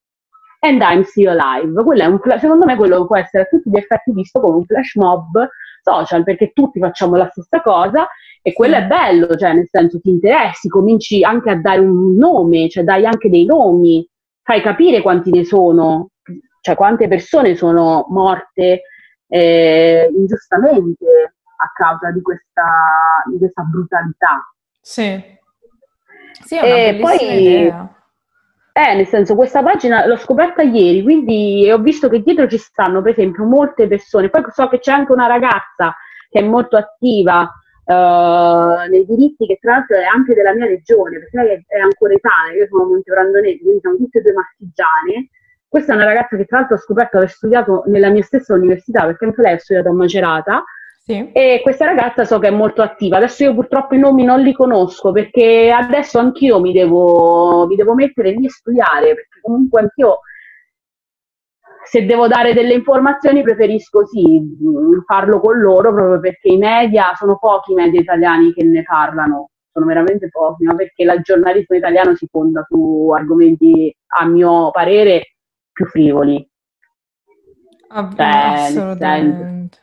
and 0.61 0.81
I'm 0.81 1.03
still 1.03 1.39
alive. 1.39 1.83
Quello 1.85 2.03
è 2.03 2.07
un, 2.07 2.19
secondo 2.39 2.65
me 2.65 2.77
quello 2.77 3.05
può 3.05 3.19
essere 3.19 3.43
a 3.43 3.47
tutti 3.47 3.69
gli 3.69 3.77
effetti 3.77 4.11
visto 4.13 4.41
come 4.41 4.57
un 4.57 4.65
flash 4.65 4.95
mob 4.95 5.47
social 5.83 6.25
perché 6.25 6.53
tutti 6.55 6.81
facciamo 6.81 7.17
la 7.17 7.29
stessa 7.31 7.61
cosa 7.61 8.09
e 8.41 8.55
quello 8.55 8.77
è 8.77 8.87
bello, 8.87 9.37
cioè 9.37 9.53
nel 9.53 9.69
senso 9.71 10.01
ti 10.01 10.09
interessi, 10.09 10.69
cominci 10.69 11.23
anche 11.23 11.51
a 11.51 11.61
dare 11.61 11.81
un 11.81 12.15
nome, 12.15 12.71
cioè 12.71 12.85
dai 12.85 13.05
anche 13.05 13.29
dei 13.29 13.45
nomi, 13.45 14.09
fai 14.43 14.63
capire 14.63 15.03
quanti 15.03 15.31
ne 15.31 15.45
sono, 15.45 16.13
cioè 16.63 16.75
quante 16.75 17.07
persone 17.07 17.55
sono 17.55 18.07
morte 18.09 18.81
eh, 19.29 20.09
ingiustamente 20.15 21.35
a 21.59 21.71
causa 21.75 22.11
di 22.11 22.21
questa, 22.23 23.23
di 23.31 23.39
questa 23.39 23.63
brutalità. 23.63 24.53
Sì, 24.81 25.23
sì, 26.45 26.59
e 26.59 26.99
poi, 27.01 27.17
idea. 27.17 27.91
Eh, 28.73 28.95
nel 28.95 29.07
senso, 29.07 29.35
questa 29.35 29.63
pagina 29.63 30.07
l'ho 30.07 30.19
scoperta 30.19 30.63
ieri, 30.63 31.03
quindi 31.03 31.69
ho 31.71 31.79
visto 31.79 32.09
che 32.09 32.21
dietro 32.21 32.47
ci 32.47 32.59
stanno, 32.59 33.01
per 33.01 33.13
esempio, 33.13 33.45
molte 33.45 33.89
persone. 33.89 34.29
Poi 34.29 34.45
so 34.53 34.69
che 34.69 34.81
c'è 34.81 34.93
anche 34.93 35.13
una 35.13 35.27
ragazza 35.27 35.97
che 36.29 36.41
è 36.41 36.43
molto 36.43 36.77
attiva 36.77 37.51
uh, 37.87 38.89
nei 38.91 39.07
diritti, 39.07 39.47
che 39.47 39.59
tra 39.61 39.77
l'altro 39.77 39.97
è 39.97 40.05
anche 40.05 40.35
della 40.35 40.53
mia 40.53 40.67
regione, 40.67 41.19
perché 41.19 41.37
lei 41.39 41.65
è, 41.67 41.79
ancora 41.79 42.13
età, 42.13 42.53
io 42.55 42.67
sono 42.69 42.85
Montebrandonese, 42.85 43.61
quindi 43.61 43.81
siamo 43.81 43.97
tutte 43.97 44.19
e 44.19 44.23
due 44.23 44.33
marchigiane, 44.33 45.29
questa 45.69 45.93
è 45.93 45.97
una 45.97 46.05
ragazza 46.05 46.37
che 46.37 46.45
tra 46.45 46.59
l'altro 46.59 46.77
ho 46.77 46.81
scoperto 46.81 47.17
aver 47.17 47.31
studiato 47.31 47.85
nella 47.87 48.11
mia 48.11 48.23
stessa 48.23 48.55
università, 48.55 49.05
perché 49.05 49.25
anche 49.25 49.43
lei 49.43 49.55
ha 49.55 49.59
studiato 49.59 49.89
a 49.89 49.93
Macerata. 49.93 50.65
Sì. 51.05 51.31
E 51.33 51.61
questa 51.63 51.85
ragazza 51.85 52.25
so 52.25 52.39
che 52.39 52.49
è 52.49 52.51
molto 52.51 52.83
attiva. 52.83 53.19
Adesso 53.19 53.45
io 53.45 53.55
purtroppo 53.55 53.95
i 53.95 53.99
nomi 53.99 54.25
non 54.25 54.41
li 54.41 54.53
conosco 54.53 55.13
perché 55.13 55.71
adesso 55.71 56.19
anch'io 56.19 56.61
mi 56.61 56.73
devo, 56.73 57.67
mi 57.67 57.77
devo 57.77 57.95
mettere 57.95 58.33
lì 58.33 58.47
a 58.47 58.51
studiare, 58.51 59.15
perché 59.15 59.41
comunque 59.41 59.83
anch'io 59.83 60.21
se 61.85 62.05
devo 62.05 62.27
dare 62.27 62.53
delle 62.53 62.75
informazioni 62.75 63.43
preferisco 63.43 64.05
sì 64.07 64.43
farlo 65.07 65.39
con 65.39 65.61
loro 65.61 65.93
proprio 65.95 66.19
perché 66.19 66.49
i 66.49 66.57
media 66.57 67.15
sono 67.15 67.39
pochi 67.39 67.71
i 67.71 67.75
media 67.77 68.01
italiani 68.01 68.53
che 68.53 68.65
ne 68.65 68.83
parlano 68.83 69.51
sono 69.77 69.85
veramente 69.87 70.29
pochi, 70.31 70.65
ma 70.65 70.75
perché 70.75 71.03
il 71.03 71.21
giornalismo 71.23 71.77
italiano 71.77 72.15
si 72.15 72.27
fonda 72.31 72.65
su 72.67 73.11
argomenti, 73.15 73.95
a 74.19 74.27
mio 74.27 74.71
parere, 74.71 75.36
più 75.77 75.85
frivoli. 75.85 76.49
Ah, 77.89 78.11
cioè, 78.17 78.27
assolutamente. 78.27 79.79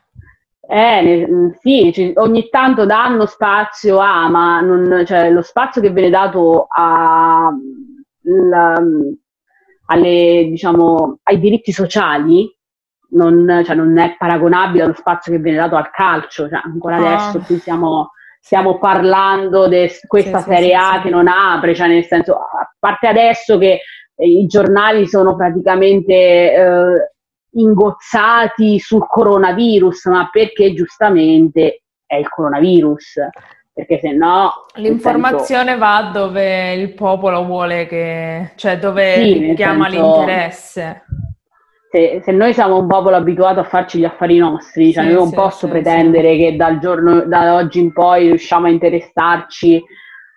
Eh, 0.68 1.28
sì, 1.62 2.14
ogni 2.16 2.50
tanto 2.50 2.86
danno 2.86 3.28
spazio 3.28 4.00
a, 4.00 4.28
ma 4.28 4.60
non, 4.62 5.06
cioè, 5.06 5.30
lo 5.30 5.44
spazio 5.44 5.82
che 5.82 5.92
viene 5.92 6.10
dato 6.10 6.66
a, 6.68 7.52
la, 8.22 8.84
alle, 9.86 10.48
diciamo, 10.50 11.20
ai 11.22 11.40
diritti 11.40 11.72
sociali 11.72 12.50
non, 13.12 13.62
cioè, 13.64 13.76
non, 13.76 13.96
è 14.00 14.16
paragonabile 14.18 14.86
allo 14.86 14.96
spazio 14.96 15.32
che 15.32 15.38
viene 15.38 15.60
dato 15.60 15.76
al 15.76 15.92
calcio. 15.92 16.50
Cioè, 16.50 16.62
ancora 16.64 16.96
ah. 16.96 17.06
adesso 17.06 17.40
qui 17.46 17.60
siamo, 17.60 18.14
stiamo 18.40 18.80
parlando 18.80 19.68
di 19.68 19.88
questa 20.08 20.40
sì, 20.40 20.50
Serie 20.50 20.70
sì, 20.70 20.74
A 20.74 20.94
sì, 20.96 21.02
che 21.04 21.10
non 21.12 21.28
apre, 21.28 21.76
cioè 21.76 21.88
nel 21.88 22.06
senso, 22.06 22.34
a 22.34 22.74
parte 22.80 23.08
adesso 23.08 23.60
che 23.60 23.82
i 24.26 24.46
giornali 24.46 25.08
sono 25.08 25.36
praticamente 25.36 26.14
eh, 26.14 27.12
ingozzati 27.52 28.80
sul 28.80 29.06
coronavirus, 29.08 30.06
ma 30.06 30.30
perché 30.32 30.74
giustamente 30.74 31.84
è 32.06 32.16
il 32.16 32.30
coronavirus. 32.30 33.20
Perché 33.76 33.98
se 34.00 34.12
no 34.12 34.66
l'informazione 34.76 35.72
senso, 35.72 35.80
va 35.80 36.12
dove 36.14 36.74
il 36.74 36.94
popolo 36.94 37.44
vuole 37.44 37.88
che, 37.88 38.52
cioè 38.56 38.78
dove 38.78 39.16
sì, 39.16 39.54
chiama 39.56 39.90
senso, 39.90 40.16
l'interesse. 40.16 41.06
Se, 41.90 42.22
se, 42.24 42.32
noi 42.32 42.54
siamo 42.54 42.78
un 42.78 42.88
popolo 42.88 43.16
abituato 43.16 43.60
a 43.60 43.64
farci 43.64 43.98
gli 43.98 44.06
affari 44.06 44.38
nostri, 44.38 44.94
cioè 44.94 45.06
sì, 45.06 45.10
io 45.10 45.16
non 45.18 45.30
sì, 45.30 45.36
posso 45.36 45.68
pretendere 45.68 46.38
che 46.38 46.56
dal 46.56 46.78
giorno, 46.78 47.22
da 47.26 47.56
oggi 47.56 47.80
in 47.80 47.94
poi 47.94 48.28
riusciamo 48.28 48.68
a 48.68 48.70
interessarci 48.70 49.84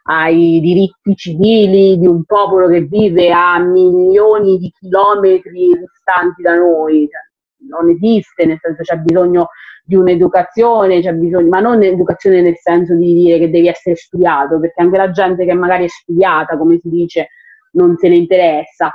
ai 0.08 0.60
diritti 0.60 1.14
civili 1.16 1.98
di 1.98 2.06
un 2.06 2.24
popolo 2.24 2.68
che 2.68 2.82
vive 2.82 3.32
a 3.32 3.58
milioni 3.58 4.58
di 4.58 4.72
chilometri 4.78 5.78
distanti 5.78 6.42
da 6.42 6.54
noi. 6.54 7.08
Cioè, 7.10 7.68
non 7.68 7.90
esiste, 7.90 8.44
nel 8.44 8.58
senso 8.60 8.82
c'è 8.82 8.96
bisogno 8.98 9.48
di 9.84 9.96
un'educazione, 9.96 11.00
c'è 11.00 11.12
bisogno, 11.12 11.48
ma 11.48 11.60
non 11.60 11.76
un'educazione 11.76 12.40
nel 12.40 12.56
senso 12.58 12.94
di 12.94 13.14
dire 13.14 13.38
che 13.38 13.50
devi 13.50 13.68
essere 13.68 13.96
studiato, 13.96 14.60
perché 14.60 14.82
anche 14.82 14.96
la 14.96 15.10
gente 15.10 15.44
che 15.44 15.54
magari 15.54 15.84
è 15.84 15.88
studiata, 15.88 16.56
come 16.56 16.78
si 16.78 16.88
dice, 16.88 17.28
non 17.72 17.96
se 17.96 18.08
ne 18.08 18.16
interessa. 18.16 18.92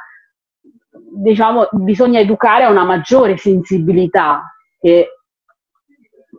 Diciamo, 0.89 1.68
bisogna 1.72 2.20
educare 2.20 2.64
a 2.64 2.70
una 2.70 2.86
maggiore 2.86 3.38
sensibilità, 3.38 4.43
che 4.80 5.07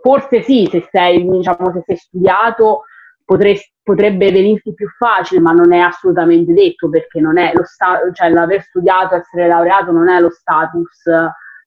forse 0.02 0.42
sì, 0.42 0.66
se 0.70 0.86
sei, 0.90 1.28
diciamo, 1.28 1.72
se 1.72 1.82
sei 1.84 1.96
studiato 1.96 2.82
potresti 3.24 3.71
potrebbe 3.82 4.30
venirti 4.30 4.74
più 4.74 4.88
facile, 4.88 5.40
ma 5.40 5.52
non 5.52 5.72
è 5.72 5.78
assolutamente 5.78 6.52
detto 6.52 6.88
perché 6.88 7.20
non 7.20 7.38
è 7.38 7.52
lo 7.54 7.64
sta- 7.64 8.00
cioè 8.12 8.28
l'aver 8.30 8.62
studiato, 8.62 9.16
essere 9.16 9.48
laureato 9.48 9.92
non 9.92 10.08
è 10.08 10.20
lo 10.20 10.30
status 10.30 11.02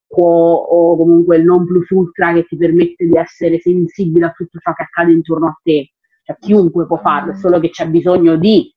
quo 0.07 0.53
o 0.53 0.95
comunque 0.97 1.38
il 1.38 1.43
non 1.43 1.66
plus 1.66 1.89
ultra 1.89 2.32
che 2.34 2.45
ti 2.45 2.55
permette 2.55 3.05
di 3.05 3.18
essere 3.18 3.59
sensibile 3.59 4.28
a 4.28 4.32
tutto 4.32 4.59
ciò 4.59 4.74
che 4.74 4.84
accade 4.84 5.11
intorno 5.11 5.47
a 5.47 5.59
te. 5.61 5.91
Cioè, 6.24 6.38
chiunque 6.39 6.88
può 6.88 6.97
farlo, 6.97 7.32
è 7.34 7.36
solo 7.36 7.59
che 7.59 7.70
c'è 7.70 7.88
bisogno 7.88 8.36
di 8.36 8.74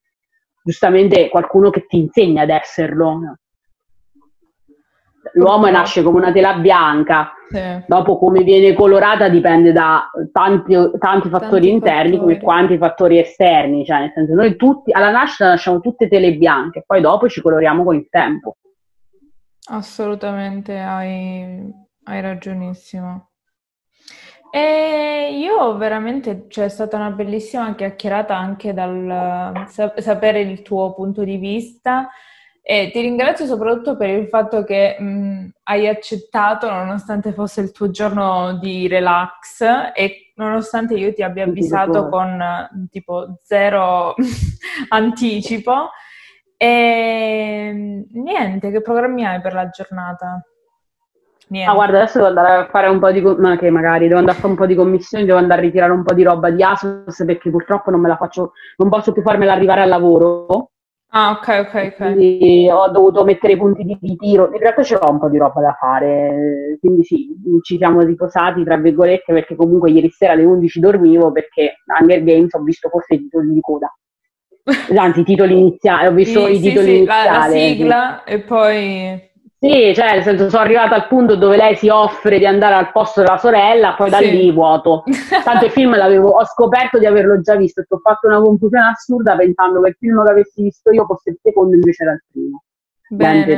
giustamente 0.63 1.29
qualcuno 1.29 1.71
che 1.71 1.87
ti 1.87 1.99
insegna 1.99 2.43
ad 2.43 2.51
esserlo 2.51 3.39
l'uomo 5.35 5.69
nasce 5.71 6.03
come 6.03 6.19
una 6.19 6.33
tela 6.33 6.55
bianca, 6.55 7.33
sì. 7.49 7.61
dopo 7.87 8.19
come 8.19 8.43
viene 8.43 8.73
colorata 8.75 9.29
dipende 9.29 9.73
da 9.73 10.11
tanti, 10.33 10.75
tanti 10.99 11.29
fattori 11.29 11.51
tanti 11.51 11.69
interni 11.69 12.17
fattori. 12.17 12.19
come 12.19 12.41
quanti 12.41 12.79
fattori 12.79 13.19
esterni, 13.19 13.85
cioè 13.85 14.01
nel 14.01 14.13
senso 14.15 14.35
noi 14.35 14.57
tutti 14.57 14.93
alla 14.93 15.11
nascita 15.11 15.49
nasciamo 15.49 15.81
tutte 15.81 16.09
tele 16.09 16.35
bianche, 16.35 16.85
poi 16.87 17.01
dopo 17.01 17.29
ci 17.29 17.41
coloriamo 17.41 17.85
con 17.85 17.95
il 17.97 18.09
tempo. 18.11 18.57
Assolutamente, 19.71 20.79
hai, 20.79 21.71
hai 22.05 22.21
ragionissimo. 22.21 23.29
E 24.51 25.29
io 25.39 25.77
veramente 25.77 26.47
c'è 26.47 26.49
cioè, 26.49 26.69
stata 26.69 26.97
una 26.97 27.11
bellissima 27.11 27.75
chiacchierata 27.75 28.35
anche 28.35 28.73
dal 28.73 29.67
sapere 29.67 30.41
il 30.41 30.63
tuo 30.63 30.95
punto 30.95 31.23
di 31.23 31.37
vista 31.37 32.09
e 32.71 32.91
ti 32.93 33.01
ringrazio 33.01 33.47
soprattutto 33.47 33.97
per 33.97 34.11
il 34.11 34.29
fatto 34.29 34.63
che 34.63 34.95
mh, 35.01 35.53
hai 35.63 35.89
accettato, 35.89 36.71
nonostante 36.71 37.33
fosse 37.33 37.63
il 37.63 37.73
tuo 37.73 37.89
giorno 37.89 38.59
di 38.59 38.87
relax 38.87 39.63
e 39.95 40.33
nonostante 40.35 40.93
io 40.93 41.15
ti 41.15 41.23
abbia 41.23 41.45
avvisato 41.45 42.11
con 42.11 42.69
tipo 42.91 43.39
zero 43.43 44.15
anticipo. 44.91 45.93
E 46.59 48.05
niente, 48.13 48.71
che 48.71 48.83
programmi 48.83 49.25
hai 49.25 49.41
per 49.41 49.55
la 49.55 49.71
giornata? 49.71 50.43
Niente. 51.47 51.71
Ah, 51.71 51.75
guarda, 51.75 51.97
adesso 52.03 52.19
devo 52.19 52.29
andare 52.29 52.65
a 52.65 52.67
fare 52.67 52.89
un 52.89 52.99
po' 52.99 53.11
di. 53.11 53.23
Ma 53.23 53.57
che 53.57 53.71
magari 53.71 54.09
devo 54.09 54.19
andare 54.19 54.37
a 54.37 54.41
fare 54.41 54.53
un 54.53 54.59
po' 54.59 54.67
di 54.67 54.75
commissioni, 54.75 55.25
devo 55.25 55.39
andare 55.39 55.61
a 55.63 55.65
ritirare 55.65 55.93
un 55.93 56.03
po' 56.03 56.13
di 56.13 56.23
roba 56.23 56.51
di 56.51 56.63
Asos 56.63 57.23
perché 57.25 57.49
purtroppo 57.49 57.91
non 57.91 58.03
me 58.03 58.09
la 58.09 58.17
faccio, 58.19 58.53
non 58.77 58.91
posso 58.91 59.13
più 59.13 59.23
farmela 59.23 59.55
arrivare 59.55 59.81
al 59.81 59.89
lavoro 59.89 60.73
Ah, 61.11 61.31
ok, 61.31 61.67
ok, 61.67 61.75
ok. 61.75 61.97
Quindi 61.97 62.69
ho 62.71 62.89
dovuto 62.91 63.25
mettere 63.25 63.55
i 63.55 63.57
punti 63.57 63.83
di, 63.83 63.97
di 63.99 64.17
tiro. 64.17 64.51
In 64.53 64.59
realtà 64.59 64.83
c'era 64.83 65.09
un 65.09 65.19
po' 65.19 65.31
di 65.31 65.39
roba 65.39 65.61
da 65.63 65.73
fare, 65.73 66.77
quindi 66.81 67.03
sì, 67.03 67.35
ci 67.63 67.79
siamo 67.79 68.03
riposati, 68.03 68.63
tra 68.63 68.77
virgolette, 68.77 69.33
perché 69.33 69.57
comunque 69.57 69.91
ieri 69.91 70.11
sera 70.11 70.33
alle 70.35 70.45
11 70.45 70.81
dormivo 70.81 71.33
perché 71.33 71.77
Hunger 71.99 72.23
Games 72.23 72.53
ho 72.53 72.63
visto 72.63 72.91
forse 72.91 73.15
i 73.15 73.19
titoli 73.21 73.55
di 73.55 73.61
coda. 73.61 73.91
Anzi, 74.99 75.21
i 75.21 75.25
titoli 75.25 75.59
iniziali, 75.59 76.07
ho 76.07 76.13
visto 76.13 76.45
sì, 76.47 76.53
i 76.53 76.61
titoli 76.61 76.87
sì, 76.87 76.97
iniziali. 76.97 77.27
La, 77.27 77.39
la 77.39 77.51
sigla 77.51 78.25
e 78.25 78.41
poi 78.41 79.28
sì, 79.61 79.93
cioè, 79.93 80.13
nel 80.15 80.23
senso, 80.23 80.49
sono 80.49 80.63
arrivata 80.63 80.95
al 80.95 81.09
punto 81.09 81.35
dove 81.35 81.57
lei 81.57 81.75
si 81.75 81.89
offre 81.89 82.39
di 82.39 82.47
andare 82.47 82.75
al 82.75 82.93
posto 82.93 83.23
della 83.23 83.39
sorella, 83.39 83.95
poi 83.95 84.09
da 84.09 84.19
sì. 84.19 84.31
lì 84.31 84.53
vuoto. 84.53 85.03
Tanto 85.43 85.65
il 85.65 85.73
film 85.73 85.97
l'avevo, 85.97 86.29
ho 86.29 86.45
scoperto 86.45 86.99
di 86.99 87.07
averlo 87.07 87.41
già 87.41 87.57
visto 87.57 87.81
e 87.81 87.87
ho 87.89 87.99
fatto 87.99 88.29
una 88.29 88.41
confusione 88.41 88.87
assurda 88.87 89.35
pensando 89.35 89.81
che 89.83 89.89
il 89.89 89.97
film 89.99 90.25
che 90.25 90.31
avessi 90.31 90.63
visto 90.63 90.93
io 90.93 91.05
fosse 91.07 91.31
il 91.31 91.39
secondo 91.43 91.75
invece 91.75 92.05
era 92.05 92.13
il 92.13 92.23
primo. 92.31 92.63
Niente 93.09 93.57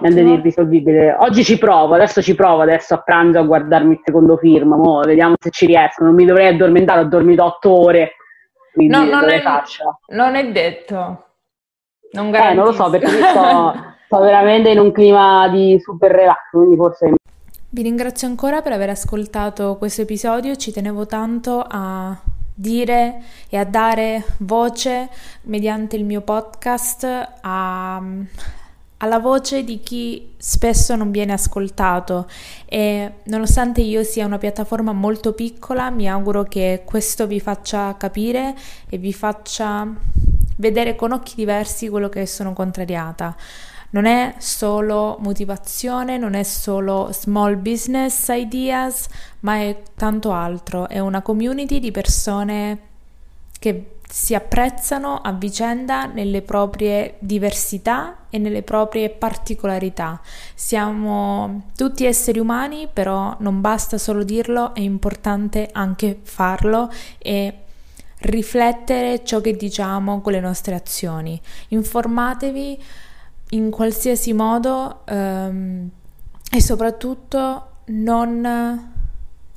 niente 0.00 0.22
di 0.22 0.32
irrisolvibile. 0.32 1.16
Oggi 1.18 1.44
ci 1.44 1.56
provo, 1.56 1.94
adesso 1.94 2.20
ci 2.20 2.34
provo 2.34 2.60
adesso 2.60 2.92
a 2.92 2.98
pranzo 2.98 3.38
a 3.38 3.42
guardarmi 3.42 3.94
il 3.94 4.00
secondo 4.04 4.36
film, 4.36 4.74
mo, 4.74 5.00
vediamo 5.00 5.34
se 5.40 5.48
ci 5.48 5.64
riesco. 5.64 6.04
Non 6.04 6.14
mi 6.14 6.26
dovrei 6.26 6.48
addormentare, 6.48 7.00
ho 7.00 7.04
dormito 7.04 7.42
otto 7.42 7.70
ore. 7.70 8.16
Quindi 8.72 8.94
no, 8.94 9.04
non, 9.04 9.30
è, 9.30 9.42
non 10.08 10.34
è 10.34 10.52
detto. 10.52 11.24
Non, 12.12 12.34
eh, 12.34 12.52
non 12.52 12.66
lo 12.66 12.72
so 12.72 12.90
perché 12.90 13.08
sto 13.08 13.92
sto 14.06 14.18
veramente 14.20 14.70
in 14.70 14.78
un 14.78 14.92
clima 14.92 15.48
di 15.48 15.78
super 15.80 16.10
relax, 16.10 16.50
quindi 16.50 16.76
forse... 16.76 17.14
Vi 17.68 17.82
ringrazio 17.82 18.28
ancora 18.28 18.62
per 18.62 18.72
aver 18.72 18.90
ascoltato 18.90 19.76
questo 19.76 20.02
episodio, 20.02 20.54
ci 20.56 20.70
tenevo 20.70 21.06
tanto 21.06 21.64
a 21.66 22.16
dire 22.54 23.20
e 23.48 23.56
a 23.56 23.64
dare 23.64 24.24
voce 24.38 25.08
mediante 25.42 25.96
il 25.96 26.04
mio 26.04 26.20
podcast 26.20 27.04
a, 27.40 28.00
alla 28.98 29.18
voce 29.18 29.64
di 29.64 29.80
chi 29.80 30.34
spesso 30.36 30.94
non 30.94 31.10
viene 31.10 31.32
ascoltato 31.32 32.28
e 32.66 33.10
nonostante 33.24 33.80
io 33.80 34.04
sia 34.04 34.24
una 34.24 34.38
piattaforma 34.38 34.92
molto 34.92 35.32
piccola 35.32 35.90
mi 35.90 36.08
auguro 36.08 36.44
che 36.44 36.82
questo 36.84 37.26
vi 37.26 37.40
faccia 37.40 37.96
capire 37.96 38.54
e 38.88 38.98
vi 38.98 39.12
faccia 39.12 39.92
vedere 40.58 40.94
con 40.94 41.10
occhi 41.10 41.34
diversi 41.34 41.88
quello 41.88 42.08
che 42.08 42.24
sono 42.26 42.52
contrariata. 42.52 43.34
Non 43.94 44.06
è 44.06 44.34
solo 44.38 45.18
motivazione, 45.20 46.18
non 46.18 46.34
è 46.34 46.42
solo 46.42 47.10
small 47.12 47.60
business 47.60 48.26
ideas, 48.28 49.06
ma 49.40 49.58
è 49.58 49.82
tanto 49.94 50.32
altro. 50.32 50.88
È 50.88 50.98
una 50.98 51.22
community 51.22 51.78
di 51.78 51.92
persone 51.92 52.78
che 53.60 53.90
si 54.08 54.34
apprezzano 54.34 55.20
a 55.20 55.30
vicenda 55.30 56.06
nelle 56.06 56.42
proprie 56.42 57.14
diversità 57.20 58.26
e 58.30 58.38
nelle 58.38 58.62
proprie 58.62 59.10
particolarità. 59.10 60.20
Siamo 60.56 61.70
tutti 61.76 62.04
esseri 62.04 62.40
umani, 62.40 62.88
però 62.92 63.36
non 63.38 63.60
basta 63.60 63.96
solo 63.96 64.24
dirlo, 64.24 64.74
è 64.74 64.80
importante 64.80 65.68
anche 65.70 66.18
farlo 66.20 66.90
e 67.18 67.58
riflettere 68.18 69.24
ciò 69.24 69.40
che 69.40 69.54
diciamo 69.54 70.20
con 70.20 70.32
le 70.32 70.40
nostre 70.40 70.74
azioni. 70.74 71.40
Informatevi 71.68 72.82
in 73.50 73.70
qualsiasi 73.70 74.32
modo 74.32 75.02
ehm, 75.06 75.88
e 76.50 76.60
soprattutto 76.60 77.68
non 77.86 78.92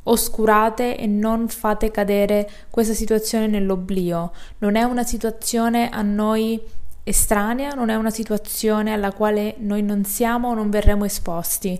oscurate 0.04 0.98
e 0.98 1.06
non 1.06 1.48
fate 1.48 1.92
cadere 1.92 2.50
questa 2.70 2.94
situazione 2.94 3.48
nell'oblio. 3.48 4.32
Non 4.60 4.76
è 4.76 4.84
una 4.84 5.04
situazione 5.04 5.90
a 5.90 6.02
noi 6.02 6.62
estranea, 7.04 7.72
non 7.72 7.90
è 7.90 7.96
una 7.96 8.10
situazione 8.10 8.94
alla 8.94 9.12
quale 9.14 9.56
noi 9.60 9.82
non 9.82 10.04
siamo 10.04 10.50
o 10.50 10.54
non 10.54 10.70
verremo 10.70 11.06
esposti. 11.06 11.80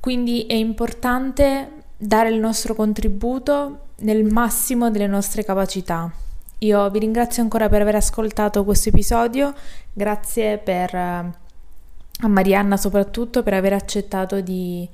Quindi 0.00 0.46
è 0.46 0.54
importante 0.54 1.82
dare 1.96 2.30
il 2.30 2.38
nostro 2.38 2.74
contributo 2.74 3.86
nel 3.98 4.24
massimo 4.24 4.90
delle 4.90 5.06
nostre 5.06 5.44
capacità 5.44 6.10
Io 6.62 6.88
vi 6.90 7.00
ringrazio 7.00 7.42
ancora 7.42 7.68
per 7.68 7.80
aver 7.80 7.96
ascoltato 7.96 8.64
questo 8.64 8.90
episodio, 8.90 9.52
grazie 9.92 10.58
per, 10.58 10.94
a 10.94 11.32
Marianna 12.28 12.76
soprattutto 12.76 13.42
per 13.42 13.54
aver 13.54 13.72
accettato 13.72 14.40
di 14.40 14.88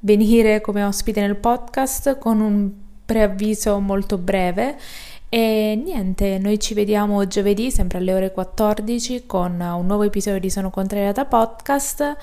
venire 0.00 0.60
come 0.60 0.84
ospite 0.84 1.20
nel 1.20 1.36
podcast 1.36 2.18
con 2.18 2.40
un 2.40 2.70
preavviso 3.04 3.80
molto 3.80 4.18
breve 4.18 4.76
e 5.28 5.80
niente, 5.82 6.38
noi 6.38 6.60
ci 6.60 6.74
vediamo 6.74 7.26
giovedì 7.26 7.72
sempre 7.72 7.98
alle 7.98 8.14
ore 8.14 8.32
14 8.32 9.26
con 9.26 9.60
un 9.60 9.86
nuovo 9.86 10.04
episodio 10.04 10.38
di 10.38 10.50
Sono 10.50 10.70
Contrariata 10.70 11.24
Podcast 11.24 12.16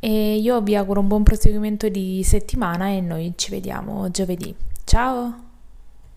e 0.00 0.36
io 0.36 0.60
vi 0.60 0.74
auguro 0.74 1.00
un 1.00 1.06
buon 1.06 1.22
proseguimento 1.22 1.88
di 1.88 2.22
settimana 2.24 2.88
e 2.88 3.00
noi 3.00 3.32
ci 3.36 3.50
vediamo 3.50 4.10
giovedì. 4.10 4.52
Ciao! 4.84 5.53